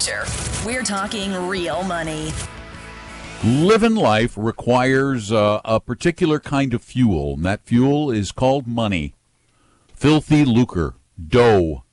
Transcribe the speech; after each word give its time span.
Great 0.00 0.24
future. 0.24 0.66
We're 0.66 0.82
talking 0.82 1.32
real 1.48 1.82
money. 1.82 2.32
Living 3.42 3.94
life 3.94 4.34
requires 4.36 5.32
uh, 5.32 5.60
a 5.64 5.80
particular 5.80 6.38
kind 6.38 6.74
of 6.74 6.82
fuel, 6.82 7.34
and 7.34 7.44
that 7.44 7.64
fuel 7.64 8.10
is 8.10 8.32
called 8.32 8.66
money. 8.66 9.14
Filthy 9.94 10.44
lucre, 10.44 10.94
dough, 11.28 11.84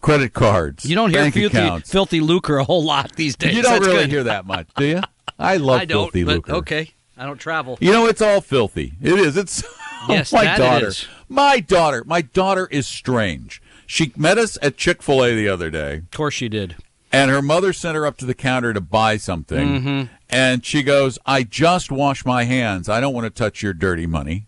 credit 0.00 0.34
cards. 0.34 0.84
You 0.84 0.94
don't 0.94 1.10
hear 1.10 1.20
bank 1.22 1.34
filthy, 1.34 1.56
accounts. 1.56 1.90
filthy 1.90 2.20
lucre 2.20 2.58
a 2.58 2.64
whole 2.64 2.84
lot 2.84 3.16
these 3.16 3.36
days. 3.36 3.54
You 3.56 3.62
don't 3.62 3.72
That's 3.74 3.86
really 3.86 4.02
good. 4.04 4.10
hear 4.10 4.24
that 4.24 4.44
much, 4.46 4.68
do 4.76 4.84
you? 4.84 5.00
I 5.38 5.56
love 5.58 5.80
I 5.80 5.84
don't, 5.86 6.04
filthy 6.04 6.24
but 6.24 6.34
lucre. 6.36 6.52
okay. 6.56 6.90
I 7.16 7.24
don't 7.24 7.38
travel. 7.38 7.78
You 7.80 7.90
know, 7.92 8.06
it's 8.06 8.22
all 8.22 8.40
filthy. 8.40 8.92
It 9.02 9.18
is. 9.18 9.36
It's 9.36 9.64
Yes, 10.08 10.32
my 10.32 10.44
that 10.44 10.58
daughter. 10.58 10.86
is. 10.88 11.06
My 11.28 11.58
daughter. 11.60 12.04
My 12.06 12.22
daughter 12.22 12.68
is 12.70 12.86
strange. 12.86 13.60
She 13.86 14.12
met 14.16 14.38
us 14.38 14.56
at 14.62 14.76
Chick 14.76 15.02
Fil 15.02 15.24
A 15.24 15.34
the 15.34 15.48
other 15.48 15.70
day, 15.70 15.96
Of 15.96 16.10
course 16.12 16.34
she 16.34 16.48
did. 16.48 16.76
And 17.12 17.30
her 17.30 17.42
mother 17.42 17.72
sent 17.72 17.96
her 17.96 18.06
up 18.06 18.16
to 18.18 18.26
the 18.26 18.34
counter 18.34 18.72
to 18.72 18.80
buy 18.80 19.16
something, 19.16 19.68
Mm-hmm. 19.80 20.12
and 20.30 20.64
she 20.64 20.82
goes, 20.82 21.18
"I 21.26 21.42
just 21.42 21.90
washed 21.90 22.26
my 22.26 22.44
hands. 22.44 22.88
I 22.88 23.00
don't 23.00 23.14
want 23.14 23.24
to 23.24 23.30
touch 23.30 23.62
your 23.62 23.72
dirty 23.74 24.06
money." 24.06 24.46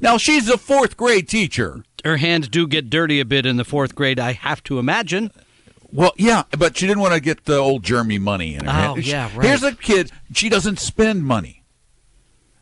Now 0.00 0.16
she's 0.16 0.48
a 0.48 0.56
fourth 0.58 0.96
grade 0.96 1.28
teacher. 1.28 1.84
Her 2.04 2.18
hands 2.18 2.48
do 2.48 2.66
get 2.68 2.88
dirty 2.90 3.18
a 3.18 3.24
bit 3.24 3.44
in 3.44 3.56
the 3.56 3.64
fourth 3.64 3.94
grade, 3.96 4.20
I 4.20 4.32
have 4.32 4.62
to 4.64 4.78
imagine. 4.78 5.32
Well, 5.90 6.12
yeah, 6.16 6.42
but 6.56 6.76
she 6.76 6.86
didn't 6.86 7.00
want 7.00 7.14
to 7.14 7.20
get 7.20 7.46
the 7.46 7.56
old 7.56 7.82
germy 7.82 8.20
money 8.20 8.54
in 8.54 8.64
her 8.66 8.70
Oh, 8.70 8.94
hand. 8.94 9.06
yeah, 9.06 9.30
right. 9.34 9.46
Here's 9.46 9.62
a 9.62 9.74
kid. 9.74 10.12
She 10.32 10.48
doesn't 10.48 10.78
spend 10.78 11.24
money. 11.24 11.57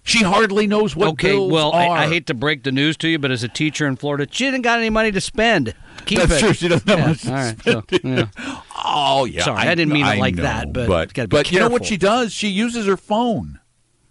She 0.06 0.22
hardly 0.22 0.66
knows 0.68 0.94
what 0.94 1.08
okay, 1.08 1.32
bills 1.32 1.50
well, 1.52 1.72
are. 1.72 1.96
I, 1.96 2.04
I 2.04 2.06
hate 2.08 2.26
to 2.28 2.34
break 2.34 2.62
the 2.62 2.70
news 2.72 2.96
to 2.98 3.08
you, 3.08 3.18
but 3.18 3.30
as 3.32 3.42
a 3.42 3.48
teacher 3.48 3.86
in 3.88 3.96
Florida, 3.96 4.26
she 4.30 4.44
didn't 4.44 4.62
got 4.62 4.78
any 4.78 4.88
money 4.88 5.10
to 5.10 5.20
spend. 5.20 5.74
Keep 6.06 6.18
That's 6.20 6.32
it. 6.34 6.38
true. 6.40 6.52
She 6.54 6.68
doesn't 6.68 6.88
have 6.88 6.98
Yeah, 6.98 7.06
much 7.08 7.22
to 7.22 7.28
all 7.28 7.34
right, 7.34 7.62
so, 7.64 7.82
yeah. 8.04 8.62
Oh 8.84 9.24
yeah. 9.24 9.42
Sorry, 9.42 9.58
I 9.66 9.74
didn't 9.74 9.92
mean 9.92 10.06
it 10.06 10.10
I 10.10 10.16
like 10.18 10.36
know, 10.36 10.44
that, 10.44 10.72
but 10.72 10.86
but, 10.88 11.12
be 11.14 11.26
but 11.26 11.50
you 11.50 11.58
know 11.58 11.68
what 11.68 11.84
she 11.84 11.96
does? 11.96 12.32
She 12.32 12.48
uses 12.48 12.86
her 12.86 12.96
phone 12.96 13.58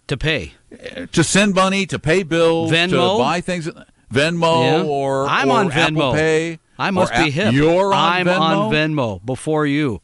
To 0.08 0.16
pay. 0.18 0.52
Uh, 0.70 1.06
to 1.12 1.24
send 1.24 1.54
money, 1.54 1.86
to 1.86 1.98
pay 1.98 2.22
bills, 2.22 2.70
Venmo? 2.70 3.16
to 3.16 3.22
buy 3.22 3.40
things. 3.40 3.70
Venmo 4.12 4.62
Yeah. 4.62 4.82
or 4.84 5.26
I'm 5.26 5.50
or 5.50 5.54
on 5.60 5.72
Apple 5.72 5.96
Venmo. 5.96 6.14
Pay. 6.14 6.58
I 6.78 6.90
must 6.90 7.14
be 7.14 7.30
hip. 7.30 7.54
You're 7.54 7.94
on 7.94 8.12
I'm 8.12 8.26
Venmo. 8.26 8.40
on 8.40 8.72
Venmo 8.72 9.24
before 9.24 9.64
you. 9.64 10.02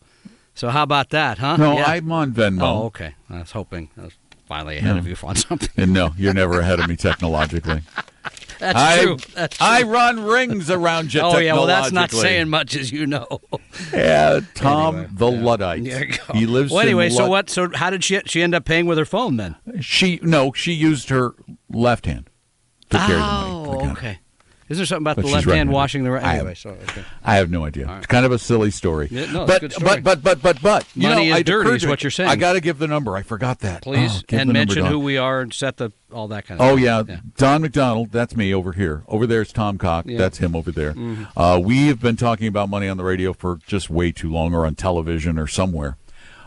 So 0.55 0.71
how 0.71 0.83
about 0.85 1.11
that, 1.11 1.37
huh? 1.39 1.57
No, 1.59 1.75
Yeah. 1.75 1.85
I'm 1.85 2.11
on 2.11 2.33
Venmo. 2.33 2.63
Oh, 2.63 2.85
okay. 2.87 3.15
I 3.29 3.41
was 3.41 3.53
hoping 3.53 3.91
I 3.99 4.05
was 4.05 4.15
finally 4.53 4.77
ahead 4.77 4.99
of 4.99 5.07
you 5.07 5.17
on 5.23 5.35
something. 5.49 5.71
And 5.79 5.95
no, 5.95 6.13
you're 6.19 6.35
never 6.35 6.61
ahead 6.61 6.79
of 6.79 6.89
me 6.89 6.97
technologically. 6.97 7.81
That's 8.59 8.79
I, 8.79 9.03
true. 9.03 9.17
That's 9.35 9.57
true. 9.57 9.67
I 9.67 9.83
run 9.83 10.23
rings 10.23 10.71
around 10.71 11.15
you. 11.15 11.21
oh 11.25 11.39
yeah, 11.39 11.55
well 11.55 11.67
that's 11.67 11.91
not 11.91 12.13
saying 12.13 12.49
much, 12.49 12.77
as 12.77 12.93
you 12.93 13.09
know. 13.09 13.41
Yeah, 13.93 14.39
Tom 14.55 14.99
Anyway, 14.99 15.11
the 15.15 15.31
yeah. 15.33 15.43
Luddite. 15.43 15.85
There 15.85 16.05
you 16.05 16.13
go. 16.13 16.33
He 16.33 16.47
lives. 16.47 16.71
Well, 16.71 16.83
in 16.83 16.87
anyway, 16.87 17.11
so 17.11 17.29
what? 17.29 17.51
So 17.51 17.71
how 17.75 17.91
did 17.91 18.05
she? 18.05 18.21
She 18.27 18.41
end 18.41 18.55
up 18.55 18.65
paying 18.65 18.87
with 18.87 18.99
her 18.99 19.05
phone 19.05 19.37
then? 19.37 19.57
She 19.81 20.21
no, 20.23 20.53
she 20.53 20.73
used 20.75 21.09
her 21.09 21.35
left 21.71 22.07
hand 22.07 22.31
to 22.91 22.99
carry 22.99 23.15
the 23.15 23.19
money. 23.19 23.89
Oh, 23.89 23.91
okay. 23.91 24.21
Is 24.69 24.77
there 24.79 24.87
something 24.87 25.03
about 25.03 25.17
But 25.17 25.27
the 25.27 25.33
left 25.33 25.47
hand 25.49 25.71
washing 25.71 26.05
the 26.05 26.11
right? 26.11 26.23
I- 26.23 26.35
Anyway, 26.37 26.55
so 26.55 26.71
okay. 26.71 27.05
I 27.25 27.37
have 27.37 27.51
no 27.51 27.65
idea. 27.65 27.93
It's 27.99 28.07
kind 28.07 28.25
of 28.25 28.33
a 28.33 28.39
silly 28.39 28.71
story. 28.71 29.09
Yeah, 29.11 29.31
no, 29.31 29.47
but, 29.47 29.61
good 29.61 29.73
story. 29.73 30.01
but 30.01 30.23
but 30.23 30.23
but 30.23 30.43
but 30.43 30.63
but 30.63 30.87
you 30.95 31.09
Money 31.09 31.29
know, 31.29 31.35
is 31.35 31.41
it 31.41 31.47
dirty 31.47 31.71
is 31.77 31.87
what 31.87 32.03
you're 32.03 32.11
saying. 32.11 32.31
I 32.31 32.37
got 32.37 32.55
to 32.55 32.61
give 32.61 32.79
the 32.79 32.87
number. 32.89 33.17
I 33.17 33.23
forgot 33.23 33.59
that. 33.61 33.83
please 33.83 34.23
Oh, 34.33 34.37
and 34.37 34.53
mention 34.53 34.87
who 34.87 34.99
we 34.99 35.19
are 35.19 35.41
and 35.41 35.53
set 35.53 35.77
the 35.77 35.93
all 36.13 36.29
that 36.29 36.47
kind 36.47 36.61
of. 36.61 36.67
Oh 36.67 36.79
stuff. 36.79 37.09
yeah. 37.09 37.17
Don 37.37 37.63
McDonald. 37.63 38.13
That's 38.13 38.35
me 38.37 38.55
over 38.55 38.73
here. 38.73 39.03
Over 39.09 39.27
there 39.27 39.43
is 39.43 39.53
Tom 39.53 39.79
Cock. 39.79 40.07
Yeah. 40.07 40.19
That's 40.19 40.39
him 40.39 40.55
over 40.57 40.71
there. 40.73 40.95
Mhm. 40.95 41.27
Uh, 41.37 41.61
we 41.63 41.89
have 41.89 42.01
been 42.01 42.17
talking 42.17 42.47
about 42.47 42.69
money 42.71 42.89
on 42.89 42.97
the 42.97 43.05
radio 43.05 43.33
for 43.33 43.59
just 43.67 43.91
way 43.91 44.13
too 44.13 44.31
long, 44.31 44.55
or 44.55 44.65
on 44.67 44.75
television, 44.75 45.39
or 45.39 45.47
somewhere. 45.47 45.97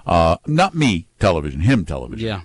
Uh, 0.05 0.37
not 0.47 0.75
me, 0.75 1.07
television. 1.19 1.61
Him, 1.61 1.83
television. 1.85 2.27
Yeah. 2.27 2.41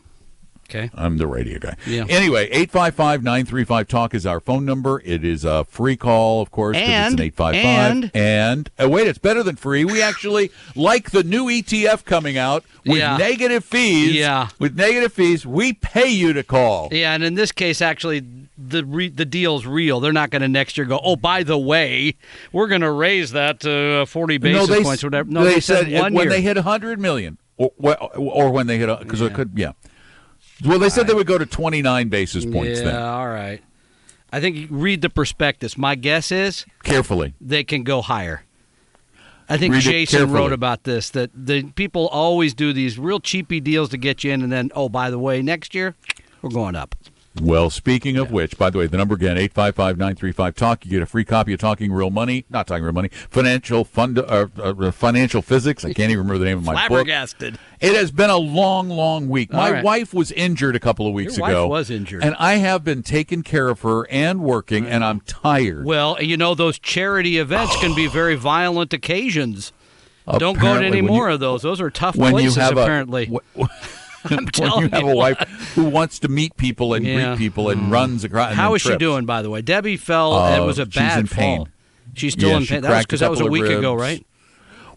Okay. 0.70 0.88
I'm 0.94 1.16
the 1.16 1.26
radio 1.26 1.58
guy. 1.58 1.75
Yeah. 1.84 2.04
Anyway, 2.08 2.44
855 2.44 3.25
935 3.25 3.88
Talk 3.88 4.14
is 4.14 4.25
our 4.25 4.38
phone 4.38 4.64
number. 4.64 5.03
It 5.04 5.25
is 5.25 5.44
a 5.44 5.64
free 5.64 5.97
call, 5.97 6.41
of 6.41 6.53
course, 6.53 6.76
because 6.76 7.12
it's 7.12 7.14
an 7.14 7.20
855. 7.20 7.64
and- 7.91 8.10
and 8.14 8.70
uh, 8.81 8.88
wait, 8.88 9.08
it's 9.08 9.19
better 9.19 9.42
than 9.42 9.56
free. 9.56 9.84
We 9.84 10.00
actually 10.00 10.53
like 10.76 11.10
the 11.10 11.25
new 11.25 11.47
ETF 11.47 12.04
coming 12.04 12.38
out 12.38 12.64
with 12.86 12.98
Yeah. 12.98 13.16
negative 13.16 13.64
fees. 13.64 14.14
Yeah. 14.14 14.48
With 14.60 14.76
negative 14.76 15.12
fees, 15.12 15.44
we 15.44 15.72
pay 15.72 16.08
you 16.08 16.32
to 16.34 16.44
call. 16.44 16.88
Yeah, 16.92 17.14
and 17.14 17.25
in 17.25 17.34
this 17.34 17.50
case, 17.50 17.82
actually, 17.82 18.22
the 18.56 18.84
re- 18.84 19.08
the 19.08 19.25
deal's 19.25 19.66
real. 19.66 19.98
They're 20.00 20.12
not 20.12 20.31
going 20.31 20.42
to 20.42 20.48
next 20.48 20.76
year 20.78 20.87
go. 20.87 21.00
Oh, 21.02 21.16
by 21.16 21.42
the 21.42 21.58
way, 21.58 22.14
we're 22.52 22.69
going 22.69 22.82
to 22.82 22.91
raise 22.92 23.32
that 23.32 23.60
to 23.60 23.72
uh, 24.02 24.04
forty 24.06 24.38
basis 24.38 24.69
no, 24.69 24.75
they, 24.76 24.82
points, 24.84 25.02
or 25.02 25.08
whatever. 25.08 25.31
No, 25.31 25.44
they, 25.44 25.54
they, 25.54 25.60
said, 25.60 25.88
said, 25.88 26.00
one 26.00 26.14
when 26.14 26.25
year. 26.25 26.31
they 26.31 26.42
hit 26.42 26.56
100 26.56 27.00
million, 27.00 27.38
or, 27.56 27.72
or 28.16 28.50
when 28.50 28.66
they 28.66 28.78
hit, 28.78 28.98
because 29.00 29.20
it 29.20 29.32
could, 29.34 29.52
yeah. 29.56 29.72
Well, 30.65 30.78
they 30.78 30.88
said 30.88 31.06
they 31.06 31.15
would 31.15 31.26
go 31.26 31.38
to 31.38 31.47
29 31.47 32.09
basis 32.09 32.44
points 32.44 32.81
yeah, 32.81 32.84
then. 32.84 33.03
all 33.03 33.28
right. 33.28 33.62
I 34.32 34.41
think 34.41 34.69
read 34.71 35.03
the 35.03 35.10
prospectus. 35.10 35.76
My 35.76 35.94
guess 35.94 36.31
is 36.31 36.65
Carefully. 36.82 37.34
they 37.41 37.65
can 37.65 37.82
go 37.82 38.03
higher. 38.03 38.44
I 39.49 39.56
think 39.56 39.75
Read 39.75 39.82
Jason 39.82 40.31
wrote 40.31 40.53
about 40.53 40.84
this 40.84 41.10
that 41.10 41.31
the 41.34 41.65
people 41.65 42.06
always 42.06 42.54
do 42.54 42.72
these 42.72 43.00
real 43.00 43.19
cheapy 43.19 43.59
deals 43.59 43.88
to 43.88 43.97
get 43.97 44.22
you 44.22 44.31
in, 44.31 44.43
and 44.43 44.53
then 44.53 44.70
oh, 44.76 44.88
by 44.88 45.10
the 45.10 45.19
way, 45.19 45.43
next 45.43 45.75
year 45.75 45.97
we're 46.41 46.50
going 46.50 46.76
up. 46.76 46.94
Well, 47.41 47.71
speaking 47.71 48.17
of 48.17 48.33
which, 48.33 48.59
by 48.59 48.71
the 48.71 48.79
way, 48.79 48.89
the 48.89 48.97
number 48.97 49.15
again, 49.15 49.37
855-935-TALK. 49.37 50.85
You 50.85 50.91
get 50.91 51.03
a 51.03 51.07
free 51.07 51.25
copy 51.25 51.53
of 51.53 51.61
Talking 51.61 51.93
Real 51.93 52.11
Money, 52.11 52.45
not 52.51 52.67
Talking 52.67 52.83
Real 52.83 52.93
Money, 52.93 53.09
Financial 53.31 53.85
Fund, 53.85 54.19
uh, 54.19 54.49
uh, 54.61 54.91
Financial 54.91 55.41
Physics. 55.41 55.85
I 55.85 55.93
can't 55.93 56.11
even 56.11 56.19
remember 56.27 56.39
the 56.39 56.45
name 56.47 56.59
of 56.59 56.65
my 56.65 56.73
book. 56.75 56.89
Flabbergasted. 56.89 57.57
It 57.81 57.95
has 57.95 58.11
been 58.11 58.31
a 58.31 58.37
long, 58.37 58.89
long 58.89 59.29
week. 59.29 59.53
My 59.53 59.67
All 59.69 59.73
right. 59.75 59.85
wife 59.85 60.13
was 60.13 60.33
injured 60.33 60.75
a 60.75 60.81
couple 60.81 61.07
of 61.07 61.13
weeks 61.15 61.37
Your 61.37 61.43
wife 61.43 61.51
ago. 61.53 61.69
was 61.69 61.89
injured. 61.89 62.25
And 62.25 62.35
I 62.39 62.55
have 62.55 62.83
been 62.83 63.03
taking 63.05 63.43
care 63.45 63.69
of 63.69 63.83
her 63.83 64.09
and 64.11 64.41
working, 64.41 64.87
and 64.87 65.05
I'm 65.05 65.21
tired. 65.21 65.85
Well, 65.85 66.21
you 66.21 66.37
know 66.37 66.57
those 66.57 66.81
charity 66.81 67.39
events 67.39 67.77
can 67.81 67.95
be 67.95 68.09
very 68.09 68.35
violent 68.37 68.93
occasions. 68.93 69.73
Don't 70.39 70.59
go 70.59 70.79
to 70.81 70.85
any 70.85 71.01
more 71.01 71.29
you- 71.29 71.35
of 71.35 71.41
those. 71.41 71.62
Those 71.62 71.81
are 71.81 71.91
tough 71.91 72.17
when 72.17 72.33
places, 72.33 72.57
you 72.57 72.62
have 72.62 72.77
a- 72.77 72.83
apparently. 72.83 73.31
when 74.28 74.47
you 74.82 74.88
have 74.88 75.03
you 75.03 75.08
a 75.10 75.14
wife 75.16 75.38
who 75.75 75.84
wants 75.84 76.19
to 76.20 76.28
meet 76.28 76.56
people 76.56 76.94
and 76.94 77.04
Yeah. 77.06 77.14
Mm. 77.14 77.36
greet 77.36 77.38
people 77.38 77.70
and 77.70 77.91
runs 77.91 78.25
across. 78.25 78.54
How 78.54 78.75
is 78.75 78.84
is 78.84 78.92
she 78.92 78.98
doing, 78.98 79.25
by 79.26 79.42
the 79.42 79.50
way? 79.50 79.62
Debbie 79.62 79.97
fell. 79.97 80.38
and 80.47 80.54
it 80.56 80.60
Uh, 80.60 80.66
was 80.66 80.78
a 80.78 80.84
she's 80.84 80.94
bad 80.94 81.19
in 81.20 81.26
pain. 81.28 81.56
fall. 81.58 81.69
She's 82.14 82.32
still 82.32 82.50
Yeah, 82.50 82.56
in 82.58 82.62
she 82.64 82.75
pain. 82.75 82.82
That 82.82 82.91
was 82.91 83.06
because 83.06 83.20
that 83.20 83.31
was 83.31 83.41
a 83.41 83.47
week 83.47 83.64
ago, 83.64 83.94
right? 83.94 84.25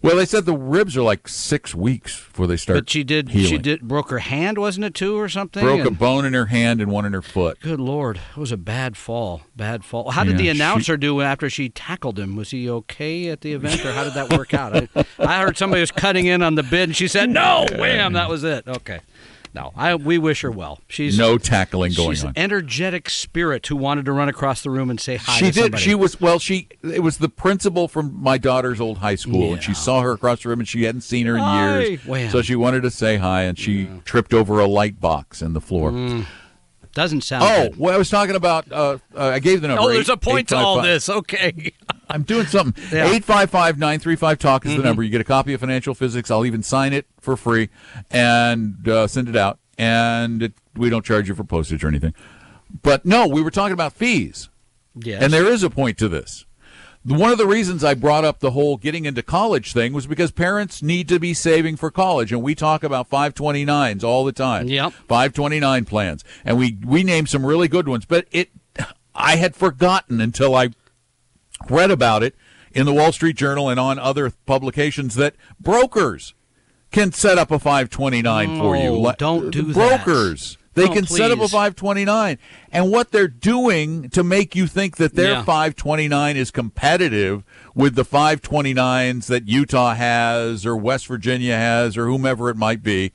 Well, 0.01 0.17
they 0.17 0.25
said 0.25 0.43
the 0.45 0.51
ribs 0.57 0.97
are 0.97 1.01
like 1.01 1.29
six 1.29 1.73
weeks 1.73 2.17
before 2.17 2.45
they 2.45 2.57
start. 2.57 2.77
But 2.77 2.89
she 2.89 3.05
did. 3.05 3.31
She 3.31 3.57
did 3.57 3.83
broke 3.87 4.09
her 4.09 4.19
hand, 4.19 4.57
wasn't 4.57 4.85
it, 4.85 4.93
too, 4.93 5.17
or 5.17 5.29
something? 5.29 5.63
broke 5.63 5.85
a 5.85 5.91
bone 5.91 6.25
in 6.25 6.33
her 6.33 6.47
hand 6.47 6.81
and 6.81 6.91
one 6.91 7.05
in 7.05 7.13
her 7.13 7.21
foot. 7.21 7.57
Good 7.61 7.79
lord, 7.79 8.19
it 8.35 8.37
was 8.37 8.51
a 8.51 8.57
bad 8.57 8.97
fall. 8.97 9.43
Bad 9.55 9.85
fall. 9.85 10.11
How 10.11 10.25
did 10.25 10.31
Yeah, 10.31 10.37
the 10.39 10.43
she- 10.43 10.49
announcer 10.49 10.97
do 10.97 11.21
after 11.21 11.49
she 11.49 11.69
tackled 11.69 12.19
him? 12.19 12.35
Was 12.35 12.51
he 12.51 12.69
okay 12.69 13.29
at 13.29 13.39
the 13.39 13.53
event, 13.53 13.85
or 13.85 13.93
how 13.93 14.03
did 14.03 14.13
that 14.15 14.33
work 14.37 14.53
out? 14.53 14.75
I, 14.75 14.89
I 15.19 15.39
heard 15.39 15.55
somebody 15.55 15.79
was 15.79 15.91
cutting 15.91 16.25
in 16.25 16.41
on 16.41 16.55
the 16.55 16.63
bid, 16.63 16.89
and 16.89 16.95
she 16.97 17.07
said, 17.07 17.29
"No, 17.29 17.65
wham!" 17.77 18.11
That 18.11 18.27
was 18.29 18.43
it. 18.43 18.67
Okay. 18.67 18.99
No, 19.55 19.71
I 19.75 19.93
we 19.93 20.17
wish 20.17 20.41
her 20.41 20.49
well. 20.49 20.79
She's 20.87 21.15
no 21.17 21.37
tackling 21.37 21.93
going 21.93 22.11
she's 22.15 22.23
on. 22.23 22.31
an 22.31 22.37
energetic 22.37 23.07
spirit 23.07 23.67
who 23.67 23.75
wanted 23.75 24.05
to 24.05 24.11
run 24.11 24.27
across 24.27 24.63
the 24.63 24.71
room 24.71 24.89
and 24.89 24.99
say 24.99 25.17
hi 25.17 25.33
she 25.37 25.45
to 25.45 25.51
did. 25.51 25.61
somebody. 25.65 25.83
She 25.83 25.93
was 25.93 26.19
well. 26.19 26.39
She 26.39 26.67
it 26.81 27.03
was 27.03 27.19
the 27.19 27.29
principal 27.29 27.87
from 27.87 28.19
my 28.19 28.39
daughter's 28.39 28.81
old 28.81 28.97
high 28.97 29.13
school, 29.15 29.53
and 29.53 29.61
she 29.61 29.75
saw 29.75 30.01
her 30.01 30.11
across 30.13 30.41
the 30.41 30.49
room, 30.49 30.59
and 30.59 30.67
she 30.67 30.83
hadn't 30.85 31.01
seen 31.01 31.27
her 31.27 31.35
in 31.35 31.41
Hi. 31.43 31.79
years. 32.07 32.31
So 32.31 32.41
she 32.41 32.55
wanted 32.55 32.81
to 32.81 32.89
say 32.89 33.17
hi, 33.17 33.43
and 33.43 33.57
she 33.59 33.87
tripped 34.05 34.33
over 34.33 34.59
a 34.59 34.65
light 34.65 34.99
box 34.99 35.41
in 35.43 35.53
the 35.53 35.61
floor. 35.61 35.91
Doesn't 36.95 37.21
sound. 37.21 37.43
Oh, 37.43 37.69
good. 37.69 37.79
well, 37.79 37.95
I 37.95 37.97
was 37.97 38.09
talking 38.09 38.35
about. 38.35 38.71
Uh, 38.71 38.97
uh, 39.15 39.25
I 39.29 39.39
gave 39.39 39.61
the 39.61 39.67
number. 39.67 39.83
Oh, 39.83 39.89
there's 39.89 40.09
a 40.09 40.13
eight- 40.13 40.21
point 40.21 40.49
to 40.49 40.55
all 40.57 40.79
855 40.79 40.83
this. 40.83 41.09
Okay. 41.09 41.73
I'm 42.09 42.23
doing 42.23 42.45
something. 42.45 42.81
Yeah. 42.83 43.05
Mm-hmm. 43.05 43.15
855 43.15 43.77
935 43.79 44.39
Talk 44.39 44.65
is 44.65 44.75
the 44.75 44.83
number. 44.83 45.03
You 45.03 45.09
get 45.09 45.21
a 45.21 45.25
copy 45.25 45.53
of 45.53 45.59
Financial 45.59 45.93
Physics. 45.93 46.29
I'll 46.29 46.45
even 46.45 46.63
sign 46.63 46.93
it 46.93 47.05
for 47.19 47.35
free 47.37 47.69
and 48.11 48.87
uh, 48.87 49.07
send 49.07 49.29
it 49.29 49.35
out. 49.35 49.59
And 49.77 50.43
it, 50.43 50.53
we 50.75 50.89
don't 50.89 51.05
charge 51.05 51.27
you 51.27 51.35
for 51.35 51.43
postage 51.43 51.83
or 51.83 51.87
anything. 51.87 52.13
But 52.81 53.05
no, 53.05 53.27
we 53.27 53.41
were 53.41 53.51
talking 53.51 53.73
about 53.73 53.93
fees. 53.93 54.49
Yes. 54.95 55.23
And 55.23 55.33
there 55.33 55.47
is 55.47 55.63
a 55.63 55.69
point 55.69 55.97
to 55.99 56.07
this. 56.07 56.45
One 57.05 57.31
of 57.31 57.37
the 57.37 57.47
reasons 57.47 57.83
I 57.83 57.95
brought 57.95 58.23
up 58.23 58.39
the 58.39 58.51
whole 58.51 58.77
getting 58.77 59.03
into 59.03 59.21
college 59.21 59.73
thing 59.73 59.91
was 59.91 60.07
because 60.07 60.31
parents 60.31 60.81
need 60.81 61.09
to 61.09 61.19
be 61.19 61.33
saving 61.33 61.75
for 61.75 61.91
college, 61.91 62.31
and 62.31 62.41
we 62.41 62.55
talk 62.55 62.81
about 62.81 63.09
529s 63.09 64.05
all 64.05 64.23
the 64.23 64.31
time. 64.31 64.69
Yep. 64.69 64.93
529 65.09 65.83
plans, 65.83 66.23
and 66.45 66.57
we 66.57 66.77
we 66.85 67.03
name 67.03 67.27
some 67.27 67.45
really 67.45 67.67
good 67.67 67.89
ones. 67.89 68.05
But 68.05 68.27
it, 68.31 68.51
I 69.13 69.35
had 69.35 69.53
forgotten 69.53 70.21
until 70.21 70.55
I 70.55 70.69
read 71.69 71.91
about 71.91 72.23
it 72.23 72.35
in 72.73 72.85
the 72.85 72.93
Wall 72.93 73.11
Street 73.11 73.35
Journal 73.35 73.69
and 73.69 73.79
on 73.79 73.99
other 73.99 74.31
publications 74.45 75.15
that 75.15 75.35
brokers 75.59 76.33
can 76.91 77.11
set 77.11 77.37
up 77.37 77.51
a 77.51 77.59
529 77.59 78.57
for 78.59 78.75
you. 78.75 79.11
Don't 79.17 79.49
do 79.51 79.63
that. 79.63 79.73
brokers. 80.05 80.57
They 80.75 80.85
No, 80.85 80.93
can 80.93 81.05
set 81.05 81.29
up 81.29 81.37
a 81.39 81.47
529. 81.47 82.39
And 82.71 82.89
what 82.91 83.11
they're 83.11 83.27
doing 83.27 84.09
to 84.09 84.23
make 84.23 84.55
you 84.55 84.65
think 84.65 84.97
that 84.97 85.13
their 85.13 85.31
Yeah. 85.33 85.43
529 85.43 86.35
is 86.35 86.49
competitive 86.49 87.43
with 87.75 87.93
the 87.93 88.03
529s 88.05 89.27
that 89.27 89.47
Utah 89.47 89.93
has 89.93 90.65
or 90.65 90.75
West 90.75 91.05
Virginia 91.07 91.55
has 91.55 91.95
or 91.95 92.07
whomever 92.07 92.49
it 92.49 92.57
might 92.57 92.81
be, 92.81 93.11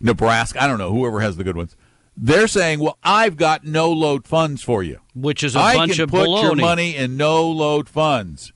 Nebraska, 0.00 0.62
I 0.62 0.66
don't 0.66 0.78
know, 0.78 0.90
whoever 0.92 1.20
has 1.20 1.36
the 1.36 1.44
good 1.44 1.56
ones. 1.56 1.76
They're 2.16 2.46
saying, 2.48 2.80
well, 2.80 2.98
I've 3.02 3.36
got 3.36 3.64
no 3.64 3.90
load 3.90 4.26
funds 4.26 4.62
for 4.62 4.82
you. 4.82 5.00
Which 5.14 5.42
is 5.42 5.56
a 5.56 5.60
I 5.60 5.76
bunch 5.76 5.94
can 5.94 6.02
of 6.02 6.10
put 6.10 6.28
baloney. 6.28 6.42
your 6.42 6.54
money 6.56 6.94
in 6.96 7.16
no 7.16 7.48
load 7.48 7.88
funds, 7.88 8.52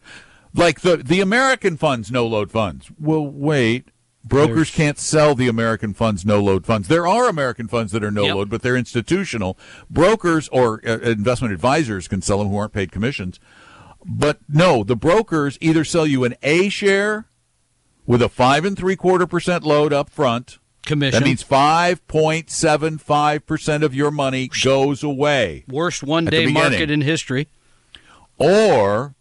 like 0.54 0.80
the 0.82 0.98
the 0.98 1.20
American 1.20 1.76
funds, 1.76 2.10
no 2.10 2.26
load 2.26 2.50
funds. 2.50 2.90
Well, 3.00 3.26
wait. 3.26 3.88
Brokers 4.24 4.54
There's- 4.56 4.74
can't 4.74 4.98
sell 4.98 5.36
the 5.36 5.46
American 5.46 5.94
funds, 5.94 6.24
no 6.26 6.40
load 6.42 6.66
funds. 6.66 6.88
There 6.88 7.06
are 7.06 7.28
American 7.28 7.68
funds 7.68 7.92
that 7.92 8.02
are 8.02 8.10
no 8.10 8.24
Yep. 8.24 8.34
load, 8.34 8.50
but 8.50 8.62
they're 8.62 8.76
institutional. 8.76 9.56
Brokers 9.88 10.48
or 10.48 10.80
uh, 10.84 10.98
investment 10.98 11.54
advisors 11.54 12.08
can 12.08 12.20
sell 12.22 12.38
them 12.40 12.48
who 12.48 12.56
aren't 12.56 12.72
paid 12.72 12.90
commissions. 12.90 13.38
But 14.04 14.38
no, 14.48 14.82
the 14.82 14.96
brokers 14.96 15.58
either 15.60 15.84
sell 15.84 16.06
you 16.08 16.24
an 16.24 16.34
A 16.42 16.68
share 16.70 17.26
with 18.04 18.20
a 18.20 18.28
five 18.28 18.64
and 18.64 18.76
three 18.76 18.96
quarter 18.96 19.26
percent 19.28 19.62
load 19.64 19.92
up 19.92 20.10
front. 20.10 20.58
Commission. 20.86 21.20
That 21.20 21.26
means 21.26 21.42
five 21.42 22.06
point 22.08 22.50
seven 22.50 22.96
five 22.98 23.46
percent 23.46 23.84
of 23.84 23.94
your 23.94 24.10
money 24.10 24.48
goes 24.64 25.02
away 25.02 25.64
Worst 25.68 26.02
one 26.02 26.24
day 26.24 26.46
market 26.46 26.90
in 26.90 27.02
history. 27.02 27.48
or 28.38 29.14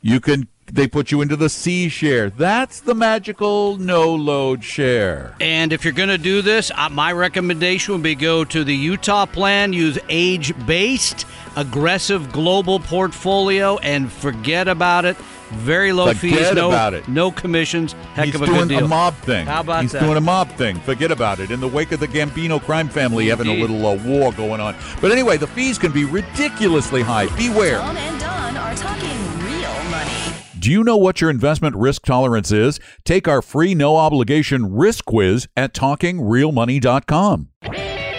you 0.00 0.20
can 0.20 0.48
they 0.72 0.88
put 0.88 1.10
you 1.10 1.20
into 1.20 1.36
the 1.36 1.50
C 1.50 1.88
share. 1.90 2.30
That's 2.30 2.80
the 2.80 2.94
magical 2.94 3.76
no 3.76 4.14
load 4.14 4.64
share. 4.64 5.34
And 5.38 5.74
if 5.74 5.84
you're 5.84 5.92
going 5.92 6.08
to 6.08 6.16
do 6.18 6.40
this, 6.40 6.70
uh, 6.74 6.88
my 6.88 7.12
recommendation 7.12 7.92
would 7.92 8.02
be 8.02 8.14
go 8.14 8.44
to 8.44 8.64
the 8.64 8.74
Utah 8.74 9.26
plan, 9.26 9.74
use 9.74 9.98
age 10.08 10.54
based, 10.66 11.26
aggressive 11.56 12.32
global 12.32 12.80
portfolio, 12.80 13.76
and 13.78 14.10
forget 14.10 14.66
about 14.66 15.04
it. 15.04 15.16
Very 15.52 15.92
low 15.92 16.06
Forget 16.06 16.20
fees, 16.20 16.52
no, 16.54 16.68
about 16.68 16.94
it. 16.94 17.06
no 17.08 17.30
commissions. 17.30 17.92
Heck 18.14 18.26
He's 18.26 18.34
of 18.34 18.42
a 18.42 18.46
doing 18.46 18.58
good 18.60 18.68
deal. 18.70 18.84
a 18.84 18.88
mob 18.88 19.14
thing. 19.18 19.46
How 19.46 19.60
about 19.60 19.82
He's 19.82 19.92
that? 19.92 20.00
doing 20.02 20.16
a 20.16 20.20
mob 20.20 20.48
thing. 20.52 20.80
Forget 20.80 21.10
about 21.10 21.38
it. 21.40 21.50
In 21.50 21.60
the 21.60 21.68
wake 21.68 21.92
of 21.92 22.00
the 22.00 22.08
Gambino 22.08 22.60
crime 22.60 22.88
family 22.88 23.28
having 23.28 23.46
a 23.48 23.54
little 23.54 23.86
uh, 23.86 23.94
war 24.04 24.32
going 24.32 24.60
on. 24.60 24.74
But 25.00 25.12
anyway, 25.12 25.36
the 25.36 25.46
fees 25.46 25.78
can 25.78 25.92
be 25.92 26.04
ridiculously 26.04 27.02
high. 27.02 27.26
Beware. 27.36 27.78
Tom 27.78 27.96
and 27.96 28.20
Don 28.20 28.56
are 28.56 28.74
talking 28.74 29.10
real 29.44 29.90
money. 29.90 30.10
Do 30.58 30.70
you 30.70 30.82
know 30.82 30.96
what 30.96 31.20
your 31.20 31.28
investment 31.30 31.76
risk 31.76 32.04
tolerance 32.06 32.50
is? 32.50 32.80
Take 33.04 33.28
our 33.28 33.42
free 33.42 33.74
no 33.74 33.96
obligation 33.96 34.74
risk 34.74 35.04
quiz 35.04 35.46
at 35.56 35.74
talkingrealmoney.com. 35.74 37.48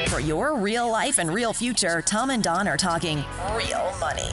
For 0.08 0.20
your 0.20 0.56
real 0.58 0.90
life 0.90 1.18
and 1.18 1.34
real 1.34 1.54
future, 1.54 2.02
Tom 2.04 2.30
and 2.30 2.44
Don 2.44 2.68
are 2.68 2.78
talking 2.78 3.24
real 3.56 3.92
money. 4.00 4.30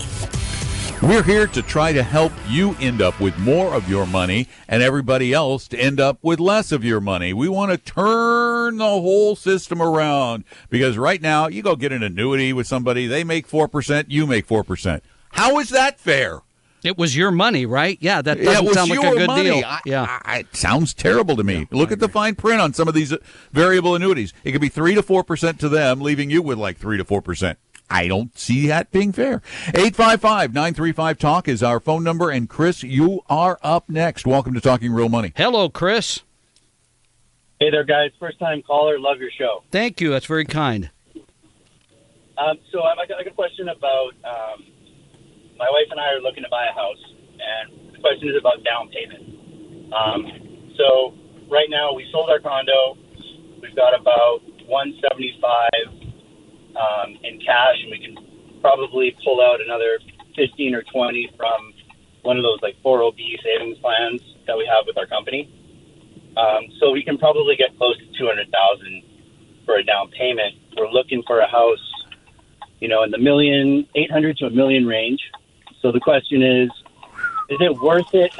We're 1.03 1.25
here 1.25 1.49
to 1.49 1.63
try 1.63 1.93
to 1.93 2.03
help 2.05 2.33
you 2.49 2.77
end 2.81 3.03
up 3.03 3.19
with 3.19 3.37
more 3.39 3.75
of 3.75 3.89
your 3.91 4.07
money 4.07 4.47
and 4.69 4.85
everybody 4.85 5.33
else 5.33 5.67
to 5.69 5.77
end 5.79 5.99
up 5.99 6.19
with 6.23 6.39
less 6.39 6.71
of 6.71 6.85
your 6.85 7.01
money. 7.01 7.33
We 7.33 7.49
want 7.49 7.73
to 7.73 7.77
turn 7.77 8.77
the 8.77 8.85
whole 8.85 9.35
system 9.35 9.83
around 9.83 10.45
because 10.71 10.97
right 10.97 11.21
now 11.21 11.49
you 11.49 11.61
go 11.61 11.75
get 11.75 11.91
an 11.91 12.05
annuity 12.05 12.53
with 12.53 12.69
somebody, 12.69 13.09
they 13.09 13.25
make 13.25 13.49
4%, 13.49 14.05
you 14.09 14.29
make 14.29 14.47
4%. 14.47 15.01
How 15.33 15.59
is 15.59 15.71
that 15.71 15.99
fair? 15.99 16.43
It 16.85 16.97
was 16.97 17.17
your 17.17 17.33
money, 17.33 17.67
right? 17.67 17.99
Yeah, 18.01 18.23
that 18.23 18.41
doesn't 18.41 18.65
was 18.65 18.75
sound 18.75 18.91
like 18.91 18.99
a 19.01 19.17
good 19.17 19.27
money. 19.27 19.43
deal. 19.51 19.65
I- 19.67 19.81
yeah. 19.85 20.21
I- 20.25 20.39
it 20.39 20.55
sounds 20.57 20.95
terrible 20.95 21.35
to 21.37 21.43
me. 21.45 21.67
Look 21.73 21.91
at 21.91 21.99
the 21.99 22.09
fine 22.09 22.37
print 22.37 22.61
on 22.61 22.75
some 22.75 22.87
of 22.87 22.95
these 22.95 23.13
variable 23.53 23.97
annuities. 23.97 24.33
It 24.45 24.53
could 24.53 24.61
be 24.61 24.69
three 24.69 24.95
to 24.95 25.03
four 25.03 25.25
percent 25.25 25.59
to 25.61 25.69
them, 25.69 26.01
leaving 26.01 26.31
you 26.31 26.43
with 26.43 26.59
like 26.59 26.79
three 26.79 26.97
to 26.97 27.05
four 27.05 27.23
percent. 27.23 27.59
I 27.93 28.09
don't 28.09 28.37
see 28.39 28.69
that 28.69 28.91
being 28.91 29.13
fair. 29.13 29.43
855-935-TALK 29.67 31.47
is 31.47 31.63
our 31.63 31.79
phone 31.79 32.03
number. 32.03 32.31
And 32.31 32.49
Chris, 32.49 32.83
you 32.83 33.21
are 33.29 33.59
up 33.63 33.91
next. 33.91 34.27
Welcome 34.27 34.55
to 34.55 34.63
Talking 34.63 34.95
Real 34.95 35.11
Money. 35.11 35.35
Hello, 35.37 35.69
Chris. 35.69 36.21
Hey 37.61 37.71
there, 37.71 37.85
guys. 37.85 38.11
First 38.19 38.39
time 38.39 38.63
caller. 38.63 38.99
Love 38.99 39.19
your 39.21 39.31
show. 39.39 39.63
Thank 39.71 40.01
you. 40.01 40.11
That's 40.11 40.25
very 40.25 40.47
kind. 40.47 40.91
Um, 42.39 42.57
so 42.73 42.83
I 42.83 43.07
got 43.07 43.25
a 43.25 43.31
question 43.31 43.69
about 43.69 44.13
um, 44.25 44.65
my 45.59 45.69
wife 45.69 45.87
and 45.91 46.01
I 46.01 46.15
are 46.15 46.21
looking 46.23 46.45
to 46.45 46.49
buy 46.49 46.67
a 46.67 46.75
house, 46.75 46.97
and 47.39 47.93
the 47.93 47.99
question 48.01 48.31
is 48.31 48.37
about 48.41 48.65
down 48.65 48.89
payment. 48.89 49.93
Um, 49.93 50.73
so 50.79 51.13
right 51.51 51.69
now 51.69 51.93
we 51.93 52.09
sold 52.11 52.31
our 52.31 52.41
condo. 52.41 52.97
We've 53.61 53.77
got 53.77 53.95
about 53.95 54.41
175 54.67 56.12
um, 56.77 57.19
in 57.23 57.41
cash, 57.41 57.77
and 57.83 57.91
we 57.91 57.99
can 57.99 58.61
probably 58.61 59.17
pull 59.25 59.41
out 59.41 59.61
another 59.61 59.99
15 60.37 60.75
or 60.75 60.83
20 60.83 61.31
from 61.37 61.75
one 62.23 62.37
of 62.37 62.43
those 62.43 62.61
like 62.63 62.77
401b 62.85 63.43
savings 63.43 63.79
plans 63.79 64.21
that 64.47 64.57
we 64.57 64.67
have 64.67 64.85
with 64.87 64.97
our 64.97 65.07
company. 65.07 65.51
Um, 66.37 66.69
so 66.79 66.91
we 66.91 67.03
can 67.03 67.19
probably 67.19 67.57
get 67.57 67.77
close 67.77 67.99
to 67.99 68.19
200,000 68.19 69.03
for 69.67 69.77
a 69.77 69.85
down 69.85 70.09
payment. 70.11 70.55
We're 70.77 70.89
looking 70.89 71.23
for 71.27 71.41
a 71.41 71.49
house, 71.49 71.93
you 72.81 72.89
know, 72.89 73.03
in 73.03 73.11
the 73.11 73.19
million, 73.19 73.87
800 73.95 74.39
to 74.39 74.47
a 74.47 74.51
million 74.51 74.87
range. 74.87 75.21
So 75.81 75.93
the 75.93 76.01
question 76.01 76.43
is, 76.43 76.71
is 77.51 77.59
it 77.61 77.77
worth 77.81 78.15
it 78.15 78.33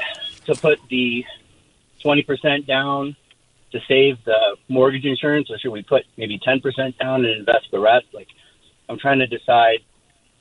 to 0.45 0.55
put 0.55 0.79
the 0.89 1.23
20% 2.03 2.65
down 2.65 3.15
to 3.73 3.79
save 3.87 4.23
the 4.25 4.57
mortgage 4.69 5.05
insurance, 5.05 5.51
or 5.51 5.59
should 5.59 5.71
we 5.71 5.83
put 5.83 6.03
maybe 6.17 6.39
10% 6.39 6.97
down 6.97 7.25
and 7.25 7.39
invest 7.39 7.65
the 7.71 7.79
rest? 7.79 8.05
Like, 8.13 8.27
I'm 8.89 8.97
trying 8.97 9.19
to 9.19 9.27
decide. 9.27 9.79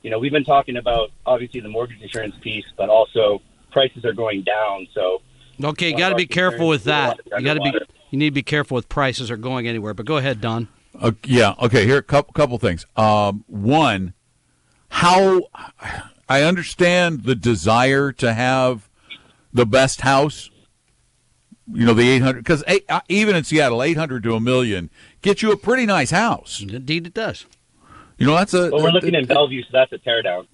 You 0.02 0.10
know, 0.10 0.18
we've 0.18 0.32
been 0.32 0.44
talking 0.44 0.76
about 0.76 1.10
obviously 1.26 1.60
the 1.60 1.68
mortgage 1.68 2.00
insurance 2.00 2.34
piece, 2.40 2.64
but 2.76 2.88
also 2.88 3.40
prices 3.70 4.04
are 4.04 4.12
going 4.12 4.42
down. 4.42 4.88
So 4.94 5.22
Okay, 5.62 5.90
you 5.90 5.96
got 5.96 6.08
to 6.10 6.14
be 6.16 6.26
careful 6.26 6.68
with 6.68 6.84
concerns 6.84 7.18
that. 7.18 7.26
is 7.26 7.26
a 7.26 7.34
lot 7.34 7.40
You 7.40 7.44
got 7.46 7.54
to 7.54 7.60
be 7.60 7.86
you 8.10 8.18
need 8.18 8.30
to 8.30 8.34
be 8.34 8.42
careful 8.42 8.74
with 8.74 8.88
prices 8.88 9.30
are 9.30 9.36
going 9.36 9.66
anywhere. 9.66 9.94
But 9.94 10.06
go 10.06 10.16
ahead, 10.16 10.40
Don. 10.40 10.68
Uh, 10.98 11.12
yeah. 11.24 11.54
Okay. 11.62 11.86
Here, 11.86 11.98
a 11.98 12.02
couple, 12.02 12.32
couple 12.32 12.58
things. 12.58 12.84
Um, 12.96 13.44
one, 13.46 14.12
how 14.88 15.42
I 16.28 16.42
understand 16.42 17.24
the 17.24 17.34
desire 17.34 18.12
to 18.12 18.34
have 18.34 18.88
the 19.52 19.64
best 19.66 20.02
house. 20.02 20.50
You 21.72 21.86
know, 21.86 21.94
the 21.94 22.08
800, 22.08 22.38
because 22.38 22.62
uh, 22.88 23.00
even 23.08 23.34
in 23.34 23.44
Seattle, 23.44 23.82
800 23.82 24.22
to 24.24 24.34
a 24.34 24.40
million 24.40 24.90
gets 25.22 25.42
you 25.42 25.52
a 25.52 25.56
pretty 25.56 25.86
nice 25.86 26.10
house. 26.10 26.60
Indeed, 26.60 27.06
it 27.06 27.14
does. 27.14 27.46
You 28.18 28.26
know, 28.26 28.34
that's 28.34 28.54
a. 28.54 28.70
but 28.70 28.82
we're 28.82 28.90
uh, 28.90 28.92
looking 28.92 29.14
in 29.14 29.24
uh, 29.24 29.34
Bellevue, 29.34 29.62
so 29.62 29.68
that's 29.72 29.92
a 29.92 29.98
teardown. 29.98 30.46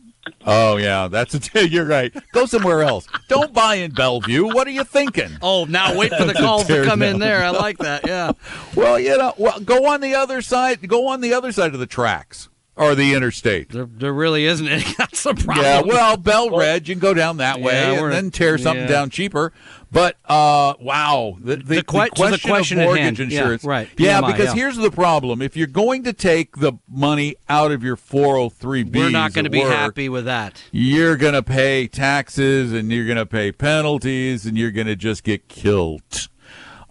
Oh, 0.46 0.76
yeah. 0.76 1.08
That's 1.08 1.54
a. 1.54 1.68
You're 1.68 1.84
right. 1.84 2.14
Go 2.32 2.46
somewhere 2.46 2.82
else. 2.82 3.06
Don't 3.28 3.52
buy 3.52 3.76
in 3.76 3.92
Bellevue. 3.92 4.46
What 4.46 4.66
are 4.66 4.70
you 4.70 4.84
thinking? 4.84 5.28
Oh, 5.42 5.64
now 5.64 5.96
wait 5.96 6.12
for 6.12 6.24
the 6.24 6.34
calls 6.34 6.66
to 6.66 6.84
come 6.84 7.02
in 7.02 7.18
there. 7.18 7.42
I 7.42 7.50
like 7.50 7.78
that. 7.78 8.06
Yeah. 8.06 8.32
Well, 8.74 8.98
you 8.98 9.16
know, 9.16 9.34
well, 9.36 9.58
go 9.60 9.86
on 9.86 10.00
the 10.00 10.14
other 10.14 10.42
side. 10.42 10.86
Go 10.88 11.08
on 11.08 11.20
the 11.20 11.32
other 11.32 11.52
side 11.52 11.74
of 11.74 11.80
the 11.80 11.86
tracks 11.86 12.48
or 12.78 12.94
the 12.94 13.12
interstate. 13.14 13.70
There, 13.70 13.86
there 13.86 14.12
really 14.12 14.46
isn't 14.46 14.66
any. 14.66 14.84
That's 14.98 15.24
the 15.24 15.34
problem. 15.34 15.64
Yeah, 15.64 15.82
well, 15.82 16.16
Bel-Red, 16.16 16.86
you 16.88 16.94
can 16.94 17.00
go 17.00 17.12
down 17.12 17.38
that 17.38 17.60
way 17.60 17.74
Yeah, 17.74 18.04
and 18.04 18.12
then 18.12 18.30
tear 18.30 18.56
something 18.56 18.84
yeah. 18.84 18.90
down 18.90 19.10
cheaper. 19.10 19.52
But 19.90 20.16
uh, 20.26 20.74
wow, 20.80 21.36
the, 21.40 21.56
the, 21.56 21.62
The 21.62 21.74
the 21.76 21.82
que- 21.82 21.84
so 21.84 22.08
question, 22.08 22.30
the 22.30 22.38
question 22.38 22.78
of 22.78 22.84
mortgage 22.84 23.02
hand. 23.02 23.18
Yeah, 23.18 23.24
insurance, 23.40 23.64
right, 23.64 23.88
Yeah, 23.96 24.20
because 24.20 24.52
here's 24.52 24.76
the 24.76 24.90
problem: 24.90 25.40
if 25.42 25.56
you're 25.56 25.66
going 25.66 26.04
to 26.04 26.12
take 26.12 26.56
the 26.56 26.74
money 26.88 27.36
out 27.48 27.72
of 27.72 27.82
your 27.82 27.96
403b, 27.96 28.94
We're 28.94 29.10
not 29.10 29.32
going 29.32 29.44
to 29.44 29.50
be 29.50 29.60
work, 29.60 29.70
happy 29.72 30.08
with 30.10 30.26
that. 30.26 30.62
You're 30.72 31.16
going 31.16 31.32
to 31.34 31.42
pay 31.42 31.86
taxes 31.88 32.72
and 32.72 32.92
you're 32.92 33.06
going 33.06 33.16
to 33.16 33.26
pay 33.26 33.50
penalties 33.50 34.44
and 34.46 34.58
you're 34.58 34.70
going 34.70 34.86
to 34.88 34.96
just 34.96 35.24
get 35.24 35.48
killed. 35.48 36.28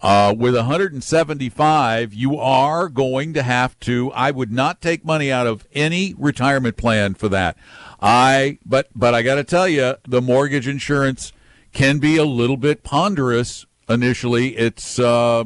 Uh, 0.00 0.32
with 0.36 0.54
175, 0.54 2.14
you 2.14 2.38
are 2.38 2.88
going 2.88 3.34
to 3.34 3.42
have 3.42 3.78
to. 3.80 4.12
I 4.12 4.30
would 4.30 4.52
not 4.52 4.80
take 4.80 5.04
money 5.04 5.32
out 5.32 5.48
of 5.48 5.66
any 5.72 6.14
retirement 6.16 6.76
plan 6.76 7.14
for 7.14 7.28
that. 7.30 7.56
I, 8.00 8.58
but, 8.64 8.88
but 8.94 9.14
I 9.14 9.22
got 9.22 9.36
to 9.36 9.44
tell 9.44 9.66
you, 9.66 9.96
the 10.06 10.22
mortgage 10.22 10.68
insurance 10.68 11.32
can 11.72 11.98
be 11.98 12.16
a 12.16 12.24
little 12.24 12.56
bit 12.56 12.84
ponderous 12.84 13.66
initially. 13.88 14.56
It's, 14.56 15.00
uh, 15.00 15.44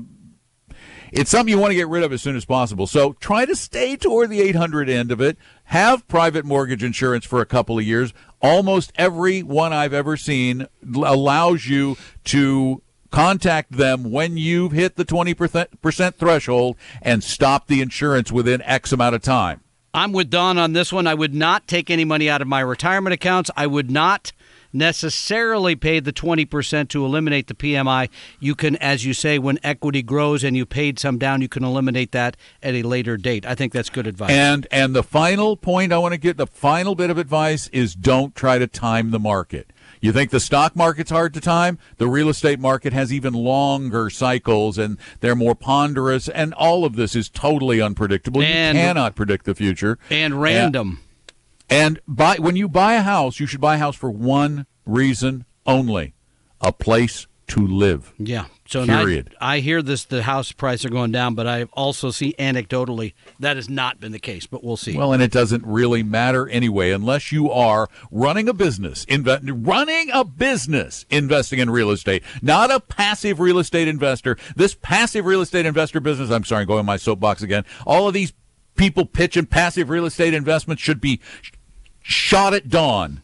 it's 1.12 1.30
something 1.30 1.52
you 1.52 1.58
want 1.58 1.70
to 1.70 1.76
get 1.76 1.88
rid 1.88 2.02
of 2.02 2.12
as 2.12 2.20
soon 2.20 2.36
as 2.36 2.44
possible. 2.44 2.86
So 2.86 3.14
try 3.14 3.46
to 3.46 3.56
stay 3.56 3.96
toward 3.96 4.28
the 4.28 4.42
800 4.42 4.90
end 4.90 5.10
of 5.10 5.20
it. 5.22 5.38
Have 5.64 6.06
private 6.08 6.44
mortgage 6.44 6.84
insurance 6.84 7.24
for 7.24 7.40
a 7.40 7.46
couple 7.46 7.78
of 7.78 7.84
years. 7.84 8.12
almost 8.42 8.92
every 8.96 9.42
one 9.42 9.72
I've 9.72 9.94
ever 9.94 10.16
seen 10.16 10.66
allows 10.94 11.66
you 11.66 11.96
to 12.24 12.82
contact 13.12 13.72
them 13.72 14.10
when 14.10 14.36
you've 14.36 14.72
hit 14.72 14.96
the 14.96 15.04
20% 15.04 16.14
threshold 16.16 16.76
and 17.00 17.22
stop 17.22 17.68
the 17.68 17.80
insurance 17.80 18.32
within 18.32 18.60
X 18.62 18.90
amount 18.90 19.14
of 19.14 19.22
time. 19.22 19.60
I'm 19.94 20.12
with 20.12 20.30
Don 20.30 20.56
on 20.56 20.72
this 20.72 20.92
one. 20.92 21.06
I 21.06 21.14
would 21.14 21.34
not 21.34 21.68
take 21.68 21.90
any 21.90 22.04
money 22.04 22.28
out 22.28 22.40
of 22.40 22.48
my 22.48 22.60
retirement 22.60 23.12
accounts. 23.12 23.50
I 23.56 23.66
would 23.66 23.90
not 23.90 24.32
necessarily 24.72 25.76
pay 25.76 26.00
the 26.00 26.14
20% 26.14 26.88
to 26.88 27.04
eliminate 27.04 27.46
the 27.46 27.54
PMI. 27.54 28.08
You 28.40 28.54
can, 28.54 28.76
as 28.76 29.04
you 29.04 29.12
say, 29.12 29.38
when 29.38 29.58
equity 29.62 30.02
grows 30.02 30.42
and 30.42 30.56
you 30.56 30.64
paid 30.64 30.98
some 30.98 31.18
down, 31.18 31.42
you 31.42 31.48
can 31.48 31.62
eliminate 31.62 32.12
that 32.12 32.38
at 32.62 32.74
a 32.74 32.82
later 32.82 33.18
date. 33.18 33.44
I 33.44 33.54
think 33.54 33.74
that's 33.74 33.90
good 33.90 34.06
advice. 34.06 34.30
And 34.30 34.66
and 34.70 34.94
the 34.94 35.02
final 35.02 35.56
point 35.56 35.92
I 35.92 35.98
want 35.98 36.12
to 36.12 36.18
get, 36.18 36.38
the 36.38 36.46
final 36.46 36.94
bit 36.94 37.10
of 37.10 37.18
advice 37.18 37.68
is 37.68 37.94
don't 37.94 38.34
try 38.34 38.58
to 38.58 38.66
time 38.66 39.10
the 39.10 39.18
market. 39.18 39.71
You 40.02 40.12
think 40.12 40.30
the 40.32 40.40
stock 40.40 40.74
market's 40.74 41.12
hard 41.12 41.32
to 41.34 41.40
time? 41.40 41.78
The 41.98 42.08
real 42.08 42.28
estate 42.28 42.58
market 42.58 42.92
has 42.92 43.12
even 43.12 43.32
longer 43.32 44.10
cycles 44.10 44.76
and 44.76 44.98
they're 45.20 45.36
more 45.36 45.54
ponderous, 45.54 46.28
and 46.28 46.52
all 46.54 46.84
of 46.84 46.96
this 46.96 47.14
is 47.14 47.30
totally 47.30 47.80
unpredictable. 47.80 48.42
And, 48.42 48.76
you 48.76 48.82
cannot 48.82 49.14
predict 49.14 49.44
the 49.44 49.54
future. 49.54 50.00
And 50.10 50.42
random. 50.42 50.98
And, 51.70 51.98
and 51.98 52.00
buy, 52.08 52.36
when 52.40 52.56
you 52.56 52.68
buy 52.68 52.94
a 52.94 53.02
house, 53.02 53.38
you 53.38 53.46
should 53.46 53.60
buy 53.60 53.76
a 53.76 53.78
house 53.78 53.94
for 53.94 54.10
one 54.10 54.66
reason 54.84 55.44
only 55.66 56.14
a 56.60 56.72
place 56.72 57.28
to 57.46 57.64
live. 57.64 58.12
Yeah. 58.18 58.46
So 58.72 58.86
period. 58.86 59.34
I, 59.38 59.56
I, 59.56 59.60
hear 59.60 59.82
this 59.82 60.04
the 60.04 60.22
house 60.22 60.50
prices 60.50 60.86
are 60.86 60.88
going 60.88 61.12
down, 61.12 61.34
but 61.34 61.46
I 61.46 61.64
also 61.74 62.10
see 62.10 62.34
anecdotally 62.38 63.12
that 63.38 63.56
has 63.56 63.68
not 63.68 64.00
been 64.00 64.12
the 64.12 64.18
case. 64.18 64.46
But 64.46 64.64
we'll 64.64 64.78
see. 64.78 64.96
Well, 64.96 65.12
and 65.12 65.22
it 65.22 65.30
doesn't 65.30 65.66
really 65.66 66.02
matter 66.02 66.48
anyway, 66.48 66.90
unless 66.90 67.30
you 67.30 67.50
are 67.50 67.90
running 68.10 68.48
a 68.48 68.54
business, 68.54 69.04
inve- 69.04 69.66
running 69.66 70.08
a 70.14 70.24
business, 70.24 71.04
investing 71.10 71.58
in 71.58 71.68
real 71.68 71.90
estate, 71.90 72.22
not 72.40 72.70
a 72.70 72.80
passive 72.80 73.40
real 73.40 73.58
estate 73.58 73.88
investor. 73.88 74.38
This 74.56 74.74
passive 74.74 75.26
real 75.26 75.42
estate 75.42 75.66
investor 75.66 76.00
business. 76.00 76.30
I'm 76.30 76.44
sorry, 76.44 76.62
I'm 76.62 76.68
going 76.68 76.78
on 76.78 76.86
my 76.86 76.96
soapbox 76.96 77.42
again. 77.42 77.66
All 77.86 78.08
of 78.08 78.14
these 78.14 78.32
people 78.74 79.04
pitching 79.04 79.44
passive 79.44 79.90
real 79.90 80.06
estate 80.06 80.32
investments 80.32 80.82
should 80.82 81.00
be 81.00 81.20
shot 82.00 82.54
at 82.54 82.70
dawn 82.70 83.22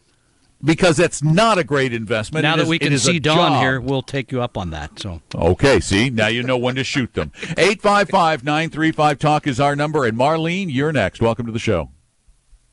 because 0.63 0.97
that's 0.97 1.23
not 1.23 1.57
a 1.57 1.63
great 1.63 1.93
investment. 1.93 2.43
Now 2.43 2.53
it 2.53 2.57
that 2.57 2.63
is, 2.63 2.69
we 2.69 2.79
can 2.79 2.97
see 2.97 3.19
Don 3.19 3.59
here, 3.61 3.79
we'll 3.79 4.01
take 4.01 4.31
you 4.31 4.41
up 4.41 4.57
on 4.57 4.71
that. 4.71 4.99
So 4.99 5.21
okay, 5.33 5.79
see 5.79 6.09
now 6.09 6.27
you 6.27 6.43
know 6.43 6.57
when 6.57 6.75
to 6.75 6.83
shoot 6.83 7.13
them. 7.13 7.29
855-935 7.39 9.17
talk 9.19 9.47
is 9.47 9.59
our 9.59 9.75
number, 9.75 10.05
and 10.05 10.17
Marlene, 10.17 10.67
you're 10.69 10.91
next. 10.91 11.21
Welcome 11.21 11.45
to 11.45 11.51
the 11.51 11.59
show. 11.59 11.89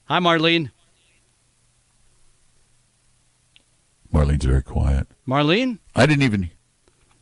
Hi, 0.05 0.19
Marlene. 0.21 0.71
Marlene's 4.12 4.45
very 4.45 4.62
quiet. 4.62 5.09
Marlene, 5.28 5.78
I 5.95 6.07
didn't 6.07 6.23
even. 6.23 6.50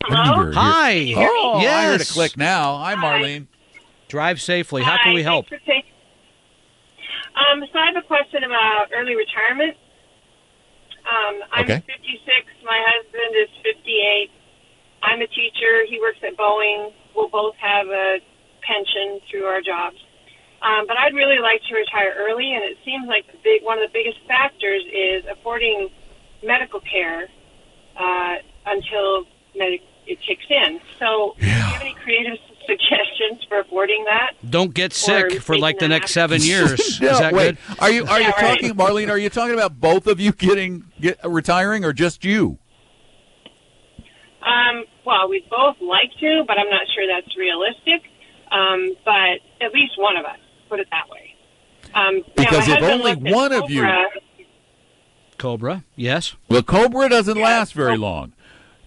Hello. 0.04 0.52
Hi. 0.52 1.14
Oh, 1.16 1.60
yes. 1.62 1.74
I 1.74 1.84
heard 1.86 2.00
a 2.02 2.04
click 2.04 2.36
now. 2.36 2.76
Hi, 2.78 2.94
Marlene. 2.94 3.46
Drive 4.08 4.40
safely. 4.40 4.82
How 4.82 4.98
can 5.02 5.14
we 5.14 5.22
Hi, 5.22 5.30
help? 5.30 5.48
thanks 5.48 5.64
for 5.64 5.70
taking- 5.70 5.90
Um, 7.34 7.64
so 7.72 7.78
I 7.78 7.86
have 7.86 7.96
a 7.96 8.06
question 8.06 8.44
about 8.44 8.88
early 8.94 9.14
retirement. 9.16 9.76
Um, 11.04 11.42
I'm 11.52 11.64
Okay. 11.64 11.82
56. 11.86 12.64
My 12.64 12.80
husband 12.80 13.36
is 13.36 13.48
58. 13.62 14.30
I'm 15.02 15.20
a 15.20 15.26
teacher. 15.26 15.84
He 15.88 16.00
works 16.00 16.18
at 16.22 16.36
Boeing. 16.36 16.92
We'll 17.14 17.28
both 17.28 17.54
have 17.56 17.88
a 17.88 18.18
pension 18.62 19.20
through 19.30 19.44
our 19.44 19.60
jobs. 19.60 19.96
Um, 20.62 20.86
but 20.88 20.96
I'd 20.96 21.12
really 21.12 21.38
like 21.38 21.60
to 21.68 21.74
retire 21.74 22.14
early, 22.16 22.54
and 22.54 22.64
it 22.64 22.78
seems 22.84 23.06
like 23.06 23.26
the 23.30 23.36
big 23.44 23.62
one 23.62 23.78
of 23.78 23.84
the 23.84 23.92
biggest 23.92 24.18
factors 24.26 24.82
is 24.90 25.24
affording 25.30 25.90
medical 26.42 26.80
care 26.80 27.28
uh, 28.00 28.36
until 28.64 29.24
medic- 29.54 29.82
it 30.06 30.18
kicks 30.22 30.46
in. 30.48 30.80
So, 30.98 31.36
do 31.38 31.46
you 31.46 31.52
have 31.52 31.80
any 31.82 31.94
creative 32.02 32.38
suggestions 32.66 33.44
for 33.48 33.60
affording 33.60 34.04
that? 34.04 34.32
Don't 34.50 34.72
get 34.74 34.92
sick 34.92 35.40
for 35.40 35.56
like 35.58 35.78
the 35.78 35.88
next 35.88 36.14
nap. 36.16 36.30
seven 36.30 36.42
years. 36.42 37.00
No, 37.00 37.08
Is 37.12 37.18
that 37.20 37.32
wait. 37.32 37.56
good? 37.68 37.78
Are 37.80 37.90
you 37.90 38.04
are 38.06 38.20
you 38.20 38.26
Yeah, 38.26 38.30
right. 38.42 38.60
talking, 38.60 38.74
Marlene? 38.74 39.10
Are 39.10 39.18
you 39.18 39.28
talking 39.30 39.54
about 39.54 39.80
both 39.80 40.06
of 40.06 40.20
you 40.20 40.32
getting 40.32 40.84
get, 41.00 41.18
retiring, 41.24 41.84
or 41.84 41.92
just 41.92 42.24
you? 42.24 42.58
Um, 44.42 44.84
well, 45.06 45.28
we'd 45.28 45.48
both 45.48 45.76
like 45.80 46.10
to, 46.20 46.44
but 46.46 46.58
I'm 46.58 46.68
not 46.68 46.82
sure 46.94 47.06
that's 47.06 47.36
realistic. 47.36 48.02
Um, 48.52 48.94
but 49.04 49.40
at 49.64 49.72
least 49.72 49.92
one 49.98 50.16
of 50.16 50.24
us, 50.26 50.38
put 50.68 50.80
it 50.80 50.86
that 50.90 51.08
way. 51.10 51.34
Um, 51.94 52.22
Because 52.36 52.68
my 52.68 52.76
if 52.76 52.82
only 52.82 53.14
looked 53.14 53.26
at 53.26 53.34
one 53.34 53.52
of 53.52 53.70
you- 53.70 53.80
Cobra. 53.82 54.06
Cobra. 55.38 55.84
Yes. 55.96 56.34
Well, 56.48 56.62
Cobra 56.62 57.08
doesn't 57.08 57.36
Yeah. 57.36 57.42
last 57.44 57.72
very 57.72 57.96
long. 57.96 58.32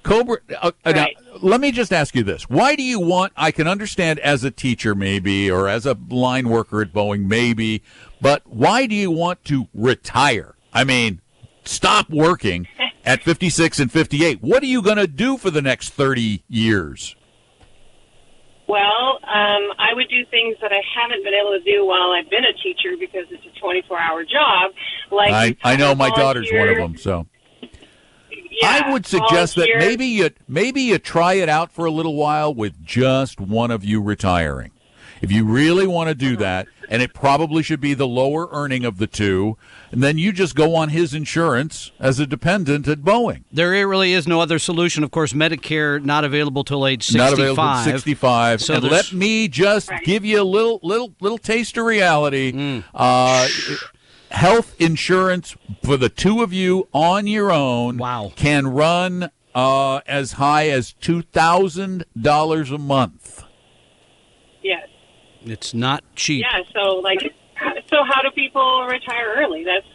Cobra. 0.04 0.38
Uh, 0.62 0.72
uh, 0.86 0.92
now, 0.92 1.08
let 1.42 1.62
me 1.62 1.72
just 1.72 1.92
ask 1.92 2.16
you 2.16 2.24
this: 2.24 2.50
Why 2.50 2.76
do 2.76 2.84
you 2.84 3.00
want? 3.00 3.34
I 3.36 3.52
can 3.52 3.68
understand 3.68 4.20
as 4.20 4.44
a 4.44 4.52
teacher, 4.52 4.96
maybe, 4.96 5.50
or 5.50 5.68
as 5.68 5.86
a 5.86 5.98
line 6.10 6.50
worker 6.50 6.82
at 6.82 6.94
Boeing, 6.94 7.26
maybe, 7.26 7.84
but 8.22 8.42
why 8.46 8.86
do 8.86 8.96
you 8.96 9.12
want 9.12 9.44
to 9.46 9.68
retire? 9.74 10.56
I 10.74 10.84
mean, 10.84 11.22
stop 11.64 12.10
working 12.10 12.68
at 13.06 13.24
56 13.24 13.80
and 13.80 13.92
58. 13.92 14.42
What 14.42 14.64
are 14.64 14.68
you 14.68 14.82
going 14.82 14.98
to 14.98 15.08
do 15.08 15.38
for 15.38 15.50
the 15.50 15.62
next 15.62 15.90
30 15.90 16.44
years? 16.48 17.16
Well, 18.68 19.20
um, 19.24 19.72
I 19.80 19.94
would 19.94 20.10
do 20.10 20.26
things 20.30 20.58
that 20.62 20.74
I 20.74 20.82
haven't 21.00 21.24
been 21.24 21.34
able 21.34 21.58
to 21.58 21.64
do 21.64 21.86
while 21.86 22.12
I've 22.12 22.30
been 22.30 22.44
a 22.44 22.54
teacher 22.62 22.98
because 23.00 23.26
it's 23.32 23.46
a 23.46 23.66
24-hour 23.66 24.26
job. 24.26 24.74
Like 25.10 25.32
I, 25.32 25.56
I 25.64 25.76
know 25.78 25.96
my 25.96 26.10
daughter's 26.10 26.50
one 26.52 26.68
of 26.68 26.76
them, 26.76 26.98
so. 26.98 27.28
Yeah, 28.62 28.82
I 28.86 28.92
would 28.92 29.06
suggest 29.06 29.56
that 29.56 29.70
maybe 29.78 30.06
you 30.08 30.30
maybe 30.48 30.82
you 30.82 30.98
try 31.00 31.34
it 31.34 31.50
out 31.50 31.72
for 31.72 31.86
a 31.86 31.92
little 31.92 32.16
while 32.16 32.54
with 32.54 32.84
just 32.84 33.40
one 33.40 33.72
of 33.72 33.84
you 33.84 34.02
retiring. 34.02 34.72
If 35.22 35.32
you 35.32 35.46
really 35.46 35.88
want 35.88 36.10
to 36.10 36.16
do 36.16 36.38
that, 36.38 36.68
and 36.90 37.02
it 37.02 37.12
probably 37.14 37.64
should 37.64 37.82
be 37.82 37.96
the 37.96 38.08
lower 38.08 38.48
earning 38.52 38.86
of 38.86 38.98
the 39.00 39.08
two, 39.08 39.58
and 39.92 40.04
then 40.04 40.18
you 40.20 40.32
just 40.32 40.54
go 40.56 40.76
on 40.76 40.90
his 40.90 41.14
insurance 41.14 41.92
as 42.00 42.20
a 42.20 42.28
dependent 42.28 42.88
at 42.88 43.00
Boeing. 43.00 43.44
There 43.52 43.72
really 43.88 44.14
is 44.14 44.28
no 44.28 44.40
other 44.42 44.60
solution. 44.60 45.04
Of 45.04 45.10
course, 45.10 45.34
Medicare 45.34 46.04
not 46.04 46.24
available 46.24 46.64
till 46.64 46.86
age 46.86 47.04
65. 47.08 47.18
Not 47.32 47.34
available 47.34 47.64
at 47.64 47.84
65. 47.84 48.62
So 48.62 48.76
and 48.76 48.84
let 48.84 49.12
me 49.12 49.48
just 49.48 49.90
Right. 49.90 50.04
give 50.04 50.24
you 50.24 50.40
a 50.40 50.44
little 50.46 50.80
little 50.84 51.14
little 51.20 51.40
taste 51.40 51.78
of 51.78 51.86
reality. 51.86 52.52
Mm. 52.54 52.84
Uh, 52.94 53.48
health 54.38 54.76
insurance 54.80 55.56
for 55.84 55.98
the 55.98 56.10
two 56.10 56.42
of 56.44 56.54
you 56.54 56.88
on 56.94 57.26
your 57.28 57.52
own 57.52 57.98
Wow. 57.98 58.32
can 58.36 58.68
run 58.68 59.32
uh, 59.56 60.02
as 60.06 60.34
high 60.34 60.70
as 60.70 60.94
$2,000 61.02 62.72
a 62.74 62.78
month. 62.78 63.44
Yes. 64.62 64.88
It's 65.44 65.74
not 65.74 66.04
cheap. 66.16 66.44
Yeah. 66.50 66.62
So, 66.74 66.98
like, 67.00 67.20
so 67.90 67.98
how 68.06 68.22
do 68.22 68.30
people 68.36 68.86
retire 68.88 69.34
early? 69.38 69.64
That's, 69.64 69.88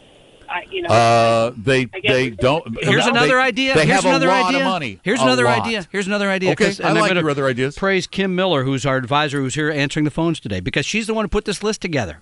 I 0.53 0.65
you 0.71 0.81
know. 0.83 0.89
Uh, 0.89 1.51
they 1.57 1.85
they 1.85 2.29
don't. 2.29 2.63
Here's 2.83 3.05
they- 3.05 3.09
another 3.09 3.41
idea. 3.41 3.73
They 3.73 3.85
Here's 3.85 3.95
have 3.95 4.05
another 4.05 4.27
a 4.27 4.31
lot 4.31 4.45
idea. 4.49 4.59
of 4.61 4.65
money. 4.65 4.99
Here's 5.03 5.19
A 5.19 5.23
another 5.23 5.45
lot. 5.45 5.65
idea. 5.65 5.87
Here's 5.91 6.07
another 6.07 6.29
idea. 6.29 6.51
Okay, 6.51 6.65
'cause- 6.65 6.79
I 6.79 6.89
and 6.89 6.97
I'm 6.97 7.01
like 7.01 7.09
gonna 7.09 7.21
your 7.21 7.29
other 7.31 7.47
ideas. 7.47 7.75
Praise 7.75 8.05
Kim 8.07 8.35
Miller, 8.35 8.63
who's 8.63 8.85
our 8.85 8.97
advisor, 8.97 9.39
who's 9.39 9.55
here 9.55 9.71
answering 9.71 10.03
the 10.05 10.11
phones 10.11 10.39
today, 10.39 10.59
because 10.59 10.85
she's 10.85 11.07
the 11.07 11.13
one 11.13 11.25
who 11.25 11.29
put 11.29 11.45
this 11.45 11.63
list 11.63 11.81
together. 11.81 12.19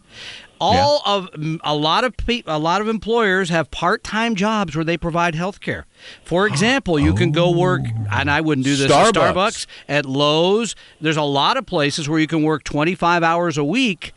All 0.64 1.02
of 1.08 1.32
mm, 1.32 1.60
a 1.64 1.76
lot 1.76 2.04
of 2.04 2.16
pe- 2.18 2.44
a 2.46 2.60
lot 2.60 2.82
of 2.82 2.88
employers 2.88 3.50
have 3.50 3.72
part-time 3.72 4.36
jobs 4.36 4.76
where 4.76 4.86
they 4.86 4.96
provide 4.96 5.34
health 5.34 5.60
care. 5.60 5.88
For 6.24 6.46
example, 6.52 7.00
you 7.00 7.14
can 7.16 7.32
go 7.32 7.50
work, 7.52 7.82
and 8.12 8.30
I 8.30 8.42
wouldn't 8.42 8.66
do 8.66 8.76
this 8.76 8.92
at 8.92 9.14
Starbucks. 9.14 9.34
Starbucks, 9.34 9.66
at 9.90 10.06
Lowe's. 10.06 10.76
There's 11.02 11.18
a 11.18 11.24
lot 11.24 11.58
of 11.58 11.66
places 11.66 12.08
where 12.08 12.20
you 12.20 12.28
can 12.28 12.44
work 12.44 12.64
25 12.64 13.24
hours 13.24 13.58
a 13.58 13.64
week. 13.64 14.14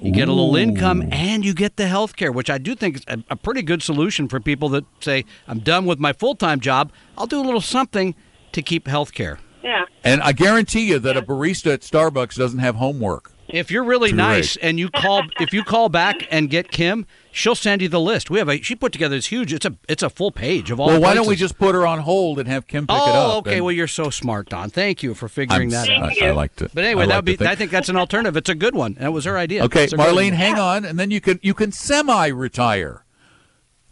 You 0.00 0.12
get 0.12 0.28
a 0.28 0.32
little 0.32 0.56
income 0.56 1.08
and 1.12 1.44
you 1.44 1.54
get 1.54 1.76
the 1.76 1.86
health 1.86 2.16
care, 2.16 2.30
which 2.30 2.50
I 2.50 2.58
do 2.58 2.74
think 2.74 2.96
is 2.96 3.02
a, 3.08 3.22
a 3.30 3.36
pretty 3.36 3.62
good 3.62 3.82
solution 3.82 4.28
for 4.28 4.38
people 4.40 4.68
that 4.70 4.84
say, 5.00 5.24
I'm 5.48 5.60
done 5.60 5.86
with 5.86 5.98
my 5.98 6.12
full 6.12 6.34
time 6.34 6.60
job. 6.60 6.92
I'll 7.16 7.26
do 7.26 7.40
a 7.40 7.42
little 7.46 7.60
something 7.60 8.14
to 8.52 8.60
keep 8.62 8.86
health 8.86 9.12
care. 9.14 9.38
yeah. 9.62 9.84
And 10.02 10.20
I 10.22 10.32
guarantee 10.32 10.86
you 10.88 10.98
that 10.98 11.16
a 11.16 11.22
barista 11.22 11.72
at 11.72 11.80
Starbucks 11.80 12.34
doesn't 12.36 12.58
have 12.58 12.74
homework. 12.76 13.32
If 13.48 13.70
you're 13.70 13.84
really 13.84 14.10
Great. 14.10 14.16
nice 14.18 14.56
and 14.56 14.78
you 14.78 14.90
call, 14.90 15.22
if 15.40 15.52
you 15.54 15.64
call 15.64 15.88
back 15.88 16.26
and 16.30 16.50
get 16.50 16.70
Kim, 16.70 17.06
she'll 17.34 17.54
send 17.54 17.82
you 17.82 17.88
the 17.88 18.00
list. 18.00 18.30
We 18.30 18.38
have 18.38 18.48
a 18.48 18.62
she 18.62 18.74
put 18.74 18.92
together 18.92 19.16
this 19.16 19.26
huge. 19.26 19.52
It's 19.52 19.66
a 19.66 19.76
it's 19.88 20.02
a 20.02 20.08
full 20.08 20.30
page 20.30 20.70
of 20.70 20.80
all. 20.80 20.86
Well, 20.86 21.00
why 21.00 21.14
don't 21.14 21.26
we 21.26 21.36
just 21.36 21.58
put 21.58 21.74
her 21.74 21.86
on 21.86 21.98
hold 22.00 22.38
and 22.38 22.48
have 22.48 22.66
Kim 22.66 22.86
pick 22.86 22.96
it 22.96 23.00
oh, 23.00 23.04
up? 23.04 23.34
Oh, 23.34 23.38
okay. 23.38 23.60
Well, 23.60 23.72
you're 23.72 23.88
so 23.88 24.08
smart, 24.08 24.48
Don. 24.48 24.70
Thank 24.70 25.02
you 25.02 25.14
for 25.14 25.26
I'm, 25.26 25.30
figuring 25.30 25.68
that 25.70 25.90
I, 25.90 25.96
out. 25.96 26.22
I 26.22 26.26
you. 26.26 26.32
like 26.32 26.56
to. 26.56 26.70
But 26.72 26.84
anyway, 26.84 27.04
I 27.04 27.06
that 27.08 27.16
would 27.16 27.24
be. 27.24 27.36
think- 27.36 27.50
I 27.50 27.54
think 27.54 27.70
that's 27.70 27.88
an 27.88 27.96
alternative. 27.96 28.36
It's 28.36 28.48
a 28.48 28.54
good 28.54 28.74
one. 28.74 28.94
That 28.94 29.12
was 29.12 29.24
her 29.24 29.36
idea. 29.36 29.64
Okay, 29.64 29.86
Marlene, 29.88 30.32
hang 30.32 30.58
on, 30.58 30.84
and 30.84 30.98
then 30.98 31.10
you 31.10 31.20
can 31.20 31.40
you 31.42 31.52
can 31.54 31.72
semi-retire, 31.72 33.04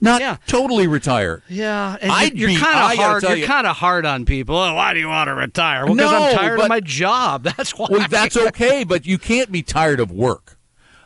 not 0.00 0.20
Yeah. 0.20 0.36
totally 0.46 0.86
retire. 0.86 1.42
Yeah, 1.48 1.96
I'd 2.02 2.36
you're 2.36 2.48
be- 2.48 2.56
kind 2.56 2.92
of 2.92 2.98
hard. 2.98 3.22
You're 3.22 3.36
you- 3.36 3.46
kind 3.46 3.66
of 3.66 3.76
hard 3.76 4.06
on 4.06 4.24
people. 4.24 4.56
Oh, 4.56 4.74
why 4.74 4.94
do 4.94 5.00
you 5.00 5.08
want 5.08 5.28
to 5.28 5.34
retire? 5.34 5.84
Well, 5.84 5.94
because 5.94 6.12
I'm 6.12 6.36
tired 6.36 6.56
but- 6.56 6.64
of 6.64 6.68
my 6.68 6.80
job. 6.80 7.42
That's 7.56 7.76
why. 7.76 7.88
Well, 7.90 8.06
that's 8.08 8.36
okay, 8.36 8.84
but 8.84 9.04
you 9.06 9.18
can't 9.18 9.50
be 9.50 9.62
tired 9.62 10.00
of 10.00 10.10
work. 10.10 10.58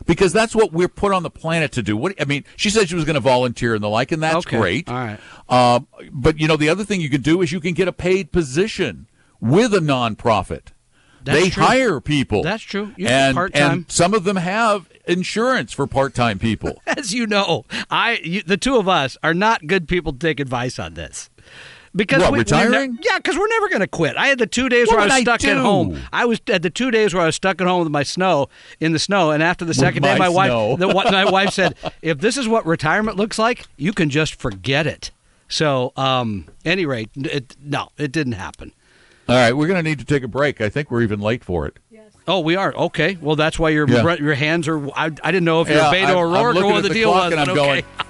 Because 0.06 0.32
that's 0.32 0.54
what 0.54 0.72
we're 0.72 0.88
put 0.88 1.12
on 1.12 1.22
the 1.22 1.30
planet 1.30 1.72
to 1.72 1.82
do. 1.82 1.96
What 1.96 2.14
I 2.20 2.24
mean, 2.24 2.44
she 2.56 2.70
said 2.70 2.88
she 2.88 2.94
was 2.94 3.04
going 3.04 3.14
to 3.14 3.20
volunteer 3.20 3.74
and 3.74 3.82
the 3.82 3.88
like, 3.88 4.12
and 4.12 4.22
that's 4.22 4.46
Okay. 4.46 4.58
great. 4.58 4.88
All 4.88 4.94
right. 4.94 5.18
Uh, 5.48 5.80
but 6.12 6.38
you 6.40 6.48
know, 6.48 6.56
the 6.56 6.68
other 6.68 6.84
thing 6.84 7.00
you 7.00 7.10
can 7.10 7.22
do 7.22 7.42
is 7.42 7.52
you 7.52 7.60
can 7.60 7.74
get 7.74 7.88
a 7.88 7.92
paid 7.92 8.32
position 8.32 9.06
with 9.40 9.74
a 9.74 9.78
nonprofit. 9.80 10.68
That's 11.22 11.40
they 11.42 11.50
true. 11.50 11.64
hire 11.64 12.00
people. 12.00 12.42
That's 12.44 12.62
true. 12.62 12.92
You 12.96 13.08
and, 13.08 13.34
part-time. 13.34 13.72
and 13.72 13.90
some 13.90 14.14
of 14.14 14.22
them 14.22 14.36
have 14.36 14.88
insurance 15.08 15.72
for 15.72 15.86
part-time 15.88 16.38
people. 16.38 16.80
As 16.86 17.12
you 17.12 17.26
know, 17.26 17.64
I 17.90 18.20
you, 18.22 18.42
the 18.42 18.56
two 18.56 18.76
of 18.76 18.88
us 18.88 19.16
are 19.24 19.34
not 19.34 19.66
good 19.66 19.88
people 19.88 20.12
to 20.12 20.18
take 20.20 20.38
advice 20.38 20.78
on 20.78 20.94
this. 20.94 21.28
Because 21.96 22.20
What, 22.22 22.32
we, 22.32 22.40
retiring? 22.40 22.70
We 22.72 22.86
ne- 22.88 22.98
yeah, 23.02 23.16
because 23.16 23.38
we're 23.38 23.48
never 23.48 23.68
going 23.70 23.80
to 23.80 23.86
quit. 23.86 24.16
I 24.16 24.26
had 24.26 24.38
the 24.38 24.46
two 24.46 24.68
days 24.68 24.86
What 24.88 24.96
where 24.96 25.00
I 25.00 25.04
would 25.04 25.12
was 25.12 25.18
I 25.18 25.22
stuck 25.22 25.44
at 25.44 25.56
home. 25.56 25.98
I 26.12 26.24
was 26.26 26.40
at 26.48 26.62
the 26.62 26.68
two 26.70 26.90
days 26.90 27.14
where 27.14 27.22
I 27.22 27.26
was 27.26 27.36
stuck 27.36 27.60
at 27.60 27.66
home 27.66 27.82
with 27.84 27.90
my 27.90 28.02
snow 28.02 28.48
in 28.80 28.92
the 28.92 28.98
snow, 28.98 29.30
and 29.30 29.42
after 29.42 29.64
the 29.64 29.72
second 29.74 30.02
day, 30.02 30.18
my 30.18 30.28
my 30.28 30.46
snow. 30.46 30.66
wife, 30.68 30.78
the, 30.78 30.88
wa- 30.88 31.10
my 31.10 31.24
wife 31.30 31.50
said, 31.50 31.74
"If 32.02 32.18
this 32.18 32.36
is 32.36 32.46
what 32.46 32.66
retirement 32.66 33.16
looks 33.16 33.38
like, 33.38 33.64
you 33.76 33.92
can 33.94 34.10
just 34.10 34.34
forget 34.38 34.86
it." 34.86 35.10
So, 35.48 35.92
um, 35.96 36.46
any 36.64 36.84
rate, 36.86 37.08
it, 37.16 37.56
no, 37.62 37.88
it 37.96 38.12
didn't 38.12 38.32
happen. 38.34 38.72
All 39.28 39.34
right, 39.36 39.52
we're 39.52 39.66
going 39.68 39.82
to 39.82 39.88
need 39.88 39.98
to 40.00 40.04
take 40.04 40.22
a 40.22 40.28
break. 40.28 40.60
I 40.60 40.68
think 40.68 40.90
we're 40.90 41.02
even 41.02 41.20
late 41.20 41.42
for 41.44 41.66
it. 41.66 41.78
Oh, 42.28 42.40
we 42.40 42.56
are 42.56 42.74
okay. 42.74 43.16
Well, 43.20 43.36
that's 43.36 43.56
why 43.56 43.68
your 43.70 43.88
Yeah. 43.88 44.14
your 44.16 44.34
hands 44.34 44.66
are. 44.66 44.84
I, 44.90 45.04
I 45.22 45.30
didn't 45.30 45.44
know 45.44 45.60
if 45.60 45.68
you're 45.68 45.76
Yeah, 45.78 45.92
Beto 45.92 46.06
I'm- 46.08 46.34
I'm 46.34 46.56
or 46.56 46.64
what 46.72 46.82
the, 46.82 46.88
the 46.88 46.94
deal 46.94 47.10
was. 47.12 47.30
and 47.32 47.40
I'm 47.40 47.46
but 47.46 47.54
going, 47.54 47.84
okay. 47.84 48.05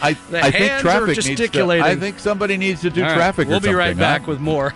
I, 0.00 0.12
The 0.12 0.38
I 0.38 0.50
think 0.50 0.54
hands 0.54 0.80
are 0.80 0.82
traffic 0.82 1.24
needs 1.24 1.50
to. 1.50 1.70
I 1.70 1.96
think 1.96 2.18
somebody 2.18 2.56
needs 2.56 2.80
to 2.82 2.90
do 2.90 3.02
All 3.02 3.08
right, 3.08 3.16
traffic. 3.16 3.48
We'll 3.48 3.60
be 3.60 3.74
right 3.74 3.96
back 3.96 4.22
huh? 4.22 4.32
with 4.32 4.40
more. 4.40 4.74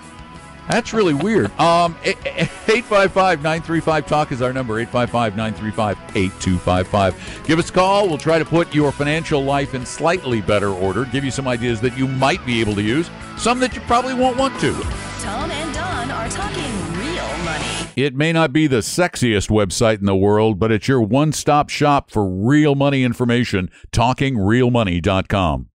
That's 0.71 0.93
really 0.93 1.15
weird. 1.15 1.51
Um, 1.59 1.97
eh, 2.05 2.13
eh, 2.25 2.47
eh, 2.67 2.83
855-935 2.83 4.07
talk 4.07 4.31
is 4.31 4.41
our 4.41 4.53
number 4.53 4.75
855-935-8255. 4.87 7.45
Give 7.45 7.59
us 7.59 7.71
a 7.71 7.73
call. 7.73 8.09
We'll 8.09 8.19
try 8.19 8.39
to 8.39 8.45
put 8.45 8.73
your 8.73 8.93
financial 8.93 9.43
life 9.43 9.75
in 9.75 9.85
slightly 9.85 10.41
better 10.41 10.69
order. 10.69 11.07
Give 11.07 11.25
you 11.25 11.33
some 11.33 11.49
ideas 11.49 11.81
that 11.81 11.99
you 11.99 12.07
might 12.07 12.47
be 12.47 12.61
able 12.61 12.77
to 12.77 12.83
use, 12.83 13.11
some 13.37 13.59
that 13.59 13.75
you 13.75 13.81
probably 13.83 14.15
won't 14.15 14.37
want 14.37 14.61
to. 14.61 14.73
Tom 15.21 15.51
and 15.51 15.75
Don 15.75 16.09
are 16.09 16.29
talking 16.29 16.63
real 16.63 16.69
money. 16.69 16.80
It 17.97 18.15
may 18.15 18.33
not 18.33 18.53
be 18.53 18.67
the 18.67 18.79
sexiest 18.79 19.51
website 19.51 19.99
in 19.99 20.07
the 20.07 20.17
world, 20.17 20.59
but 20.59 20.71
it's 20.71 20.89
your 20.89 21.03
one-stop 21.03 21.69
shop 21.69 22.11
for 22.11 22.29
real 22.29 22.75
money 22.75 23.03
information. 23.03 23.71
TalkingRealMoney.com. 23.93 25.67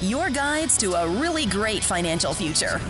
Your 0.00 0.30
guides 0.30 0.76
to 0.78 0.94
a 0.94 1.08
really 1.08 1.46
great 1.46 1.82
financial 1.82 2.34
future. 2.34 2.80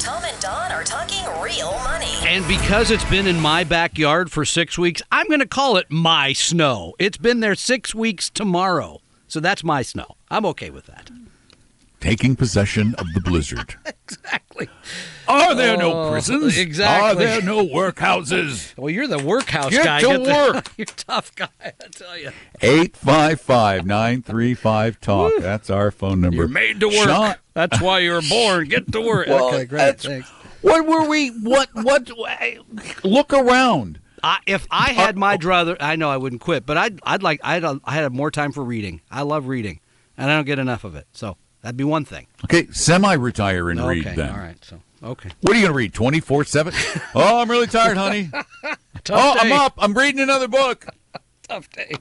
Tom 0.00 0.24
and 0.24 0.40
Don 0.40 0.72
are 0.72 0.84
talking 0.84 1.24
real 1.42 1.72
money. 1.84 2.06
And 2.22 2.46
because 2.48 2.90
it's 2.90 3.04
been 3.10 3.26
in 3.26 3.38
my 3.40 3.64
backyard 3.64 4.30
for 4.32 4.44
six 4.44 4.78
weeks, 4.78 5.02
I'm 5.12 5.26
going 5.28 5.40
to 5.40 5.46
call 5.46 5.76
it 5.76 5.90
my 5.90 6.32
snow. 6.32 6.94
It's 6.98 7.18
been 7.18 7.40
there 7.40 7.54
six 7.54 7.94
weeks 7.94 8.30
tomorrow. 8.30 9.00
So 9.28 9.40
that's 9.40 9.62
my 9.62 9.82
snow. 9.82 10.16
I'm 10.30 10.46
okay 10.46 10.70
with 10.70 10.86
that. 10.86 11.10
Taking 12.00 12.34
possession 12.34 12.94
of 12.96 13.06
the 13.14 13.20
blizzard. 13.20 13.76
Exactly. 14.10 14.68
Are 15.30 15.54
there 15.54 15.74
Oh, 15.74 15.76
no 15.76 16.10
prisons? 16.10 16.58
exactly. 16.58 17.08
Are 17.08 17.14
there 17.14 17.40
no 17.42 17.64
workhouses? 17.66 18.76
Well, 18.76 18.90
you're 18.90 19.06
the 19.06 19.18
workhouse 19.18 19.70
Get 19.70 19.84
guy. 19.84 20.00
to 20.00 20.18
the- 20.18 20.24
work. 20.24 20.72
you're 20.76 20.84
a 20.84 20.86
tough 20.86 21.34
guy, 21.34 21.48
I 21.62 21.72
tell 21.92 22.18
you. 22.18 22.32
855-935-TALK. 22.60 25.40
That's 25.40 25.70
our 25.70 25.90
phone 25.90 26.20
number. 26.20 26.36
You're 26.36 26.48
made 26.48 26.80
to 26.80 26.88
work. 26.88 27.08
Sean, 27.08 27.34
That's 27.54 27.80
why 27.80 28.00
you 28.00 28.12
were 28.12 28.20
born. 28.28 28.68
Get 28.68 28.92
to 28.92 29.00
work. 29.00 29.28
Well, 29.28 29.48
okay, 29.48 29.64
great. 29.64 30.00
Thanks. 30.00 30.28
what 30.62 30.86
were 30.86 31.08
we? 31.08 31.28
What? 31.30 31.70
What? 31.74 32.10
Look 33.04 33.32
around. 33.32 34.00
I, 34.22 34.38
if 34.46 34.66
I 34.70 34.90
uh, 34.90 34.94
had 34.94 35.16
my 35.16 35.34
oh. 35.34 35.38
druther, 35.38 35.76
I 35.80 35.96
know 35.96 36.10
I 36.10 36.16
wouldn't 36.16 36.42
quit, 36.42 36.66
but 36.66 36.76
I'd, 36.76 37.00
I'd 37.02 37.22
like, 37.22 37.40
I'd, 37.42 37.64
I 37.64 37.94
had 37.94 38.12
more 38.12 38.30
time 38.30 38.52
for 38.52 38.62
reading. 38.62 39.00
I 39.10 39.22
love 39.22 39.48
reading, 39.48 39.80
and 40.16 40.30
I 40.30 40.36
don't 40.36 40.44
get 40.44 40.58
enough 40.58 40.84
of 40.84 40.94
it. 40.94 41.06
So 41.12 41.36
that'd 41.62 41.76
be 41.76 41.84
one 41.84 42.04
thing. 42.04 42.26
Okay, 42.44 42.66
semi-retire 42.70 43.70
and 43.70 43.86
read 43.86 44.06
okay, 44.06 44.16
then. 44.16 44.30
all 44.30 44.38
right. 44.38 44.62
So 44.64 44.80
okay. 45.02 45.30
What 45.40 45.54
are 45.54 45.58
you 45.58 45.62
going 45.66 45.72
to 45.72 45.76
read? 45.76 45.92
24-7? 45.92 47.02
oh, 47.14 47.40
I'm 47.40 47.50
really 47.50 47.66
tired, 47.66 47.96
honey. 47.96 48.30
Tough 49.04 49.10
oh, 49.10 49.34
day. 49.34 49.40
I'm 49.40 49.52
up. 49.52 49.74
I'm 49.78 49.94
reading 49.94 50.20
another 50.20 50.46
book. 50.48 50.86
Tough 51.48 51.68
day. 51.70 51.92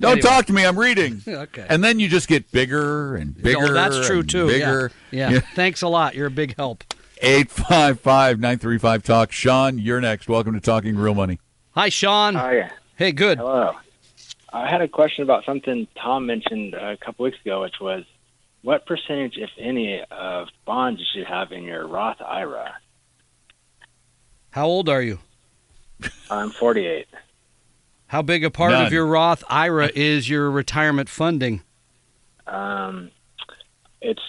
Don't 0.00 0.12
Anyway. 0.18 0.28
talk 0.28 0.46
to 0.46 0.52
me. 0.52 0.66
I'm 0.66 0.78
reading. 0.78 1.22
Okay. 1.34 1.66
And 1.68 1.82
then 1.84 1.98
you 2.00 2.08
just 2.08 2.28
get 2.28 2.50
bigger 2.52 3.16
and 3.16 3.34
bigger. 3.36 3.58
oh, 3.60 3.72
that's 3.72 4.06
true 4.06 4.20
and 4.20 4.30
too. 4.30 4.46
Bigger. 4.46 4.90
Yeah. 5.10 5.30
yeah. 5.30 5.40
Thanks 5.54 5.82
a 5.82 5.88
lot. 5.88 6.14
You're 6.14 6.26
a 6.28 6.30
big 6.30 6.56
help. 6.56 6.84
855-935-TALK. 7.22 9.32
Sean, 9.32 9.78
you're 9.78 10.00
next. 10.00 10.28
Welcome 10.28 10.54
to 10.54 10.60
Talking 10.60 10.96
Real 10.96 11.14
Money. 11.14 11.38
Hi, 11.72 11.88
Sean. 11.88 12.34
Hi. 12.34 12.70
Hey, 12.96 13.12
good. 13.12 13.38
Hello. 13.38 13.72
I 14.52 14.68
had 14.68 14.80
a 14.80 14.88
question 14.88 15.22
about 15.24 15.44
something 15.44 15.86
Tom 16.00 16.26
mentioned 16.26 16.74
a 16.74 16.96
couple 16.96 17.24
weeks 17.24 17.38
ago, 17.44 17.62
which 17.62 17.80
was 17.80 18.04
what 18.64 18.86
percentage, 18.86 19.34
if 19.36 19.50
any, 19.58 20.02
of 20.10 20.48
bonds 20.64 20.98
you 20.98 21.06
should 21.14 21.26
have 21.28 21.52
in 21.52 21.64
your 21.64 21.86
Roth 21.86 22.20
IRA? 22.20 22.74
How 24.50 24.66
old 24.66 24.88
are 24.88 25.02
you? 25.02 25.18
I'm 26.30 26.50
48. 26.50 27.06
How 28.06 28.22
big 28.22 28.42
a 28.42 28.50
part 28.50 28.72
None. 28.72 28.86
of 28.86 28.92
your 28.92 29.06
Roth 29.06 29.44
IRA 29.50 29.90
is 29.94 30.30
your 30.30 30.50
retirement 30.50 31.10
funding? 31.10 31.62
Um, 32.46 33.10
it's 34.00 34.22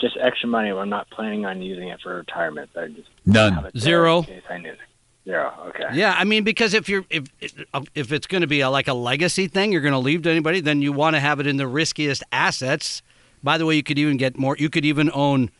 just 0.00 0.16
extra 0.20 0.48
money. 0.48 0.70
I'm 0.70 0.88
not 0.88 1.10
planning 1.10 1.44
on 1.44 1.60
using 1.60 1.88
it 1.88 2.00
for 2.00 2.14
retirement. 2.14 2.70
But 2.72 2.84
I 2.84 2.88
just 2.88 3.08
None. 3.26 3.54
have 3.54 3.70
Zero. 3.76 4.20
in 4.22 4.40
I 4.48 4.58
need 4.58 4.66
it. 4.68 4.78
Zero. 5.24 5.52
Okay. 5.68 5.84
Yeah, 5.94 6.14
I 6.16 6.24
mean, 6.24 6.44
because 6.44 6.74
if 6.74 6.88
you're 6.88 7.04
if 7.10 7.24
if 7.94 8.12
it's 8.12 8.26
going 8.26 8.40
to 8.40 8.46
be 8.46 8.60
a, 8.60 8.70
like 8.70 8.88
a 8.88 8.94
legacy 8.94 9.48
thing, 9.48 9.72
you're 9.72 9.82
going 9.82 9.92
to 9.92 9.98
leave 9.98 10.22
to 10.22 10.30
anybody, 10.30 10.60
then 10.60 10.80
you 10.80 10.92
want 10.92 11.16
to 11.16 11.20
have 11.20 11.40
it 11.40 11.46
in 11.46 11.56
the 11.56 11.66
riskiest 11.66 12.22
assets. 12.32 13.02
By 13.42 13.58
the 13.58 13.66
way, 13.66 13.76
you 13.76 13.82
could 13.82 13.98
even 13.98 14.16
get 14.16 14.38
more. 14.38 14.56
You 14.58 14.70
could 14.70 14.84
even 14.84 15.10
own 15.12 15.50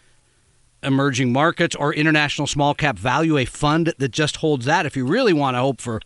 emerging 0.83 1.33
markets 1.33 1.77
or 1.77 1.93
international 1.95 2.47
small 2.47 2.75
cap 2.75 2.99
value, 2.99 3.37
a 3.37 3.45
fund 3.45 3.93
that 3.99 4.11
just 4.11 4.37
holds 4.37 4.64
that. 4.66 4.87
If 4.87 4.97
you 4.97 5.07
really 5.07 5.33
want 5.33 5.57
to 5.57 5.61
hope 5.61 5.81
for 5.81 6.01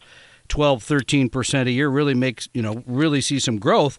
12, 0.48 0.82
13 0.82 1.28
percent 1.28 1.68
a 1.68 1.72
year, 1.72 1.88
really 1.88 2.14
makes 2.14 2.48
you 2.52 2.62
know 2.62 2.82
really 2.86 3.20
see 3.20 3.38
some 3.38 3.58
growth. 3.58 3.98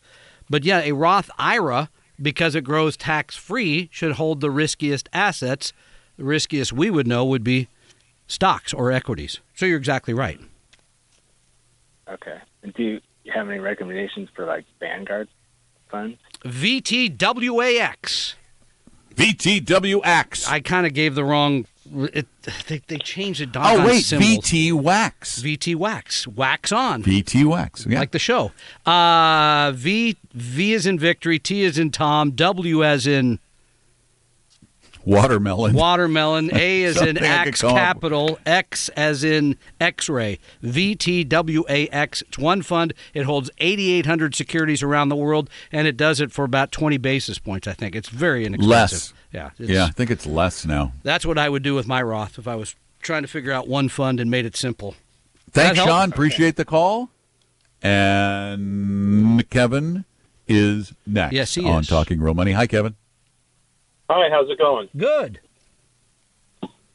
But 0.49 0.63
yeah, 0.63 0.81
a 0.81 0.91
Roth 0.93 1.29
IRA 1.37 1.89
because 2.21 2.55
it 2.55 2.61
grows 2.61 2.95
tax 2.95 3.35
free 3.35 3.89
should 3.91 4.13
hold 4.13 4.41
the 4.41 4.51
riskiest 4.51 5.09
assets. 5.11 5.73
The 6.17 6.23
riskiest 6.23 6.71
we 6.71 6.89
would 6.89 7.07
know 7.07 7.25
would 7.25 7.43
be 7.43 7.67
stocks 8.27 8.73
or 8.73 8.91
equities. 8.91 9.41
So 9.55 9.65
you're 9.65 9.77
exactly 9.77 10.13
right. 10.13 10.39
Okay. 12.09 12.37
Do 12.75 12.83
you 12.83 13.01
have 13.33 13.49
any 13.49 13.59
recommendations 13.59 14.29
for 14.35 14.45
like 14.45 14.65
Vanguard 14.79 15.27
funds? 15.89 16.17
VTWAX. 16.43 18.35
VTWX. 19.15 20.49
I 20.49 20.59
kind 20.59 20.85
of 20.85 20.93
gave 20.93 21.15
the 21.15 21.23
wrong. 21.23 21.65
It, 21.95 22.27
they, 22.67 22.81
they 22.87 22.97
changed 22.97 23.41
the 23.41 23.45
doggone 23.45 23.81
oh, 23.81 23.87
wait. 23.87 24.01
symbols. 24.01 24.49
VT 24.49 24.73
Wax. 24.73 25.41
VT 25.41 25.75
Wax. 25.75 26.27
Wax 26.27 26.71
on. 26.71 27.03
VT 27.03 27.45
Wax. 27.45 27.85
Yeah. 27.85 27.99
Like 27.99 28.11
the 28.11 28.19
show. 28.19 28.51
Uh, 28.85 29.71
v 29.73 30.17
V 30.33 30.73
is 30.73 30.85
in 30.85 30.99
victory. 30.99 31.39
T 31.39 31.63
is 31.63 31.77
in 31.77 31.91
Tom. 31.91 32.31
W 32.31 32.83
as 32.83 33.07
in 33.07 33.39
Watermelon. 35.05 35.73
watermelon. 35.75 36.49
A 36.53 36.81
is 36.83 36.97
in 36.99 37.15
Something 37.15 37.23
I 37.23 37.43
could 37.43 37.47
axe 37.49 37.61
come 37.61 37.69
up 37.69 37.75
with. 37.75 37.81
capital. 37.83 38.39
X 38.45 38.89
as 38.89 39.23
in 39.23 39.57
X-ray. 39.79 40.39
VTWAX. 40.63 42.21
It's 42.23 42.37
one 42.37 42.61
fund. 42.61 42.93
It 43.13 43.23
holds 43.23 43.49
8,800 43.59 44.35
securities 44.35 44.81
around 44.83 45.09
the 45.09 45.15
world, 45.15 45.49
and 45.71 45.87
it 45.87 45.95
does 45.97 46.19
it 46.19 46.31
for 46.31 46.43
about 46.45 46.71
20 46.71 46.97
basis 46.97 47.39
points. 47.39 47.67
I 47.67 47.73
think 47.73 47.95
it's 47.95 48.09
very 48.09 48.45
inexpensive. 48.45 48.69
Less. 48.69 49.13
Yeah. 49.31 49.49
yeah, 49.57 49.85
I 49.85 49.89
think 49.89 50.09
it's 50.11 50.25
less 50.25 50.65
now. 50.65 50.93
That's 51.03 51.25
what 51.25 51.37
I 51.37 51.49
would 51.49 51.61
do 51.63 51.75
with 51.75 51.87
my 51.87 52.01
Roth 52.01 52.39
if 52.39 52.47
I 52.47 52.55
was 52.55 52.75
trying 53.01 53.21
to 53.21 53.27
figure 53.27 53.51
out 53.51 53.67
one 53.67 53.89
fund 53.89 54.19
and 54.19 54.31
made 54.31 54.45
it 54.45 54.55
simple. 54.55 54.95
Thanks? 55.51 55.77
Sean. 55.79 56.09
Appreciate 56.11 56.55
the 56.55 56.65
call. 56.65 57.09
And 57.83 59.47
Kevin 59.49 60.05
is 60.47 60.93
next 61.05 61.33
Yes, 61.33 61.53
he 61.55 61.67
on 61.67 61.81
is. 61.81 61.87
Talking 61.87 62.19
Real 62.19 62.33
Money. 62.33 62.53
Hi, 62.53 62.65
Kevin. 62.67 62.95
Hi, 64.07 64.29
how's 64.29 64.49
it 64.51 64.59
going? 64.59 64.87
Good. 64.95 65.39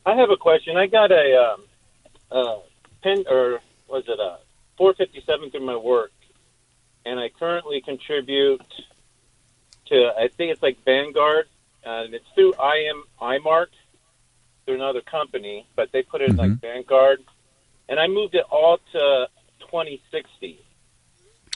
I 0.07 0.15
have 0.15 0.31
a 0.31 0.37
question. 0.37 0.77
I 0.77 0.87
got 0.87 1.11
a 1.11 1.37
um, 1.37 1.65
uh, 2.31 2.59
pin, 3.03 3.25
or 3.29 3.61
was 3.89 4.05
it 4.07 4.19
a 4.21 4.39
457 4.79 5.51
through 5.51 5.67
my 5.67 5.77
work, 5.77 6.13
and 7.05 7.19
I 7.19 7.29
currently 7.31 7.81
contribute 7.81 8.63
to. 9.87 10.13
I 10.17 10.29
think 10.29 10.53
it's 10.53 10.63
like 10.63 10.79
Vanguard, 10.85 11.47
and 11.85 12.15
it's 12.15 12.25
through 12.35 12.53
IM 12.53 13.03
iMark 13.21 13.67
through 14.65 14.77
another 14.77 15.01
company, 15.01 15.67
but 15.75 15.91
they 15.91 16.03
put 16.03 16.21
it 16.21 16.31
in 16.31 16.37
like 16.37 16.61
Vanguard, 16.61 17.19
and 17.89 17.99
I 17.99 18.07
moved 18.07 18.37
it 18.37 18.45
all 18.51 18.79
to 18.93 19.27
2060. 19.63 20.61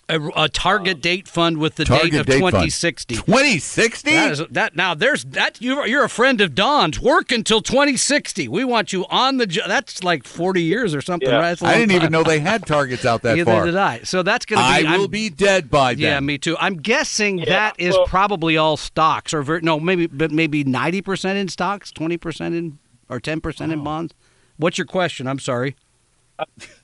A, 0.07 0.21
a 0.37 0.49
target 0.51 1.01
date 1.01 1.27
fund 1.27 1.57
with 1.57 1.77
the 1.77 1.85
Target 1.87 2.13
date 2.13 2.19
of 2.21 2.27
date 2.27 2.41
fund. 2.41 2.53
2060. 2.53 3.15
2060? 3.15 4.11
That 4.11 4.33
is 4.33 4.43
that 4.51 4.77
now. 4.77 4.95
There's 4.95 5.25
that 5.25 5.63
you're 5.63 5.87
you're 5.87 6.05
a 6.05 6.09
friend 6.11 6.43
of 6.43 6.55
Don's. 6.55 7.01
Work 7.01 7.33
until 7.33 7.63
2060. 7.63 8.47
We 8.49 8.65
want 8.65 8.93
you 8.93 9.07
on 9.07 9.39
the. 9.39 9.47
jo- 9.47 9.63
That's 9.67 10.05
like 10.05 10.25
40 10.25 10.63
years 10.63 10.95
or 10.95 11.01
something, 11.01 11.29
Yeah. 11.29 11.37
right? 11.37 11.43
That's 11.51 11.63
a 11.63 11.67
I 11.67 11.71
long 11.71 11.79
didn't 11.81 11.93
even 11.93 12.13
know 12.13 12.23
they 12.23 12.41
had 12.41 12.67
targets 12.67 13.07
out 13.07 13.23
that 13.23 13.37
Neither 13.37 13.51
far. 13.51 13.65
did 13.65 13.77
I. 13.77 14.01
So 14.03 14.23
that's 14.23 14.45
going 14.45 14.59
to 14.61 14.65
I 14.65 14.83
be. 14.83 14.89
will 14.89 15.01
I'm- 15.03 15.11
be 15.11 15.31
dead 15.31 15.71
by 15.71 15.95
then. 15.95 16.03
Yeah, 16.03 16.21
me 16.21 16.37
too. 16.37 16.57
I'm 16.61 16.77
guessing 16.77 17.39
Yeah, 17.39 17.45
that 17.47 17.77
is 17.79 17.95
well- 17.95 18.07
probably 18.07 18.59
all 18.59 18.77
stocks, 18.77 19.33
or 19.33 19.43
ver- 19.43 19.61
no, 19.61 19.81
maybe, 19.81 20.07
but 20.07 20.31
maybe 20.31 20.65
90 20.65 21.01
percent 21.01 21.39
in 21.39 21.49
stocks, 21.49 21.91
20 21.91 22.19
percent 22.19 22.55
in, 22.55 22.79
or 23.09 23.21
10 23.21 23.41
percent 23.41 23.73
in 23.73 23.81
oh. 23.81 23.85
bonds. 23.85 24.13
What's 24.59 24.77
your 24.77 24.87
question? 24.87 25.27
I'm 25.27 25.39
sorry. 25.39 25.77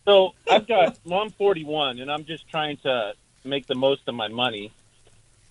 So 0.05 0.35
I've 0.51 0.67
got, 0.67 0.99
well, 1.05 1.21
I'm 1.21 1.31
41, 1.31 1.99
and 1.99 2.11
I'm 2.11 2.25
just 2.25 2.49
trying 2.49 2.79
to 2.79 3.13
make 3.45 3.67
the 3.67 3.75
most 3.75 4.03
of 4.07 4.15
my 4.15 4.29
money. 4.29 4.73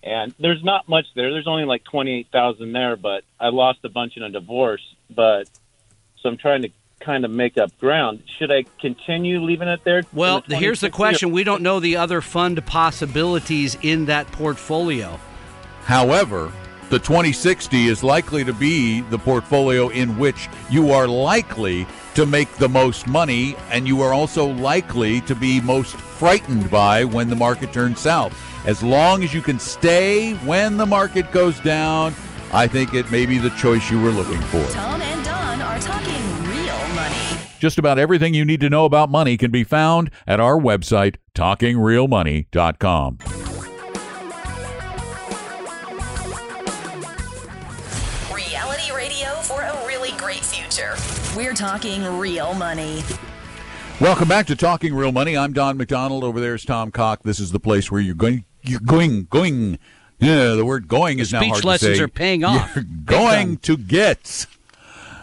And 0.02 0.34
there's 0.38 0.64
not 0.64 0.88
much 0.88 1.06
there. 1.14 1.30
There's 1.30 1.46
only 1.46 1.64
like 1.64 1.84
28,000 1.84 2.72
there, 2.72 2.96
but 2.96 3.24
I 3.38 3.48
lost 3.48 3.80
a 3.84 3.88
bunch 3.88 4.16
in 4.16 4.22
a 4.22 4.30
divorce. 4.30 4.82
But 5.10 5.48
so 6.20 6.28
I'm 6.28 6.36
trying 6.36 6.62
to 6.62 6.70
kind 7.00 7.24
of 7.24 7.30
make 7.30 7.58
up 7.58 7.76
ground. 7.78 8.22
Should 8.38 8.50
I 8.50 8.64
continue 8.80 9.40
leaving 9.40 9.68
it 9.68 9.84
there? 9.84 10.02
Well, 10.12 10.42
in 10.48 10.56
here's 10.56 10.80
the 10.80 10.88
2060 10.88 10.88
or- 10.88 10.90
question: 10.90 11.32
We 11.32 11.44
don't 11.44 11.62
know 11.62 11.80
the 11.80 11.96
other 11.96 12.20
fund 12.20 12.64
possibilities 12.64 13.76
in 13.82 14.06
that 14.06 14.26
portfolio. 14.32 15.18
However, 15.84 16.52
the 16.90 16.98
2060 16.98 17.86
is 17.86 18.02
likely 18.02 18.44
to 18.44 18.52
be 18.52 19.00
the 19.02 19.18
portfolio 19.18 19.88
in 19.88 20.18
which 20.18 20.48
you 20.68 20.90
are 20.90 21.06
likely 21.06 21.86
to 22.14 22.26
make 22.26 22.52
the 22.56 22.68
most 22.68 23.06
money, 23.06 23.54
and 23.70 23.86
you 23.86 24.02
are 24.02 24.12
also 24.12 24.46
likely 24.46 25.20
to 25.22 25.34
be 25.34 25.60
most 25.60 25.94
frightened 25.94 26.70
by 26.70 27.04
when 27.04 27.30
the 27.30 27.36
market 27.36 27.72
turns 27.72 28.00
south. 28.00 28.36
As 28.66 28.82
long 28.82 29.22
as 29.22 29.32
you 29.32 29.40
can 29.40 29.58
stay 29.58 30.34
when 30.44 30.76
the 30.76 30.86
market 30.86 31.30
goes 31.30 31.58
down, 31.60 32.12
I 32.52 32.66
think 32.66 32.92
it 32.92 33.10
may 33.10 33.24
be 33.24 33.38
the 33.38 33.50
choice 33.50 33.88
you 33.90 34.02
were 34.02 34.10
looking 34.10 34.40
for. 34.42 34.64
Tom 34.72 35.00
and 35.00 35.24
Don 35.24 35.62
are 35.62 35.78
talking 35.78 36.44
real 36.44 36.94
money. 36.94 37.16
Just 37.60 37.78
about 37.78 37.98
everything 37.98 38.34
you 38.34 38.44
need 38.44 38.60
to 38.60 38.68
know 38.68 38.84
about 38.84 39.10
money 39.10 39.36
can 39.36 39.52
be 39.52 39.62
found 39.62 40.10
at 40.26 40.40
our 40.40 40.58
website, 40.58 41.16
talkingrealmoney.com. 41.34 43.18
We're 51.40 51.54
talking 51.54 52.04
real 52.18 52.52
money. 52.52 53.02
Welcome 53.98 54.28
back 54.28 54.46
to 54.48 54.56
Talking 54.56 54.94
Real 54.94 55.10
Money. 55.10 55.38
I'm 55.38 55.54
Don 55.54 55.78
McDonald. 55.78 56.22
Over 56.22 56.38
there 56.38 56.54
is 56.54 56.66
Tom 56.66 56.90
Cock. 56.90 57.22
This 57.22 57.40
is 57.40 57.50
the 57.50 57.58
place 57.58 57.90
where 57.90 57.98
you're 57.98 58.14
going, 58.14 58.44
you're 58.60 58.78
going, 58.78 59.24
going. 59.24 59.78
Yeah, 60.18 60.52
the 60.52 60.66
word 60.66 60.86
going 60.86 61.18
is 61.18 61.32
now 61.32 61.38
hard 61.38 61.48
to 61.50 61.54
say. 61.54 61.60
Speech 61.60 61.64
lessons 61.64 62.00
are 62.00 62.08
paying 62.08 62.44
off. 62.44 62.76
You're 62.76 62.84
going 63.06 63.56
to 63.56 63.78
get 63.78 64.46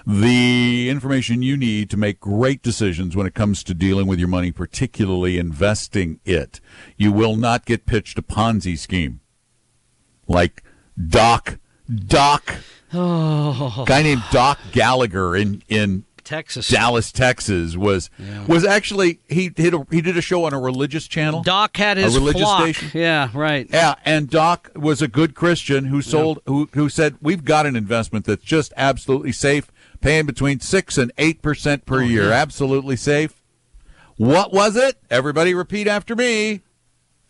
the 0.07 0.89
information 0.89 1.43
you 1.43 1.55
need 1.55 1.91
to 1.91 1.97
make 1.97 2.19
great 2.19 2.63
decisions 2.63 3.15
when 3.15 3.27
it 3.27 3.35
comes 3.35 3.63
to 3.65 3.75
dealing 3.75 4.07
with 4.07 4.17
your 4.17 4.27
money, 4.27 4.51
particularly 4.51 5.37
investing 5.37 6.19
it. 6.25 6.59
You 6.97 7.11
will 7.11 7.35
not 7.35 7.63
get 7.63 7.85
pitched 7.85 8.17
a 8.17 8.23
Ponzi 8.23 8.75
scheme 8.75 9.19
like 10.27 10.63
Doc 10.97 11.59
Doc 11.87 12.55
Oh, 12.93 13.83
guy 13.85 14.01
named 14.01 14.23
Doc 14.31 14.59
Gallagher 14.71 15.35
in 15.35 15.61
in 15.67 16.05
Texas. 16.27 16.67
Dallas, 16.67 17.11
Texas 17.11 17.77
was 17.77 18.09
was 18.47 18.65
actually 18.65 19.19
he 19.29 19.47
did 19.49 19.73
a, 19.73 19.87
he 19.89 20.01
did 20.01 20.17
a 20.17 20.21
show 20.21 20.43
on 20.43 20.53
a 20.53 20.59
religious 20.59 21.07
channel. 21.07 21.41
Doc 21.41 21.77
had 21.77 21.95
his 21.97 22.15
a 22.15 22.19
religious 22.19 22.41
flock. 22.41 22.63
station. 22.63 22.91
Yeah, 22.93 23.29
right. 23.33 23.65
Yeah, 23.71 23.95
and 24.03 24.29
Doc 24.29 24.69
was 24.75 25.01
a 25.01 25.07
good 25.07 25.35
Christian 25.35 25.85
who 25.85 26.01
sold 26.01 26.39
who 26.45 26.67
who 26.73 26.89
said 26.89 27.15
we've 27.21 27.45
got 27.45 27.65
an 27.65 27.75
investment 27.77 28.25
that's 28.25 28.43
just 28.43 28.73
absolutely 28.75 29.31
safe, 29.31 29.71
paying 30.01 30.25
between 30.25 30.59
six 30.59 30.97
and 30.97 31.11
eight 31.17 31.41
percent 31.41 31.83
Oh, 31.85 31.87
per 31.87 32.01
year, 32.01 32.31
absolutely 32.31 32.97
safe. 32.97 33.41
What 34.17 34.51
was 34.51 34.75
it? 34.75 34.97
Everybody 35.09 35.53
repeat 35.53 35.87
after 35.87 36.15
me. 36.15 36.61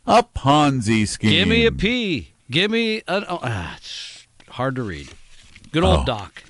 A 0.07 0.23
Ponzi 0.23 1.07
scheme. 1.07 1.31
Give 1.31 1.47
me 1.49 1.65
a 1.65 1.71
P. 1.71 2.33
Give 2.49 2.71
me 2.71 3.03
an. 3.07 3.25
Oh, 3.29 3.39
ah, 3.43 3.75
it's 3.77 4.25
hard 4.49 4.75
to 4.75 4.83
read. 4.83 5.09
Good 5.71 5.83
old 5.83 5.99
Oh. 5.99 6.05
Doc. 6.05 6.43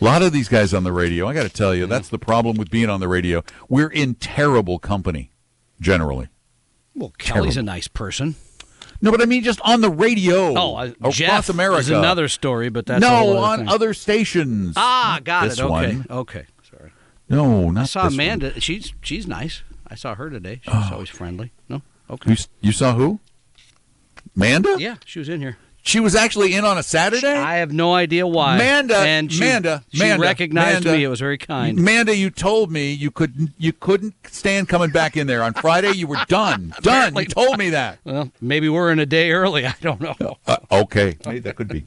A 0.00 0.04
lot 0.04 0.22
of 0.22 0.32
these 0.32 0.48
guys 0.48 0.72
on 0.72 0.82
the 0.84 0.92
radio, 0.92 1.28
I 1.28 1.34
got 1.34 1.42
to 1.42 1.48
tell 1.50 1.74
you, 1.74 1.86
that's 1.86 2.08
the 2.08 2.18
problem 2.18 2.56
with 2.56 2.70
being 2.70 2.88
on 2.88 3.00
the 3.00 3.08
radio. 3.08 3.44
We're 3.68 3.88
in 3.90 4.14
terrible 4.14 4.78
company, 4.78 5.30
generally. 5.80 6.28
Well, 6.94 7.12
Kelly's 7.18 7.56
a 7.58 7.62
nice 7.62 7.86
person. 7.88 8.34
No, 9.02 9.10
but 9.10 9.20
I 9.22 9.24
mean 9.26 9.42
just 9.42 9.60
on 9.62 9.80
the 9.80 9.90
radio. 9.90 10.54
Oh, 10.56 10.76
uh, 10.76 11.10
Jeff 11.10 11.48
America. 11.48 11.80
is 11.80 11.88
another 11.90 12.28
story, 12.28 12.68
but 12.68 12.86
that's 12.86 13.00
no 13.00 13.30
other 13.30 13.38
on 13.38 13.58
thing. 13.60 13.68
other 13.68 13.94
stations. 13.94 14.74
Ah, 14.76 15.20
got 15.24 15.44
This 15.48 15.58
it. 15.58 15.62
Okay, 15.62 15.70
one. 15.70 16.06
okay. 16.10 16.46
Sorry. 16.70 16.90
No, 17.28 17.70
not 17.70 17.82
I 17.82 17.84
saw 17.86 18.02
this 18.04 18.12
one. 18.12 18.26
Amanda. 18.26 18.60
She's 18.60 18.92
she's 19.02 19.26
nice. 19.26 19.62
I 19.86 19.94
saw 19.94 20.14
her 20.16 20.28
today. 20.28 20.60
She's 20.64 20.74
Oh. 20.74 20.90
always 20.92 21.08
friendly. 21.08 21.52
No, 21.68 21.80
okay. 22.10 22.32
s- 22.32 22.48
you 22.60 22.72
saw 22.72 22.94
who? 22.94 23.20
Amanda? 24.36 24.76
Yeah, 24.78 24.96
she 25.06 25.18
was 25.18 25.28
in 25.30 25.40
here. 25.40 25.56
She 25.82 25.98
was 25.98 26.14
actually 26.14 26.54
in 26.54 26.64
on 26.64 26.76
a 26.78 26.82
Saturday. 26.82 27.26
I 27.26 27.56
have 27.56 27.72
no 27.72 27.94
idea 27.94 28.26
why. 28.26 28.58
Manda, 28.58 28.98
and 28.98 29.32
she, 29.32 29.40
Manda, 29.40 29.82
she 29.92 30.00
Manda, 30.00 30.22
recognized 30.22 30.84
Manda. 30.84 30.98
me. 30.98 31.04
It 31.04 31.08
was 31.08 31.20
very 31.20 31.38
kind. 31.38 31.78
Manda, 31.78 32.14
you 32.14 32.28
told 32.30 32.70
me 32.70 32.92
you 32.92 33.10
couldn't 33.10 33.52
you 33.58 33.72
couldn't 33.72 34.14
stand 34.28 34.68
coming 34.68 34.90
back 34.90 35.16
in 35.16 35.26
there 35.26 35.42
on 35.42 35.54
Friday. 35.54 35.92
You 35.92 36.06
were 36.06 36.18
done, 36.28 36.74
done. 36.82 37.14
You 37.16 37.24
told 37.24 37.58
me 37.58 37.70
that. 37.70 37.98
well, 38.04 38.30
maybe 38.40 38.68
we're 38.68 38.90
in 38.92 38.98
a 38.98 39.06
day 39.06 39.30
early. 39.32 39.66
I 39.66 39.74
don't 39.80 40.00
know. 40.00 40.36
Uh, 40.46 40.56
okay, 40.70 41.16
Maybe 41.26 41.38
that 41.40 41.56
could 41.56 41.68
be. 41.68 41.84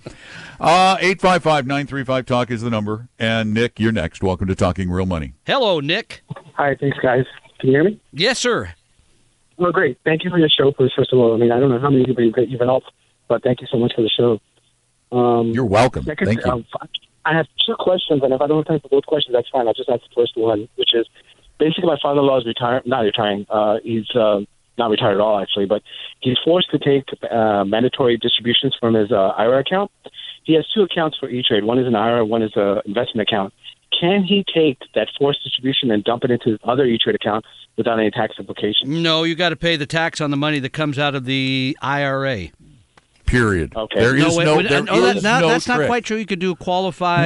Uh, 0.60 0.98
855-935-TALK 0.98 2.52
is 2.52 2.62
the 2.62 2.70
number. 2.70 3.08
And 3.20 3.54
Nick, 3.54 3.80
you're 3.80 3.92
next. 3.92 4.24
Welcome 4.24 4.48
to 4.48 4.56
Talking 4.56 4.90
Real 4.90 5.06
Money. 5.06 5.34
Hello, 5.46 5.80
Nick. 5.80 6.24
Hi, 6.56 6.76
thanks, 6.80 6.98
guys. 7.00 7.26
Can 7.60 7.70
you 7.70 7.76
hear 7.76 7.84
me? 7.84 8.00
Yes, 8.12 8.40
sir. 8.40 8.74
Well, 9.58 9.72
great. 9.72 9.98
Thank 10.04 10.24
you 10.24 10.30
for 10.30 10.40
your 10.40 10.50
show, 10.50 10.72
first, 10.78 10.96
first 10.96 11.14
of 11.14 11.20
all. 11.20 11.34
I 11.34 11.38
mean, 11.38 11.52
I 11.52 11.60
don't 11.60 11.70
know 11.70 11.80
how 11.80 11.90
many 11.90 12.06
people 12.06 12.24
you've, 12.24 12.36
you've 12.50 12.62
helped, 12.62 12.92
but 13.28 13.44
thank 13.44 13.62
you 13.62 13.68
so 13.72 13.78
much 13.78 13.94
for 13.96 14.02
the 14.02 14.10
show. 14.10 14.40
Um, 15.16 15.52
You're 15.52 15.66
welcome. 15.66 16.04
second, 16.04 16.28
Thank 16.28 16.46
you. 16.46 16.52
um, 16.52 16.66
I 17.26 17.36
have 17.36 17.46
two 17.66 17.76
questions, 17.80 18.22
and 18.24 18.34
if 18.34 18.42
I 18.42 18.48
don't 18.48 18.58
have 18.58 18.68
time 18.68 18.80
for 18.80 18.90
both 18.90 19.06
questions, 19.06 19.34
that's 19.34 19.48
fine. 19.50 19.68
I'll 19.68 19.74
just 19.74 19.90
ask 19.90 20.02
the 20.02 20.16
first 20.16 20.36
one, 20.36 20.68
which 20.76 20.94
is 20.94 21.08
basically 21.60 21.86
my 21.86 21.98
father-in-law 22.02 22.40
is 22.40 22.46
retired, 22.46 22.86
not 22.86 23.02
retiring. 23.02 23.46
Uh, 23.50 23.78
he's 23.84 24.10
uh, 24.16 24.42
not 24.78 24.90
retired 24.90 25.16
at 25.16 25.22
all, 25.22 25.40
actually, 25.40 25.66
but 25.66 25.82
he's 26.20 26.38
forced 26.44 26.72
to 26.72 26.80
take 26.80 27.06
uh, 27.32 27.64
mandatory 27.64 28.18
distributions 28.18 28.76
from 28.80 28.96
his 28.96 29.12
uh, 29.12 29.34
IRA 29.38 29.60
account. 29.60 29.92
He 30.44 30.56
has 30.56 30.68
two 30.74 30.82
accounts 30.82 31.18
for 31.18 31.30
E-Trade. 31.30 31.64
One 31.64 31.80
is 31.80 31.88
an 31.88 31.96
IRA, 31.96 32.26
one 32.26 32.42
is 32.42 32.52
an 32.56 32.82
investment 32.86 33.30
account. 33.30 33.54
Can 33.98 34.24
he 34.24 34.44
take 34.54 34.80
that 34.96 35.08
forced 35.18 35.44
distribution 35.44 35.92
and 35.92 36.04
dump 36.04 36.24
it 36.24 36.32
into 36.32 36.50
his 36.50 36.60
other 36.64 36.84
E-Trade 36.84 37.16
account 37.16 37.46
without 37.78 38.00
any 38.00 38.12
tax 38.12 38.34
implications? 38.40 38.90
No, 38.90 39.24
you 39.24 39.36
got 39.36 39.50
to 39.50 39.56
pay 39.56 39.78
the 39.78 39.86
tax 39.86 40.20
on 40.20 40.32
the 40.32 40.38
money 40.38 40.60
that 40.60 40.74
comes 40.74 41.00
out 41.00 41.16
of 41.16 41.26
the 41.26 41.78
IRA. 41.82 42.48
Period. 43.34 43.76
Okay. 43.76 44.00
There 44.00 44.16
is 44.16 44.38
wait, 44.38 44.46
no. 44.46 44.58
wait, 44.58 44.70
there 44.70 44.84
no, 44.84 45.02
that- 45.02 45.16
is 45.18 45.24
that- 45.24 45.42
no 45.42 45.48
that's 45.50 45.68
not 45.68 45.86
quite 45.88 46.06
true. 46.06 46.18
You 46.18 46.26
could 46.26 46.40
do 46.40 46.52
a 46.52 46.56
qualify, 46.56 47.26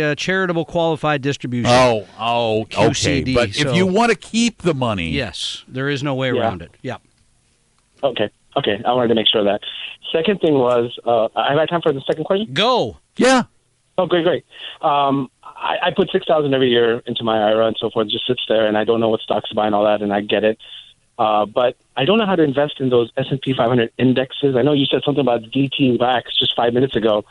uh, 0.00 0.14
charitable 0.14 0.64
qualified 0.64 1.20
distribution. 1.20 1.70
Oh, 1.72 2.06
oh, 2.18 2.60
okay. 2.62 2.86
QCD, 2.88 3.34
But 3.34 3.50
so- 3.54 3.68
if 3.68 3.74
you 3.76 3.86
want 3.86 4.10
to 4.10 4.16
keep 4.16 4.62
the 4.62 4.74
money, 4.74 5.10
Yes, 5.10 5.64
there 5.66 5.88
is 5.88 6.02
no 6.02 6.14
way 6.14 6.32
Yeah. 6.32 6.40
around 6.40 6.62
it. 6.62 6.70
Yeah. 6.82 6.96
Okay. 8.02 8.28
Okay. 8.56 8.80
I 8.86 8.92
wanted 8.92 9.08
to 9.08 9.14
make 9.14 9.26
sure 9.28 9.40
of 9.40 9.46
that. 9.46 9.60
Second 10.12 10.40
thing 10.40 10.54
was, 10.54 10.96
uh, 11.06 11.28
I 11.34 11.50
have 11.50 11.58
I 11.58 11.66
time 11.66 11.80
for 11.82 11.92
the 11.92 12.02
second 12.02 12.24
question. 12.24 12.48
Go. 12.52 12.98
yeah, 13.16 13.42
Oh, 13.98 14.06
great, 14.06 14.24
great. 14.24 14.44
Um, 14.80 15.30
I, 15.44 15.76
I 15.82 15.90
put 15.94 16.10
six 16.10 16.26
thousand 16.26 16.54
every 16.54 16.70
year 16.70 17.02
into 17.06 17.24
my 17.24 17.36
IRA 17.50 17.66
and 17.66 17.76
so 17.78 17.90
forth. 17.90 18.06
It 18.06 18.10
just 18.12 18.26
sits 18.26 18.40
there, 18.48 18.66
and 18.66 18.76
I 18.78 18.84
don't 18.84 19.00
know 19.00 19.10
what 19.10 19.20
stocks 19.20 19.48
to 19.50 19.54
buy 19.54 19.66
and 19.66 19.74
all 19.74 19.84
that, 19.84 20.00
and 20.02 20.12
I 20.12 20.22
get 20.22 20.44
it. 20.44 20.58
Uh, 21.18 21.46
but 21.46 21.76
I 21.96 22.04
don't 22.04 22.18
know 22.18 22.26
how 22.26 22.36
to 22.36 22.42
invest 22.42 22.80
in 22.80 22.88
those 22.88 23.12
S 23.16 23.26
and 23.30 23.40
P 23.40 23.52
500 23.52 23.92
indexes. 23.98 24.56
I 24.56 24.62
know 24.62 24.72
you 24.72 24.86
said 24.86 25.02
something 25.04 25.20
about 25.20 25.42
VT 25.42 25.98
Wax 25.98 26.36
just 26.38 26.56
five 26.56 26.72
minutes 26.72 26.96
ago. 26.96 27.24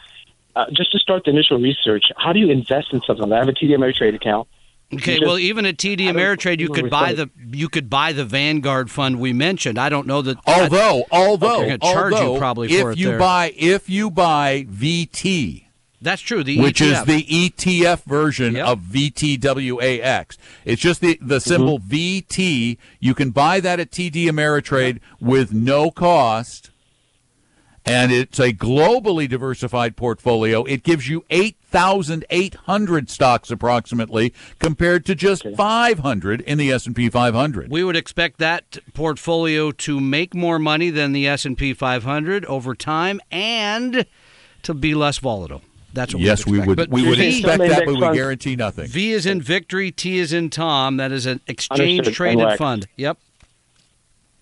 Uh, 0.56 0.66
just 0.72 0.92
to 0.92 1.00
start 1.00 1.24
the 1.24 1.32
initial 1.32 1.58
research, 1.60 2.06
how 2.18 2.34
do 2.34 2.40
you 2.40 2.50
invest 2.50 2.94
in 2.94 3.02
something? 3.08 3.24
like 3.24 3.30
that? 3.30 3.36
I 3.36 3.40
have 3.40 3.48
a 3.48 3.54
TD 3.54 3.70
Ameritrade 3.72 4.16
account. 4.16 4.48
Okay, 4.94 5.14
just- 5.16 5.26
well, 5.26 5.40
even 5.40 5.66
at 5.66 5.78
TD 5.78 6.00
Ameritrade, 6.10 6.60
you 6.60 6.68
could 6.68 6.90
buy 6.90 7.12
it's 7.12 7.20
the 7.20 7.30
you 7.58 7.70
could 7.70 7.90
buy 7.90 8.12
the 8.12 8.26
Vanguard 8.26 8.92
fund 8.92 9.20
we 9.22 9.32
mentioned. 9.32 9.78
I 9.80 9.88
don't 9.88 10.06
know 10.06 10.22
that. 10.22 10.38
Although, 10.46 11.06
although, 11.12 11.60
They're 11.66 11.78
gonna 11.78 11.94
charge 11.94 12.12
you 12.14 12.18
although, 12.20 12.38
probably 12.40 12.74
if 12.74 12.82
for 12.82 12.92
it 12.92 12.98
you 12.98 13.08
there. 13.08 13.20
buy 13.20 13.54
if 13.56 13.90
you 13.90 14.12
buy 14.12 14.66
VT, 14.70 15.64
that's 16.02 16.22
true. 16.22 16.44
The 16.44 16.60
which 16.60 16.82
is 16.82 17.04
the 17.06 17.24
ETF 17.24 18.04
version 18.04 18.56
Yep. 18.56 18.68
of 18.68 18.80
VTWAX. 18.80 20.38
It's 20.66 20.82
just 20.82 21.02
the 21.02 21.18
the 21.22 21.40
symbol 21.40 21.80
mm-hmm. 21.80 21.94
VT. 21.94 22.78
You 23.00 23.14
can 23.14 23.30
buy 23.32 23.60
that 23.60 23.80
at 23.80 23.92
TD 23.92 24.26
Ameritrade 24.26 25.00
with 25.20 25.54
no 25.54 25.92
cost. 25.92 26.70
and 27.84 28.12
it's 28.12 28.38
a 28.40 28.54
globally 28.54 29.28
diversified 29.28 29.98
portfolio. 29.98 30.64
It 30.66 30.84
gives 30.84 31.10
you 31.10 31.26
8,800 31.32 33.10
stocks 33.10 33.50
approximately 33.50 34.34
compared 34.60 35.04
to 35.08 35.16
just 35.16 35.44
500 35.58 36.42
in 36.42 36.60
the 36.60 36.72
S&P 36.72 37.10
500. 37.10 37.72
We 37.72 37.84
would 37.84 37.96
expect 37.96 38.38
that 38.38 38.78
portfolio 38.94 39.72
to 39.72 40.00
make 40.00 40.36
more 40.36 40.60
money 40.60 40.92
than 40.92 41.12
the 41.12 41.26
S&P 41.28 41.74
500 41.74 42.46
over 42.46 42.76
time 42.76 43.20
and 43.32 44.06
to 44.62 44.74
be 44.76 44.94
less 44.94 45.18
volatile. 45.18 45.64
That's 45.94 46.14
what 46.14 46.24
yes, 46.24 46.46
we 46.46 46.60
would 46.60 46.60
expect. 46.60 46.68
we 46.68 46.68
would. 46.68 46.78
But 46.78 46.90
we 46.90 47.08
would 47.10 47.20
expect 47.20 47.60
that, 47.60 47.86
but 47.86 47.96
we 47.96 48.16
guarantee 48.18 48.56
nothing. 48.56 48.88
V 48.88 49.12
is 49.12 49.26
in 49.26 49.42
victory, 49.42 49.92
T 49.92 50.18
is 50.20 50.32
in 50.34 50.50
Tom. 50.50 50.98
That 50.98 51.12
is 51.12 51.26
an 51.26 51.42
exchange 51.48 52.00
Understood. 52.00 52.14
traded 52.16 52.58
fund. 52.58 52.88
Yep. 52.98 53.18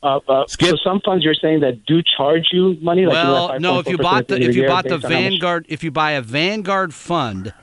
Uh, 0.01 0.19
uh, 0.29 0.45
so 0.47 0.75
some 0.81 1.01
funds 1.03 1.25
you're 1.25 1.33
saying 1.33 1.59
that 1.59 1.85
do 1.85 2.01
charge 2.01 2.47
you 2.51 2.77
money. 2.81 3.05
Like 3.05 3.13
well, 3.13 3.47
that 3.49 3.61
no. 3.61 3.79
If 3.79 3.87
you 3.89 3.97
bought 3.97 4.27
the 4.29 4.41
if 4.41 4.55
you 4.55 4.65
bought 4.65 4.85
the 4.85 4.91
based 4.97 5.05
on 5.05 5.11
how 5.11 5.17
much- 5.19 5.29
Vanguard 5.31 5.65
if 5.67 5.83
you 5.83 5.91
buy 5.91 6.11
a 6.11 6.21
Vanguard 6.21 6.93
fund 6.93 7.53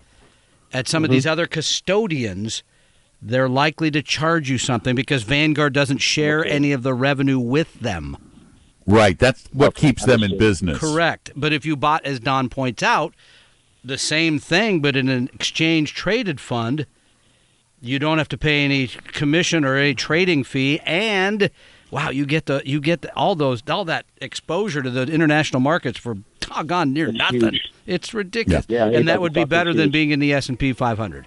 at 0.73 0.87
some 0.87 1.03
of 1.03 1.09
Mhm. 1.09 1.15
these 1.15 1.27
other 1.27 1.47
custodians, 1.47 2.63
they're 3.23 3.49
likely 3.49 3.91
to 3.91 4.03
charge 4.03 4.51
you 4.51 4.59
something 4.59 4.95
because 4.95 5.23
Vanguard 5.23 5.73
doesn't 5.73 5.99
share 5.99 6.45
any 6.45 6.73
of 6.73 6.83
the 6.83 6.93
revenue 6.93 7.39
with 7.39 7.81
them. 7.81 8.19
Right. 8.87 9.19
That's 9.19 9.47
what 9.53 9.75
keeps 9.75 10.05
them 10.05 10.23
in 10.23 10.37
business. 10.37 10.79
Correct. 10.79 11.31
But 11.35 11.53
if 11.55 11.65
you 11.65 11.75
bought, 11.75 12.05
as 12.05 12.21
Don 12.21 12.49
points 12.51 12.83
out, 12.83 13.15
the 13.87 13.99
same 13.99 14.39
thing 14.39 14.81
but 14.81 14.97
in 14.97 15.09
an 15.09 15.31
exchange 15.33 15.95
traded 15.95 16.41
fund, 16.41 16.87
you 17.81 17.99
don't 17.99 18.19
have 18.19 18.29
to 18.29 18.39
pay 18.39 18.65
any 18.65 18.89
commission 18.89 19.65
or 19.65 19.77
any 19.77 19.95
trading 19.95 20.43
fee, 20.45 20.81
and 20.85 21.51
wow, 21.91 22.11
you 22.11 22.27
get 22.27 22.47
the 22.47 22.63
you 22.65 22.81
get 22.81 23.03
the, 23.03 23.15
all 23.15 23.35
those 23.35 23.63
all 23.69 23.85
that 23.85 24.07
exposure 24.21 24.83
to 24.83 24.91
the 24.91 25.03
international 25.03 25.61
markets 25.61 25.99
for 25.99 26.17
doggone 26.41 26.93
near 26.93 27.13
nothing. 27.13 27.41
huge. 27.41 27.73
It's 27.87 28.13
ridiculous, 28.15 28.67
Yeah. 28.69 28.89
Yeah, 28.89 28.99
and 28.99 29.09
that 29.09 29.21
would 29.21 29.33
be 29.33 29.45
better 29.45 29.71
bucks 29.71 29.79
than 29.79 29.91
being 29.91 30.11
in 30.11 30.19
the 30.19 30.33
S 30.33 30.49
and 30.49 30.59
P 30.59 30.73
500. 30.73 31.27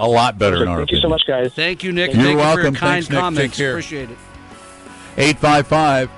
A 0.00 0.08
lot 0.08 0.38
better 0.38 0.62
in 0.62 0.68
our 0.68 0.78
Thank 0.78 0.92
you 0.92 1.00
so 1.00 1.08
much, 1.08 1.22
guys. 1.26 1.52
Thank 1.54 1.84
you, 1.84 1.92
Nick. 1.92 2.14
You're 2.14 2.24
Thank 2.24 2.38
welcome. 2.38 2.74
you 2.74 2.78
for 2.78 2.84
your 2.86 2.92
kind 2.92 3.06
Thanks, 3.06 3.10
Nick. 3.10 3.16
Take 3.16 3.20
comments. 3.22 3.56
care. 3.56 3.70
Appreciate 3.72 4.10
it. 4.10 4.18
855 5.18 6.10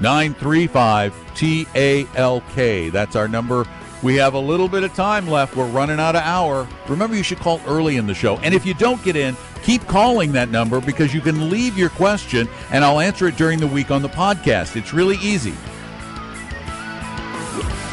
935 0.00 1.14
TALK. 1.34 2.92
That's 2.92 3.14
our 3.16 3.28
number. 3.28 3.66
We 4.02 4.16
have 4.16 4.34
a 4.34 4.38
little 4.38 4.68
bit 4.68 4.82
of 4.82 4.92
time 4.94 5.28
left. 5.28 5.56
We're 5.56 5.68
running 5.68 6.00
out 6.00 6.16
of 6.16 6.22
hour. 6.22 6.68
Remember, 6.88 7.14
you 7.14 7.22
should 7.22 7.38
call 7.38 7.60
early 7.66 7.96
in 7.96 8.06
the 8.06 8.14
show. 8.14 8.36
And 8.38 8.52
if 8.54 8.66
you 8.66 8.74
don't 8.74 9.02
get 9.04 9.14
in, 9.16 9.36
keep 9.62 9.86
calling 9.86 10.32
that 10.32 10.50
number 10.50 10.80
because 10.80 11.14
you 11.14 11.20
can 11.20 11.48
leave 11.50 11.78
your 11.78 11.90
question 11.90 12.48
and 12.70 12.84
I'll 12.84 13.00
answer 13.00 13.28
it 13.28 13.36
during 13.36 13.60
the 13.60 13.66
week 13.66 13.90
on 13.90 14.02
the 14.02 14.08
podcast. 14.08 14.76
It's 14.76 14.92
really 14.92 15.16
easy. 15.18 15.54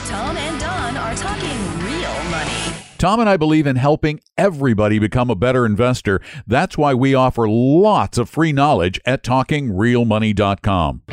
Tom 0.08 0.36
and 0.36 0.60
Don 0.60 0.98
are 0.98 1.16
talking 1.16 1.86
real 1.86 2.24
money. 2.32 2.76
Tom 2.98 3.20
and 3.20 3.30
I 3.30 3.38
believe 3.38 3.68
in 3.68 3.76
helping 3.78 4.20
everybody 4.38 5.00
become 5.00 5.30
a 5.30 5.36
better 5.36 5.66
investor. 5.66 6.20
That's 6.48 6.78
why 6.78 6.94
we 6.96 7.14
offer 7.14 7.48
lots 7.48 8.18
of 8.18 8.30
free 8.30 8.52
knowledge 8.52 9.00
at 9.06 9.24
talkingrealmoney.com. 9.24 11.04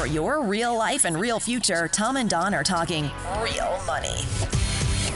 For 0.00 0.06
your 0.06 0.42
real 0.42 0.74
life 0.78 1.04
and 1.04 1.20
real 1.20 1.38
future, 1.38 1.86
Tom 1.86 2.16
and 2.16 2.30
Don 2.30 2.54
are 2.54 2.64
talking 2.64 3.10
real 3.42 3.78
money. 3.86 4.24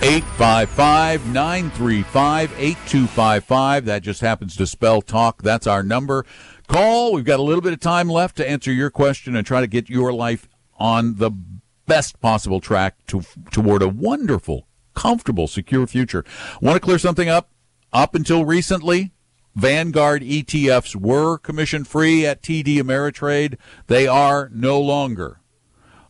855 0.02 1.26
935 1.28 2.52
8255. 2.52 3.86
That 3.86 4.02
just 4.02 4.20
happens 4.20 4.54
to 4.56 4.66
spell 4.66 5.00
talk. 5.00 5.40
That's 5.40 5.66
our 5.66 5.82
number. 5.82 6.26
Call. 6.66 7.14
We've 7.14 7.24
got 7.24 7.40
a 7.40 7.42
little 7.42 7.62
bit 7.62 7.72
of 7.72 7.80
time 7.80 8.10
left 8.10 8.36
to 8.36 8.46
answer 8.46 8.70
your 8.70 8.90
question 8.90 9.34
and 9.34 9.46
try 9.46 9.62
to 9.62 9.66
get 9.66 9.88
your 9.88 10.12
life 10.12 10.50
on 10.78 11.14
the 11.14 11.30
best 11.86 12.20
possible 12.20 12.60
track 12.60 12.96
to, 13.06 13.22
toward 13.52 13.80
a 13.80 13.88
wonderful, 13.88 14.66
comfortable, 14.92 15.48
secure 15.48 15.86
future. 15.86 16.26
Want 16.60 16.76
to 16.76 16.80
clear 16.80 16.98
something 16.98 17.30
up? 17.30 17.48
Up 17.90 18.14
until 18.14 18.44
recently, 18.44 19.13
Vanguard 19.54 20.22
ETFs 20.22 20.96
were 20.96 21.38
commission 21.38 21.84
free 21.84 22.26
at 22.26 22.42
TD 22.42 22.76
Ameritrade. 22.78 23.56
They 23.86 24.06
are 24.06 24.50
no 24.52 24.80
longer. 24.80 25.40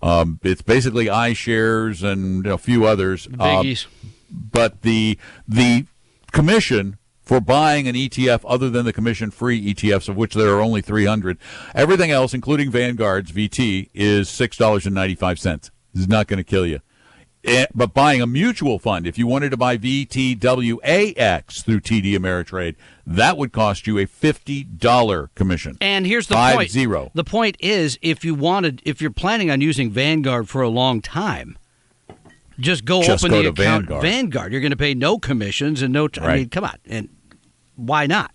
Um, 0.03 0.39
it's 0.43 0.63
basically 0.63 1.07
iShares 1.07 2.03
and 2.03 2.47
a 2.47 2.59
few 2.59 2.85
others. 2.85 3.27
Uh, 3.39 3.63
Biggies. 3.63 3.87
but 4.31 4.83
the 4.83 5.19
the 5.49 5.87
commission 6.33 6.99
for 7.23 7.41
buying 7.41 7.89
an 7.89 7.95
ETF 7.95 8.41
other 8.47 8.69
than 8.69 8.85
the 8.85 8.93
commission 8.93 9.31
free 9.31 9.73
ETFs 9.75 10.09
of 10.09 10.17
which 10.17 10.35
there 10.35 10.55
are 10.55 10.61
only 10.61 10.83
300 10.83 11.39
everything 11.75 12.11
else 12.11 12.35
including 12.35 12.71
Vanguard's 12.71 13.33
VT 13.33 13.89
is 13.95 14.29
$6.95 14.29 15.43
this 15.43 15.71
is 15.95 16.09
not 16.09 16.27
going 16.27 16.37
to 16.39 16.45
kill 16.45 16.67
you 16.67 16.81
Eh, 17.47 17.67
but 17.75 17.93
buying 17.93 18.23
a 18.23 18.27
mutual 18.27 18.79
fund 18.79 19.07
if 19.07 19.19
you 19.19 19.27
wanted 19.27 19.51
to 19.51 19.57
buy 19.59 19.77
VTWAX 19.77 21.63
through 21.63 21.81
TD 21.81 22.15
Ameritrade 22.15 22.75
that 23.07 23.37
would 23.37 23.53
cost 23.53 23.87
you 23.87 23.99
a 23.99 24.07
$50 24.07 25.29
commission 25.35 25.77
And 25.83 26.07
here's 26.07 26.27
the 26.27 26.35
Five 26.35 26.57
point. 26.57 26.71
zero. 26.71 27.11
The 27.13 27.23
point 27.25 27.57
is, 27.61 27.99
if 28.01 28.25
you 28.25 28.35
wanted, 28.35 28.81
if 28.87 29.03
you're 29.03 29.11
planning 29.11 29.51
on 29.51 29.61
using 29.61 29.91
Vanguard 29.91 30.49
for 30.49 30.63
a 30.63 30.71
long 30.71 31.03
time, 31.03 31.59
just 32.59 32.87
go 32.87 33.03
Just 33.03 33.23
open 33.25 33.37
go 33.37 33.43
the 33.43 33.49
account. 33.51 33.89
Vanguard. 33.89 34.51
You're 34.53 34.63
going 34.63 34.71
to 34.71 34.77
pay 34.77 34.95
no 34.95 35.19
commissions 35.19 35.83
and 35.83 35.93
no. 35.93 36.09
I 36.19 36.27
Right. 36.27 36.39
mean, 36.41 36.49
come 36.49 36.65
on, 36.65 36.77
and 36.87 37.09
why 37.77 38.07
not? 38.07 38.31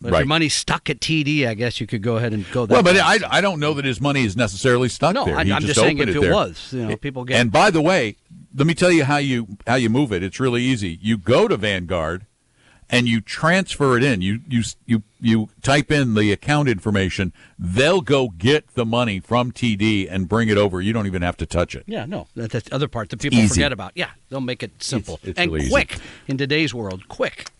But 0.00 0.08
if 0.08 0.12
Right. 0.14 0.18
your 0.20 0.26
money's 0.28 0.54
stuck 0.54 0.88
at 0.88 1.00
TD, 1.00 1.46
I 1.46 1.52
guess 1.52 1.78
you 1.78 1.86
could 1.86 2.02
go 2.02 2.16
ahead 2.16 2.32
and 2.32 2.50
go. 2.52 2.64
That 2.64 2.72
Well, 2.72 2.82
but. 2.82 2.96
I, 2.96 3.18
I 3.30 3.40
don't 3.42 3.60
know 3.60 3.74
that 3.74 3.84
his 3.84 4.00
money 4.00 4.24
is 4.24 4.34
necessarily 4.34 4.88
stuck 4.88 5.14
No, 5.14 5.26
there. 5.26 5.36
I- 5.36 5.44
He 5.44 5.52
I'm 5.52 5.60
just 5.60 5.78
saying 5.78 5.98
if 5.98 6.08
it 6.08 6.16
it 6.16 6.32
was, 6.32 6.72
you 6.72 6.86
know, 6.86 6.96
people 6.96 7.24
get- 7.24 7.38
And 7.38 7.52
by 7.52 7.70
the 7.70 7.82
way, 7.82 8.16
let 8.54 8.66
me 8.66 8.74
tell 8.74 8.90
you 8.92 9.04
how 9.04 9.16
you 9.18 9.56
how 9.66 9.76
you 9.76 9.88
move 9.90 10.12
it. 10.12 10.22
It's 10.22 10.40
really 10.40 10.62
easy. 10.62 10.98
You 11.00 11.16
go 11.18 11.46
to 11.48 11.56
Vanguard, 11.56 12.26
and 12.88 13.06
you 13.08 13.20
transfer 13.20 13.96
it 13.96 14.02
in. 14.02 14.20
You 14.22 14.40
you 14.48 14.62
you 14.86 15.02
you 15.20 15.48
type 15.62 15.90
in 15.92 16.14
the 16.14 16.32
account 16.32 16.68
information. 16.68 17.32
They'll 17.58 18.00
go 18.00 18.28
get 18.30 18.74
the 18.74 18.84
money 18.86 19.20
from 19.20 19.52
TD 19.52 20.08
and 20.10 20.28
bring 20.28 20.48
it 20.48 20.56
over. 20.56 20.80
You 20.80 20.92
don't 20.92 21.06
even 21.06 21.22
have 21.22 21.36
to 21.38 21.46
touch 21.46 21.74
it. 21.74 21.84
Yeah, 21.86 22.06
no, 22.06 22.26
that, 22.34 22.50
that's 22.50 22.68
the 22.68 22.74
other 22.74 22.88
part 22.88 23.10
that 23.10 23.20
people 23.20 23.38
Easy. 23.38 23.54
forget 23.54 23.72
about. 23.72 23.92
Yeah, 23.94 24.10
they'll 24.28 24.40
make 24.40 24.62
it 24.62 24.82
simple 24.82 25.20
it's 25.22 25.38
and 25.38 25.50
really 25.52 25.64
easy. 25.66 25.72
quick 25.72 25.98
in 26.26 26.36
today's 26.38 26.72
world. 26.74 27.06
Quick. 27.08 27.50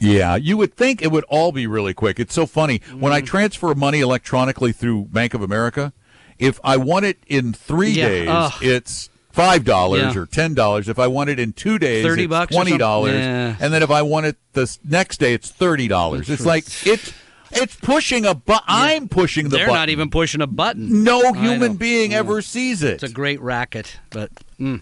Yeah, 0.00 0.36
you 0.36 0.56
would 0.58 0.74
think 0.74 1.00
it 1.00 1.10
would 1.10 1.24
all 1.24 1.52
be 1.52 1.66
really 1.66 1.94
quick. 1.94 2.20
It's 2.20 2.34
so 2.34 2.44
funny. 2.44 2.82
When 2.98 3.12
Mm. 3.12 3.16
I 3.16 3.20
transfer 3.22 3.74
money 3.74 4.00
electronically 4.00 4.72
through 4.72 5.06
Bank 5.06 5.32
of 5.32 5.40
America, 5.42 5.92
if 6.38 6.60
I 6.62 6.76
want 6.76 7.06
it 7.06 7.18
in 7.26 7.52
three 7.54 7.90
Yeah, 7.92 8.08
days, 8.08 8.28
ugh. 8.28 8.52
it's 8.60 9.08
five 9.36 9.64
dollars 9.64 10.14
Yeah. 10.14 10.22
or 10.22 10.26
ten 10.26 10.54
dollars. 10.54 10.88
If 10.88 10.98
I 10.98 11.06
want 11.06 11.30
it 11.30 11.38
in 11.38 11.52
two 11.52 11.78
days, 11.78 12.04
30 12.04 12.22
it's 12.24 12.30
bucks 12.30 12.54
twenty 12.54 12.76
dollars. 12.78 13.14
Yeah. 13.14 13.54
And 13.60 13.72
then 13.72 13.82
if 13.82 13.90
I 13.90 14.02
want 14.02 14.26
it 14.26 14.36
the 14.54 14.76
next 14.82 15.18
day, 15.20 15.34
it's 15.34 15.50
thirty 15.50 15.86
dollars. 15.86 16.28
It's 16.30 16.44
like 16.46 16.64
it's 16.86 17.12
it's 17.52 17.76
pushing 17.76 18.24
a 18.26 18.34
button. 18.34 18.64
I'm 18.66 19.08
pushing 19.08 19.44
the 19.50 19.58
They're 19.58 19.66
button. 19.66 19.78
not 19.80 19.88
even 19.90 20.10
pushing 20.10 20.40
a 20.40 20.46
button. 20.48 21.04
No 21.04 21.32
human 21.34 21.76
being 21.76 22.10
Yeah. 22.10 22.18
ever 22.18 22.42
sees 22.42 22.82
it. 22.82 22.94
It's 22.94 23.02
a 23.04 23.08
great 23.08 23.40
racket, 23.40 23.98
but 24.10 24.30
mm. 24.58 24.80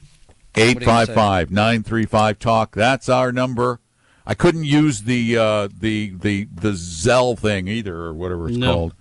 855 0.56 1.50
935 1.50 2.38
talk 2.38 2.76
that's 2.76 3.08
our 3.08 3.32
number 3.32 3.80
i 4.24 4.34
couldn't 4.34 4.62
use 4.62 5.02
the 5.02 5.36
uh 5.36 5.68
the 5.80 6.10
the 6.10 6.46
the 6.54 6.70
Zelle 6.70 7.36
thing 7.36 7.66
either 7.66 7.96
or 7.96 8.14
whatever 8.14 8.48
it's 8.48 8.56
No. 8.56 8.72
called 8.72 8.94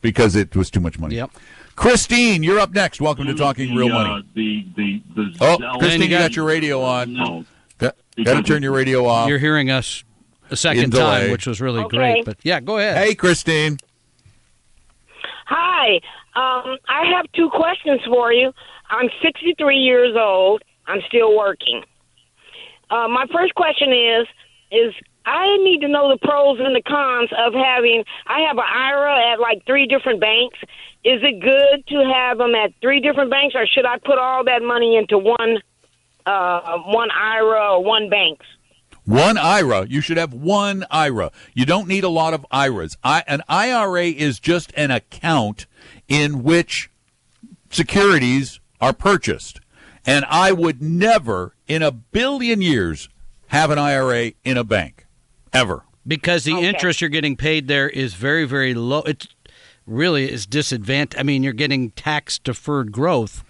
because 0.00 0.34
it 0.34 0.56
was 0.56 0.68
too 0.68 0.80
much 0.80 0.98
money 0.98 1.14
Yep. 1.14 1.30
Christine 1.80 2.42
you're 2.42 2.58
up 2.58 2.72
next 2.72 3.00
welcome 3.00 3.26
to 3.26 3.32
talking 3.34 3.74
real 3.74 3.88
the, 3.88 3.94
uh, 3.94 4.04
money 4.08 4.24
the 4.34 4.66
the 4.76 5.02
the 5.14 5.34
oh 5.40 5.56
Zelle- 5.56 5.78
christine 5.78 6.02
you 6.02 6.08
got 6.10 6.36
your 6.36 6.44
radio 6.44 6.82
on 6.82 7.14
No. 7.14 7.44
got, 7.78 7.96
Because 8.16 8.36
to 8.36 8.42
turn 8.42 8.62
your 8.62 8.72
radio 8.72 9.06
off 9.06 9.30
You're 9.30 9.38
hearing 9.38 9.70
us 9.70 10.04
a 10.50 10.56
second 10.56 10.90
time, 10.90 11.30
which 11.30 11.46
was 11.46 11.58
really 11.60 11.80
Okay. 11.84 11.96
great. 11.96 12.24
But 12.26 12.36
yeah, 12.42 12.60
go 12.60 12.76
ahead. 12.76 12.98
hey 12.98 13.14
christine 13.14 13.78
Hi. 15.46 15.94
Um, 16.36 16.76
I 16.86 17.06
have 17.16 17.26
two 17.34 17.48
questions 17.50 18.00
for 18.06 18.30
you. 18.32 18.52
I'm 18.90 19.08
63 19.22 19.78
years 19.78 20.14
old. 20.16 20.62
I'm 20.86 21.00
still 21.08 21.34
working. 21.36 21.82
Uh, 22.90 23.08
my 23.08 23.24
first 23.32 23.54
question 23.54 23.90
is 23.92 24.26
is 24.70 24.94
I 25.24 25.56
need 25.58 25.80
to 25.80 25.88
know 25.88 26.08
the 26.10 26.18
pros 26.18 26.58
and 26.60 26.74
the 26.74 26.82
cons 26.82 27.30
of 27.36 27.52
having. 27.52 28.04
I 28.26 28.40
have 28.48 28.56
an 28.56 28.64
IRA 28.64 29.32
at 29.32 29.40
like 29.40 29.64
three 29.66 29.86
different 29.86 30.20
banks. 30.20 30.58
Is 31.04 31.20
it 31.22 31.40
good 31.40 31.86
to 31.88 32.12
have 32.12 32.38
them 32.38 32.54
at 32.54 32.72
three 32.80 33.00
different 33.00 33.30
banks, 33.30 33.54
or 33.54 33.66
should 33.66 33.86
I 33.86 33.98
put 33.98 34.18
all 34.18 34.44
that 34.44 34.62
money 34.62 34.96
into 34.96 35.18
one 35.18 35.58
uh, 36.26 36.78
one 36.86 37.10
IRA 37.10 37.74
or 37.74 37.84
one 37.84 38.10
bank? 38.10 38.40
One 39.04 39.38
IRA. 39.38 39.86
You 39.86 40.00
should 40.00 40.18
have 40.18 40.32
one 40.32 40.84
IRA. 40.90 41.32
You 41.54 41.64
don't 41.64 41.88
need 41.88 42.04
a 42.04 42.08
lot 42.08 42.34
of 42.34 42.46
IRAs. 42.50 42.96
I, 43.02 43.24
an 43.26 43.42
IRA 43.48 44.06
is 44.06 44.38
just 44.38 44.72
an 44.76 44.90
account 44.90 45.66
in 46.06 46.42
which 46.42 46.90
securities 47.70 48.60
are 48.80 48.92
purchased. 48.92 49.60
And 50.06 50.24
I 50.26 50.52
would 50.52 50.82
never, 50.82 51.54
in 51.66 51.82
a 51.82 51.90
billion 51.90 52.62
years, 52.62 53.08
have 53.48 53.70
an 53.70 53.78
IRA 53.78 54.32
in 54.44 54.56
a 54.56 54.64
bank. 54.64 55.06
Ever. 55.52 55.84
Because 56.06 56.44
the 56.44 56.56
interest 56.56 57.00
you're 57.00 57.10
getting 57.10 57.36
paid 57.36 57.68
there 57.68 57.88
is 57.88 58.14
very, 58.14 58.44
very 58.46 58.74
low. 58.74 59.02
It's 59.02 59.28
really 59.86 60.30
is 60.30 60.46
disadvantage. 60.46 61.18
I 61.18 61.22
mean, 61.22 61.42
you're 61.42 61.52
getting 61.52 61.90
tax 61.90 62.38
deferred 62.38 62.90
growth, 62.90 63.44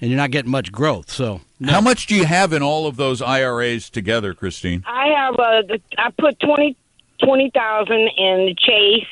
and 0.00 0.10
you're 0.10 0.18
not 0.18 0.30
getting 0.30 0.50
much 0.50 0.72
growth. 0.72 1.10
So 1.10 1.42
How 1.64 1.80
much 1.80 2.06
do 2.06 2.14
you 2.14 2.24
have 2.24 2.52
in 2.52 2.62
all 2.62 2.86
of 2.86 2.96
those 2.96 3.22
IRAs 3.22 3.88
together, 3.88 4.34
Christine? 4.34 4.82
I 4.86 5.08
have 5.08 5.34
a. 5.38 5.78
I 5.98 6.10
put 6.18 6.40
twenty 6.40 6.76
twenty 7.22 7.50
thousand 7.50 8.10
in 8.16 8.46
the 8.46 8.56
Chase, 8.58 9.06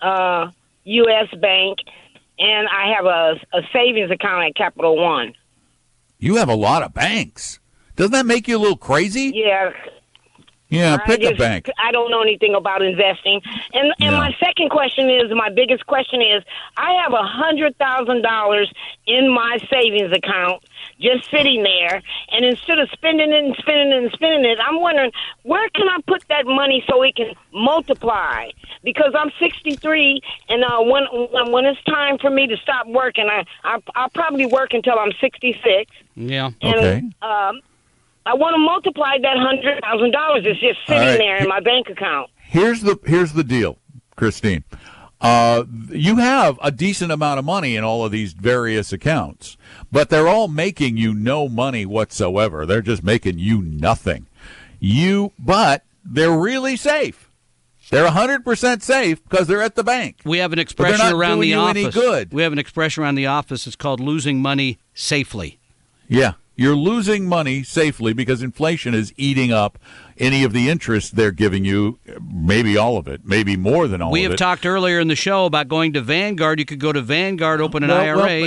uh, 0.00 0.50
U.S. 0.84 1.28
Bank, 1.40 1.78
and 2.38 2.68
I 2.68 2.94
have 2.94 3.04
a, 3.06 3.40
a 3.52 3.62
savings 3.72 4.10
account 4.10 4.44
at 4.44 4.54
Capital 4.54 4.96
One. 4.96 5.34
You 6.18 6.36
have 6.36 6.48
a 6.48 6.54
lot 6.54 6.84
of 6.84 6.94
banks. 6.94 7.58
Doesn't 7.96 8.12
that 8.12 8.26
make 8.26 8.46
you 8.46 8.56
a 8.56 8.60
little 8.60 8.76
crazy? 8.76 9.32
Yeah, 9.34 9.72
Yeah, 10.72 10.94
I 10.94 11.06
pick 11.06 11.22
a 11.22 11.34
bank. 11.34 11.70
I 11.78 11.92
don't 11.92 12.10
know 12.10 12.22
anything 12.22 12.54
about 12.54 12.82
investing. 12.82 13.40
And 13.74 13.92
and 14.00 14.12
Yeah. 14.12 14.18
my 14.18 14.34
second 14.40 14.70
question 14.70 15.10
is 15.10 15.30
my 15.34 15.50
biggest 15.50 15.86
question 15.86 16.22
is 16.22 16.42
I 16.76 16.92
have 17.02 17.12
a 17.12 17.22
hundred 17.22 17.76
thousand 17.78 18.22
dollars 18.22 18.72
in 19.06 19.28
my 19.30 19.58
savings 19.70 20.12
account 20.16 20.62
just 21.00 21.30
sitting 21.30 21.62
there 21.62 22.02
and 22.30 22.44
instead 22.44 22.78
of 22.78 22.88
spending 22.90 23.32
it 23.32 23.44
and 23.44 23.54
spending 23.58 23.92
it 23.92 24.02
and 24.02 24.12
spending 24.12 24.44
it, 24.50 24.58
I'm 24.66 24.80
wondering 24.80 25.12
where 25.42 25.68
can 25.70 25.88
I 25.88 25.98
put 26.06 26.22
that 26.28 26.46
money 26.46 26.82
so 26.88 27.02
it 27.02 27.16
can 27.16 27.34
multiply? 27.52 28.48
Because 28.82 29.12
I'm 29.14 29.30
63 29.38 30.20
and 30.48 30.64
uh, 30.64 30.80
when 30.80 31.04
when 31.32 31.52
when 31.52 31.64
it's 31.66 31.82
time 31.84 32.18
for 32.18 32.30
me 32.30 32.46
to 32.46 32.56
stop 32.56 32.86
working, 32.86 33.28
I, 33.30 33.44
I 33.64 33.78
I'll 33.94 34.10
probably 34.10 34.46
work 34.46 34.72
until 34.72 34.98
I'm 34.98 35.12
66. 35.20 35.90
yeah. 36.16 36.50
And, 36.62 36.74
Okay. 36.82 37.02
Um, 37.22 37.60
I 38.24 38.34
want 38.34 38.54
to 38.54 38.58
multiply 38.58 39.18
that 39.20 39.36
hundred 39.36 39.80
thousand 39.82 40.12
dollars. 40.12 40.44
It's 40.46 40.60
just 40.60 40.78
sitting 40.86 41.02
right. 41.02 41.18
there 41.18 41.36
in 41.36 41.48
my 41.48 41.60
bank 41.60 41.88
account. 41.88 42.30
Here's 42.36 42.82
the 42.82 42.98
here's 43.04 43.32
the 43.32 43.44
deal, 43.44 43.78
Christine. 44.16 44.64
Uh, 45.20 45.64
you 45.90 46.16
have 46.16 46.58
a 46.62 46.72
decent 46.72 47.12
amount 47.12 47.38
of 47.38 47.44
money 47.44 47.76
in 47.76 47.84
all 47.84 48.04
of 48.04 48.10
these 48.10 48.32
various 48.32 48.92
accounts, 48.92 49.56
but 49.92 50.10
they're 50.10 50.26
all 50.26 50.48
making 50.48 50.96
you 50.96 51.14
no 51.14 51.48
money 51.48 51.86
whatsoever. 51.86 52.66
They're 52.66 52.82
just 52.82 53.04
making 53.04 53.38
you 53.38 53.62
nothing. 53.62 54.26
You, 54.80 55.32
but 55.38 55.84
they're 56.04 56.36
really 56.36 56.76
safe. 56.76 57.30
They're 57.90 58.08
100% 58.08 58.82
safe 58.82 59.22
because 59.28 59.46
they're 59.46 59.62
at 59.62 59.74
the 59.74 59.84
bank. 59.84 60.22
We 60.24 60.38
have 60.38 60.52
an 60.52 60.56
they're 60.56 60.62
expression 60.62 60.98
not 60.98 61.12
around 61.12 61.36
doing 61.36 61.40
the 61.40 61.48
you 61.48 61.58
office. 61.58 61.82
any 61.82 61.90
good. 61.92 62.32
We 62.32 62.42
have 62.42 62.52
an 62.52 62.58
expression 62.58 63.04
around 63.04 63.14
the 63.16 63.26
office. 63.26 63.66
It's 63.66 63.76
called 63.76 64.00
losing 64.00 64.40
money 64.40 64.78
safely. 64.94 65.60
Yeah. 66.08 66.32
You're 66.62 66.76
losing 66.76 67.26
money 67.26 67.62
safely 67.64 68.12
because 68.12 68.42
inflation 68.42 68.94
is 68.94 69.12
eating 69.16 69.52
up 69.52 69.78
any 70.16 70.44
of 70.44 70.52
the 70.52 70.68
interest 70.70 71.16
they're 71.16 71.32
giving 71.32 71.64
you, 71.64 71.98
maybe 72.22 72.76
all 72.76 72.96
of 72.96 73.08
it, 73.08 73.22
maybe 73.24 73.56
more 73.56 73.88
than 73.88 74.00
all 74.00 74.08
of 74.10 74.12
it. 74.12 74.18
we 74.18 74.22
have 74.22 74.32
it. 74.32 74.36
talked 74.36 74.64
earlier 74.64 75.00
in 75.00 75.08
the 75.08 75.16
show 75.16 75.44
about 75.46 75.66
going 75.68 75.92
to 75.94 76.00
Vanguard. 76.00 76.58
You 76.60 76.64
could 76.64 76.78
go 76.78 76.92
to 76.92 77.00
Vanguard, 77.02 77.60
open 77.60 77.82
an 77.82 77.88
Well, 77.90 78.00
IRA. 78.20 78.40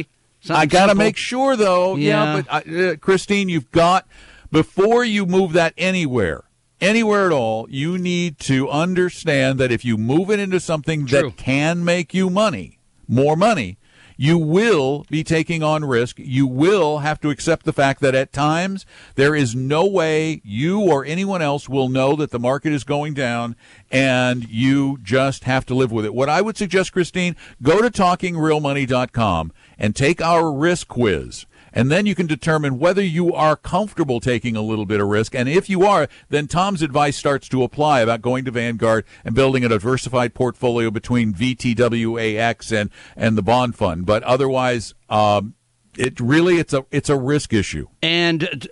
well, 0.48 0.58
I 0.58 0.66
got 0.66 0.88
to 0.88 0.96
make 0.96 1.18
sure, 1.18 1.56
though. 1.56 1.96
Yeah, 1.98 2.36
Yeah. 2.36 2.42
but 2.48 2.70
uh, 2.74 2.96
Christine, 2.98 3.50
you've 3.50 3.72
got 3.72 4.08
before 4.52 5.04
you 5.04 5.26
move 5.26 5.52
that 5.54 5.74
anywhere, 5.78 6.44
anywhere 6.80 7.26
at 7.26 7.32
all, 7.34 7.68
you 7.70 7.98
need 7.98 8.40
to 8.40 8.70
understand 8.70 9.60
that 9.60 9.72
if 9.72 9.84
you 9.84 9.98
move 9.98 10.30
it 10.32 10.40
into 10.40 10.60
something 10.62 11.06
True. 11.06 11.22
that 11.32 11.38
can 11.38 11.84
make 11.84 12.14
you 12.14 12.30
money, 12.30 12.80
more 13.08 13.36
money, 13.36 13.78
you 14.18 14.38
will 14.38 15.06
be 15.10 15.24
taking 15.24 15.64
on 15.64 15.86
risk. 15.86 16.18
You 16.20 16.48
will 16.48 17.00
have 17.00 17.20
to 17.22 17.30
accept 17.30 17.66
the 17.66 17.74
fact 17.74 18.02
that 18.02 18.16
at 18.16 18.32
times 18.32 18.86
there 19.16 19.36
is 19.36 19.56
no 19.56 19.86
way 19.86 20.42
you 20.44 20.82
or 20.82 21.06
anyone 21.06 21.42
else 21.42 21.68
will 21.68 21.90
know 21.90 22.16
that 22.16 22.32
the 22.32 22.40
market 22.40 22.74
is 22.74 22.84
going 22.84 23.14
down 23.14 23.56
and 23.92 24.48
you 24.50 25.00
just 25.04 25.44
have 25.46 25.66
to 25.68 25.76
live 25.76 25.92
with 25.92 26.06
it. 26.06 26.14
What 26.14 26.30
I 26.30 26.42
would 26.42 26.58
suggest, 26.58 26.94
Christine, 26.94 27.36
go 27.62 27.82
to 27.82 27.90
talkingrealmoney.com 27.90 29.52
and 29.78 29.96
take 29.96 30.22
our 30.22 30.52
risk 30.52 30.88
quiz. 30.88 31.46
And 31.76 31.92
then 31.92 32.06
you 32.06 32.16
can 32.16 32.26
determine 32.26 32.80
whether 32.80 33.04
you 33.04 33.34
are 33.34 33.58
comfortable 33.58 34.22
taking 34.22 34.56
a 34.56 34.62
little 34.62 34.86
bit 34.86 35.02
of 35.02 35.08
risk. 35.08 35.36
And 35.36 35.50
if 35.50 35.70
you 35.70 35.86
are, 35.86 36.08
then 36.30 36.48
Tom's 36.48 36.82
advice 36.82 37.18
starts 37.18 37.50
to 37.50 37.64
apply 37.64 38.00
about 38.00 38.22
going 38.22 38.46
to 38.46 38.52
Vanguard 38.52 39.06
and 39.26 39.36
building 39.36 39.66
a 39.66 39.70
diversified 39.70 40.34
portfolio 40.34 40.90
between 40.90 41.34
VTWAX 41.34 42.72
and, 42.72 42.90
and 43.18 43.38
the 43.38 43.44
bond 43.44 43.76
fund. 43.76 44.06
But 44.06 44.24
otherwise, 44.24 44.96
um, 45.10 45.54
it 45.98 46.20
really 46.20 46.58
it's 46.58 46.74
a 46.74 46.86
it's 46.92 47.10
a 47.10 47.18
risk 47.18 47.54
issue. 47.54 47.88
And 48.02 48.68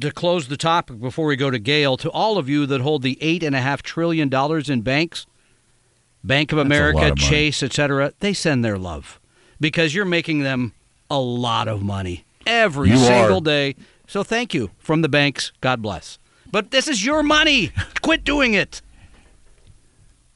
to 0.00 0.10
close 0.10 0.48
the 0.48 0.56
topic 0.56 1.00
before 1.00 1.26
we 1.26 1.36
go 1.36 1.50
to 1.50 1.58
Gail, 1.58 1.96
to 1.98 2.10
all 2.10 2.38
of 2.38 2.48
you 2.48 2.66
that 2.66 2.80
hold 2.80 3.02
the 3.02 3.18
eight 3.20 3.42
and 3.42 3.54
a 3.54 3.60
half 3.60 3.82
trillion 3.82 4.28
dollars 4.28 4.70
in 4.70 4.82
banks, 4.82 5.26
Bank 6.24 6.52
of 6.52 6.56
That's 6.56 6.66
America, 6.66 7.12
of. 7.12 7.18
Chase, 7.18 7.62
etc., 7.62 8.12
they 8.20 8.32
send 8.32 8.64
their 8.64 8.78
love 8.78 9.20
because 9.60 9.94
you're 9.94 10.04
making 10.04 10.40
them 10.40 10.72
a 11.10 11.18
lot 11.18 11.68
of 11.68 11.82
money 11.82 12.24
every 12.46 12.90
You 12.90 12.96
single 12.98 13.38
are. 13.38 13.40
day. 13.40 13.76
So 14.06 14.22
thank 14.22 14.52
you 14.54 14.70
from 14.78 15.02
the 15.02 15.08
banks. 15.08 15.52
God 15.60 15.80
bless. 15.82 16.18
But 16.50 16.70
this 16.70 16.86
is 16.88 17.04
your 17.04 17.22
money. 17.22 17.72
Quit 18.02 18.24
doing 18.24 18.54
it. 18.54 18.82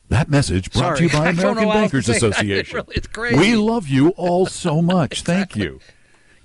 That 0.09 0.31
message 0.31 0.71
brought 0.73 0.99
to 0.99 1.05
you 1.05 1.11
by 1.11 1.19
I 1.29 1.33
don't 1.33 1.57
know 1.57 1.63
American 1.63 1.69
how 1.69 1.71
else 1.83 1.91
to 1.91 1.97
Bankers. 1.97 2.09
Association. 2.09 2.77
Really- 2.77 2.95
it's 2.97 3.07
crazy. 3.09 3.39
We 3.39 3.57
love 3.57 3.89
you 3.89 4.11
all 4.11 4.47
so 4.47 4.81
much. 4.81 5.23
Thank 5.25 5.57
you. 5.57 5.81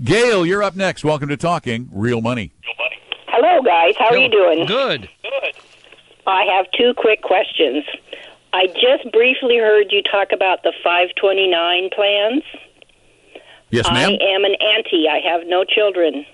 Gail, 0.03 0.45
you're 0.45 0.63
up 0.63 0.75
next. 0.75 1.03
Welcome 1.05 1.29
to 1.29 1.37
Talking 1.37 1.87
Real 1.93 2.21
Money. 2.21 2.51
Hello, 3.27 3.61
guys. 3.61 3.93
How 3.99 4.07
are 4.07 4.17
you 4.17 4.29
doing? 4.29 4.65
Good. 4.65 5.07
Good. 5.21 5.55
I 6.27 6.43
have 6.55 6.65
two 6.77 6.93
quick 6.97 7.21
questions. 7.21 7.83
I 8.53 8.67
just 8.67 9.11
briefly 9.13 9.57
heard 9.57 9.91
you 9.91 10.01
talk 10.03 10.29
about 10.33 10.63
the 10.63 10.73
529 10.83 11.89
plans. 11.95 12.43
Yes, 13.71 13.87
I 13.87 14.03
am 14.03 14.43
an 14.45 14.55
auntie. 14.75 15.05
I 15.09 15.19
have 15.29 15.47
no 15.47 15.63
children. 15.63 16.25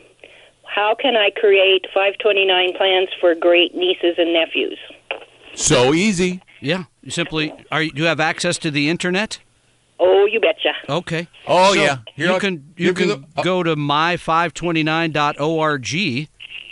How 0.63 0.95
can 1.00 1.15
I 1.15 1.30
create 1.36 1.86
529 1.93 2.73
plans 2.78 3.10
for 3.21 3.34
great 3.36 3.73
nieces 3.76 4.15
and 4.17 4.34
nephews? 4.34 4.78
So 5.56 5.93
easy. 5.93 6.41
Yeah. 6.62 6.84
You 7.02 7.12
simply 7.12 7.54
are. 7.71 7.82
You, 7.84 7.91
do 7.91 8.02
you 8.02 8.08
have 8.08 8.19
access 8.19 8.58
to 8.60 8.71
the 8.71 8.89
internet? 8.89 9.39
Oh, 10.00 10.26
you 10.26 10.39
betcha. 10.39 10.73
Okay. 10.89 11.28
Oh, 11.47 11.73
So 11.73 11.82
yeah. 11.82 11.97
Here, 12.15 12.28
you 12.28 12.34
I'll 12.34 12.39
can 12.39 12.73
you 12.78 12.93
can 12.93 13.08
the- 13.08 13.23
uh, 13.38 13.41
go 13.43 13.63
to 13.63 13.76
my529.org. 13.76 16.28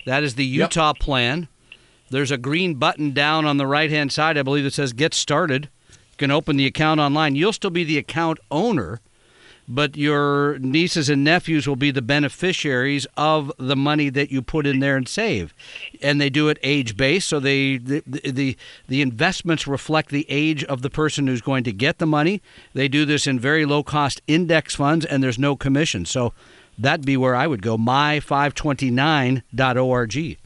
That 0.06 0.24
is 0.24 0.36
the 0.36 0.46
Utah 0.46 0.94
plan. 0.94 1.48
There's 2.12 2.30
a 2.32 2.38
green 2.38 2.76
button 2.76 3.12
down 3.14 3.46
on 3.46 3.58
the 3.58 3.66
right 3.66 3.90
hand 3.90 4.12
side, 4.14 4.38
I 4.38 4.44
believe, 4.44 4.64
that 4.66 4.74
says 4.74 4.94
Get 4.94 5.14
Started. 5.16 5.70
You 5.90 6.18
can 6.18 6.30
open 6.32 6.56
the 6.58 6.68
account 6.68 7.00
online. 7.00 7.36
You'll 7.36 7.54
still 7.54 7.72
be 7.72 7.84
the 7.84 7.98
account 7.98 8.38
owner, 8.52 9.00
but 9.68 9.98
your 9.98 10.58
nieces 10.60 11.10
and 11.10 11.24
nephews 11.24 11.68
will 11.68 11.76
be 11.76 11.92
the 11.92 12.02
beneficiaries 12.02 13.06
of 13.18 13.52
the 13.58 13.76
money 13.76 14.10
that 14.10 14.32
you 14.32 14.42
put 14.42 14.66
in 14.68 14.80
there 14.80 14.96
and 14.96 15.08
save. 15.08 15.54
And 16.02 16.22
they 16.22 16.30
do 16.30 16.48
it 16.50 16.58
age 16.62 16.96
based, 16.96 17.28
so 17.30 17.40
they 17.40 17.78
the, 17.78 18.04
the 18.06 18.56
the 18.88 19.02
investments 19.02 19.68
reflect 19.68 20.10
the 20.10 20.26
age 20.30 20.64
of 20.64 20.82
the 20.84 20.90
person 20.90 21.28
who's 21.28 21.42
going 21.42 21.64
to 21.66 21.72
get 21.72 21.98
the 21.98 22.06
money. 22.06 22.42
They 22.74 22.88
do 22.88 23.06
this 23.06 23.26
in 23.28 23.40
very 23.40 23.66
low 23.66 23.84
cost 23.84 24.22
index 24.28 24.76
funds, 24.76 25.06
and 25.06 25.24
there's 25.24 25.40
no 25.40 25.56
commission. 25.56 26.06
So 26.06 26.34
that'd 26.78 27.06
be 27.06 27.18
where 27.18 27.36
I 27.36 27.48
would 27.48 27.62
go. 27.62 27.78
My529.org. 27.78 30.38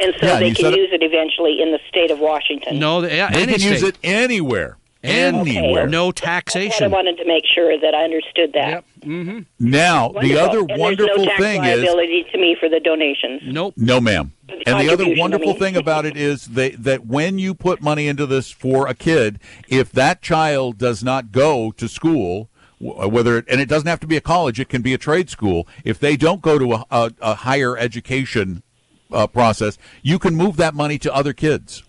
And 0.00 0.14
so 0.20 0.26
Yeah, 0.26 0.38
they 0.38 0.52
can 0.52 0.64
said 0.64 0.74
it- 0.74 0.78
use 0.78 0.90
it 0.92 1.02
eventually 1.02 1.60
in 1.60 1.72
the 1.72 1.80
state 1.88 2.12
of 2.12 2.20
Washington. 2.20 2.78
No, 2.78 3.00
they, 3.00 3.16
yeah, 3.16 3.32
They 3.32 3.42
any 3.42 3.52
can 3.54 3.62
use 3.72 3.82
it 3.82 3.98
anywhere. 4.04 4.76
And 5.02 5.36
anywhere. 5.36 5.86
no 5.86 6.10
That's 6.10 6.80
what 6.80 6.82
I 6.82 6.88
wanted 6.88 7.18
to 7.18 7.24
make 7.24 7.44
sure 7.54 7.78
that 7.78 7.94
I 7.94 8.02
understood 8.02 8.52
that. 8.54 8.68
Yep. 8.68 8.84
Mm-hmm. 9.02 9.38
Now, 9.60 10.08
the 10.08 10.38
other 10.38 10.58
and 10.58 10.76
wonderful 10.76 11.06
there's 11.06 11.18
no 11.18 11.24
tax 11.24 11.40
thing 11.40 11.64
is 11.64 11.82
liability 11.82 12.26
to 12.32 12.38
me 12.38 12.56
for 12.58 12.68
the 12.68 12.80
donations. 12.80 13.42
Nope. 13.44 13.74
no, 13.76 14.00
ma'am. 14.00 14.32
And 14.66 14.80
the 14.80 14.92
other 14.92 15.04
wonderful 15.16 15.54
thing 15.54 15.76
about 15.76 16.04
it 16.04 16.16
is 16.16 16.46
they, 16.46 16.70
that 16.70 17.06
when 17.06 17.38
you 17.38 17.54
put 17.54 17.80
money 17.80 18.08
into 18.08 18.26
this 18.26 18.50
for 18.50 18.88
a 18.88 18.94
kid, 18.94 19.38
if 19.68 19.92
that 19.92 20.20
child 20.20 20.78
does 20.78 21.04
not 21.04 21.30
go 21.30 21.70
to 21.72 21.88
school, 21.88 22.48
whether 22.80 23.38
it, 23.38 23.44
and 23.48 23.60
it 23.60 23.68
doesn't 23.68 23.88
have 23.88 24.00
to 24.00 24.06
be 24.06 24.16
a 24.16 24.20
college, 24.20 24.58
it 24.58 24.68
can 24.68 24.82
be 24.82 24.94
a 24.94 24.98
trade 24.98 25.30
school. 25.30 25.68
If 25.84 26.00
they 26.00 26.16
don't 26.16 26.42
go 26.42 26.58
to 26.58 26.72
a, 26.72 26.84
a, 26.90 27.12
a 27.20 27.34
higher 27.36 27.76
education 27.76 28.64
uh, 29.12 29.26
process, 29.28 29.78
you 30.02 30.18
can 30.18 30.34
move 30.34 30.56
that 30.56 30.74
money 30.74 30.98
to 30.98 31.14
other 31.14 31.32
kids. 31.32 31.84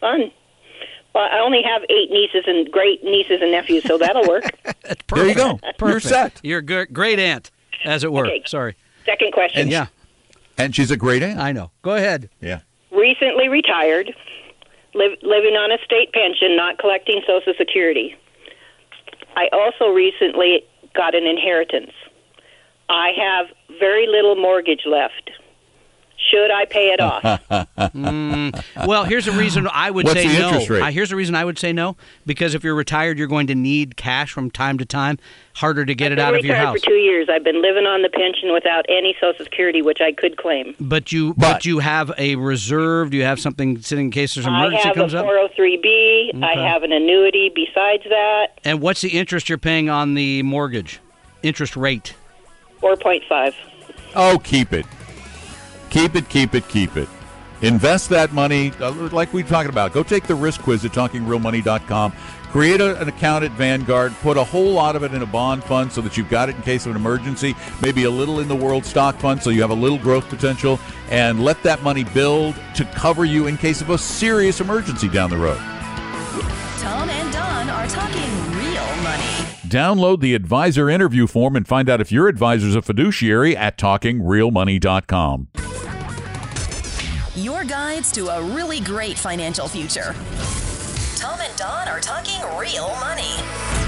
Fun. 0.00 0.30
Well, 1.14 1.28
I 1.30 1.40
only 1.40 1.62
have 1.62 1.82
eight 1.90 2.10
nieces 2.10 2.44
and 2.46 2.70
great 2.70 3.04
nieces 3.04 3.40
and 3.42 3.50
nephews, 3.52 3.84
so 3.84 3.98
that'll 3.98 4.26
work. 4.28 4.44
There 5.14 5.28
you 5.28 5.34
go. 5.34 5.58
You're 5.62 5.72
Perfect. 5.74 6.04
set. 6.06 6.40
You're 6.42 6.58
a 6.60 6.62
gr- 6.64 6.84
great 6.92 7.18
aunt, 7.18 7.50
as 7.84 8.02
it 8.02 8.10
were. 8.12 8.26
Okay. 8.26 8.42
Sorry. 8.46 8.76
Second 9.04 9.32
question. 9.32 9.60
And 9.62 9.70
yeah, 9.70 9.86
And 10.56 10.74
she's 10.74 10.90
a 10.90 10.96
great 10.96 11.22
aunt. 11.22 11.38
I 11.38 11.52
know. 11.52 11.70
Go 11.82 11.94
ahead. 11.94 12.30
Yeah. 12.40 12.60
Recently 12.90 13.48
retired, 13.48 14.14
live, 14.94 15.18
living 15.22 15.54
on 15.54 15.70
a 15.70 15.76
state 15.84 16.12
pension, 16.12 16.56
not 16.56 16.78
collecting 16.78 17.20
Social 17.26 17.52
Security. 17.58 18.16
I 19.36 19.48
also 19.52 19.88
recently 19.92 20.62
got 20.94 21.14
an 21.14 21.26
inheritance. 21.26 21.92
I 22.88 23.10
have 23.18 23.46
very 23.78 24.06
little 24.06 24.34
mortgage 24.36 24.82
left. 24.86 25.30
Should 26.32 26.50
I 26.50 26.64
pay 26.64 26.88
it 26.92 27.00
off? 27.00 27.22
Mm, 27.92 28.64
well, 28.86 29.04
here's 29.04 29.26
a 29.28 29.32
reason 29.32 29.68
I 29.70 29.90
would 29.90 30.04
What's 30.06 30.20
say 30.20 30.26
the 30.28 30.38
no. 30.38 30.48
interest 30.48 30.70
rate? 30.70 30.82
Uh, 30.82 30.90
here's 30.90 31.12
a 31.12 31.16
reason 31.16 31.34
I 31.34 31.44
would 31.44 31.58
say 31.58 31.72
no 31.72 31.96
because 32.26 32.54
if 32.54 32.64
you're 32.64 32.74
retired, 32.74 33.18
you're 33.18 33.26
going 33.28 33.46
to 33.48 33.54
need 33.54 33.96
cash 33.96 34.32
from 34.32 34.50
time 34.50 34.78
to 34.78 34.84
time. 34.86 35.18
Harder 35.54 35.84
to 35.84 35.94
get 35.94 36.06
I've 36.06 36.12
it 36.12 36.18
out 36.18 36.34
of 36.34 36.44
your 36.44 36.54
retired 36.54 36.66
house. 36.66 36.80
for 36.80 36.86
two 36.86 36.94
years. 36.94 37.28
I've 37.30 37.44
been 37.44 37.60
living 37.60 37.84
on 37.84 38.00
the 38.02 38.08
pension 38.08 38.52
without 38.52 38.86
any 38.88 39.14
Social 39.20 39.44
Security, 39.44 39.82
which 39.82 40.00
I 40.00 40.12
could 40.12 40.36
claim. 40.38 40.74
But 40.80 41.12
you, 41.12 41.34
but, 41.34 41.64
you 41.66 41.80
have 41.80 42.10
a 42.16 42.36
reserve. 42.36 43.10
Do 43.10 43.16
you 43.18 43.24
have 43.24 43.38
something 43.38 43.80
sitting 43.82 44.06
in 44.06 44.10
case 44.10 44.34
there's 44.34 44.46
an 44.46 44.54
I 44.54 44.60
emergency 44.66 44.88
have 44.88 44.96
comes 44.96 45.14
a 45.14 45.18
up? 45.20 45.26
403b. 45.26 46.42
I 46.42 46.52
Okay. 46.52 46.62
have 46.62 46.82
an 46.82 46.92
annuity 46.92 47.50
besides 47.54 48.04
that, 48.08 48.58
And 48.64 48.80
what's 48.80 49.02
the 49.02 49.10
interest 49.10 49.48
you're 49.48 49.58
paying 49.58 49.90
on 49.90 50.14
the 50.14 50.42
mortgage? 50.42 51.00
Interest 51.42 51.76
rate. 51.76 52.14
4.5. 52.80 53.54
Oh, 54.14 54.40
keep 54.42 54.72
it. 54.72 54.86
Keep 55.92 56.16
it, 56.16 56.28
keep 56.30 56.54
it, 56.54 56.66
keep 56.68 56.96
it. 56.96 57.08
Invest 57.60 58.08
that 58.08 58.32
money, 58.32 58.72
uh, 58.80 58.90
like 59.12 59.32
we 59.34 59.42
talked 59.42 59.68
about. 59.68 59.92
Go 59.92 60.02
take 60.02 60.26
the 60.26 60.34
risk 60.34 60.62
quiz 60.62 60.86
at 60.86 60.92
talkingrealmoney.com. 60.92 62.12
Create 62.50 62.80
a, 62.80 62.98
an 62.98 63.08
account 63.08 63.44
at 63.44 63.50
Vanguard. 63.52 64.14
Put 64.22 64.38
a 64.38 64.42
whole 64.42 64.72
lot 64.72 64.96
of 64.96 65.02
it 65.02 65.12
in 65.12 65.20
a 65.20 65.26
bond 65.26 65.62
fund 65.62 65.92
so 65.92 66.00
that 66.00 66.16
you've 66.16 66.30
got 66.30 66.48
it 66.48 66.56
in 66.56 66.62
case 66.62 66.86
of 66.86 66.92
an 66.92 66.96
emergency. 66.96 67.54
Maybe 67.82 68.04
a 68.04 68.10
little 68.10 68.40
in 68.40 68.48
the 68.48 68.56
world 68.56 68.86
stock 68.86 69.16
fund 69.16 69.42
so 69.42 69.50
you 69.50 69.60
have 69.60 69.70
a 69.70 69.74
little 69.74 69.98
growth 69.98 70.28
potential. 70.30 70.80
And 71.10 71.44
let 71.44 71.62
that 71.62 71.82
money 71.82 72.04
build 72.04 72.54
to 72.74 72.86
cover 72.86 73.26
you 73.26 73.46
in 73.46 73.58
case 73.58 73.82
of 73.82 73.90
a 73.90 73.98
serious 73.98 74.62
emergency 74.62 75.10
down 75.10 75.28
the 75.28 75.36
road. 75.36 75.58
Tom 76.78 77.10
and 77.10 77.32
Don 77.34 77.68
are 77.68 77.86
talking 77.86 78.30
real 78.56 78.96
money. 79.02 79.22
Download 79.68 80.20
the 80.20 80.34
advisor 80.34 80.88
interview 80.88 81.26
form 81.26 81.54
and 81.54 81.68
find 81.68 81.90
out 81.90 82.00
if 82.00 82.10
your 82.10 82.28
advisor's 82.28 82.74
a 82.74 82.80
fiduciary 82.80 83.54
at 83.54 83.76
talkingrealmoney.com. 83.76 85.48
Guides 87.92 88.10
to 88.12 88.28
a 88.28 88.42
really 88.42 88.80
great 88.80 89.18
financial 89.18 89.68
future. 89.68 90.14
Tom 91.16 91.38
and 91.42 91.54
Don 91.58 91.88
are 91.88 92.00
talking 92.00 92.40
real 92.56 92.88
money. 93.00 93.81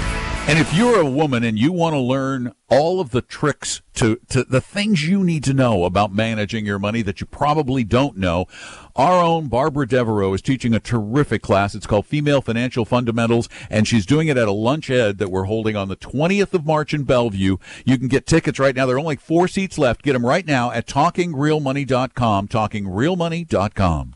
And 0.47 0.59
if 0.59 0.75
you're 0.75 0.99
a 0.99 1.09
woman 1.09 1.43
and 1.43 1.57
you 1.57 1.73
want 1.73 1.95
to 1.95 1.99
learn 1.99 2.53
all 2.69 2.99
of 2.99 3.09
the 3.09 3.23
tricks 3.23 3.81
to, 3.95 4.19
to 4.29 4.43
the 4.43 4.61
things 4.61 5.07
you 5.07 5.23
need 5.23 5.43
to 5.45 5.55
know 5.55 5.85
about 5.85 6.13
managing 6.13 6.67
your 6.67 6.77
money 6.77 7.01
that 7.01 7.19
you 7.19 7.25
probably 7.25 7.83
don't 7.83 8.15
know, 8.15 8.45
our 8.95 9.23
own 9.23 9.47
Barbara 9.47 9.87
Devereaux 9.87 10.35
is 10.35 10.43
teaching 10.43 10.75
a 10.75 10.79
terrific 10.79 11.41
class. 11.41 11.73
It's 11.73 11.87
called 11.87 12.05
Female 12.05 12.41
Financial 12.41 12.85
Fundamentals, 12.85 13.49
and 13.71 13.87
she's 13.87 14.05
doing 14.05 14.27
it 14.27 14.37
at 14.37 14.47
a 14.47 14.51
lunch 14.51 14.91
ed 14.91 15.17
that 15.17 15.31
we're 15.31 15.45
holding 15.45 15.75
on 15.75 15.87
the 15.87 15.95
20th 15.95 16.53
of 16.53 16.63
March 16.63 16.93
in 16.93 17.05
Bellevue. 17.05 17.57
You 17.83 17.97
can 17.97 18.07
get 18.07 18.27
tickets 18.27 18.59
right 18.59 18.75
now. 18.75 18.85
There 18.85 18.97
are 18.97 18.99
only 18.99 19.15
four 19.15 19.47
seats 19.47 19.79
left. 19.79 20.03
Get 20.03 20.13
them 20.13 20.27
right 20.27 20.45
now 20.45 20.69
at 20.69 20.85
talkingrealmoney.com, 20.85 22.49
talkingrealmoney.com. 22.49 24.15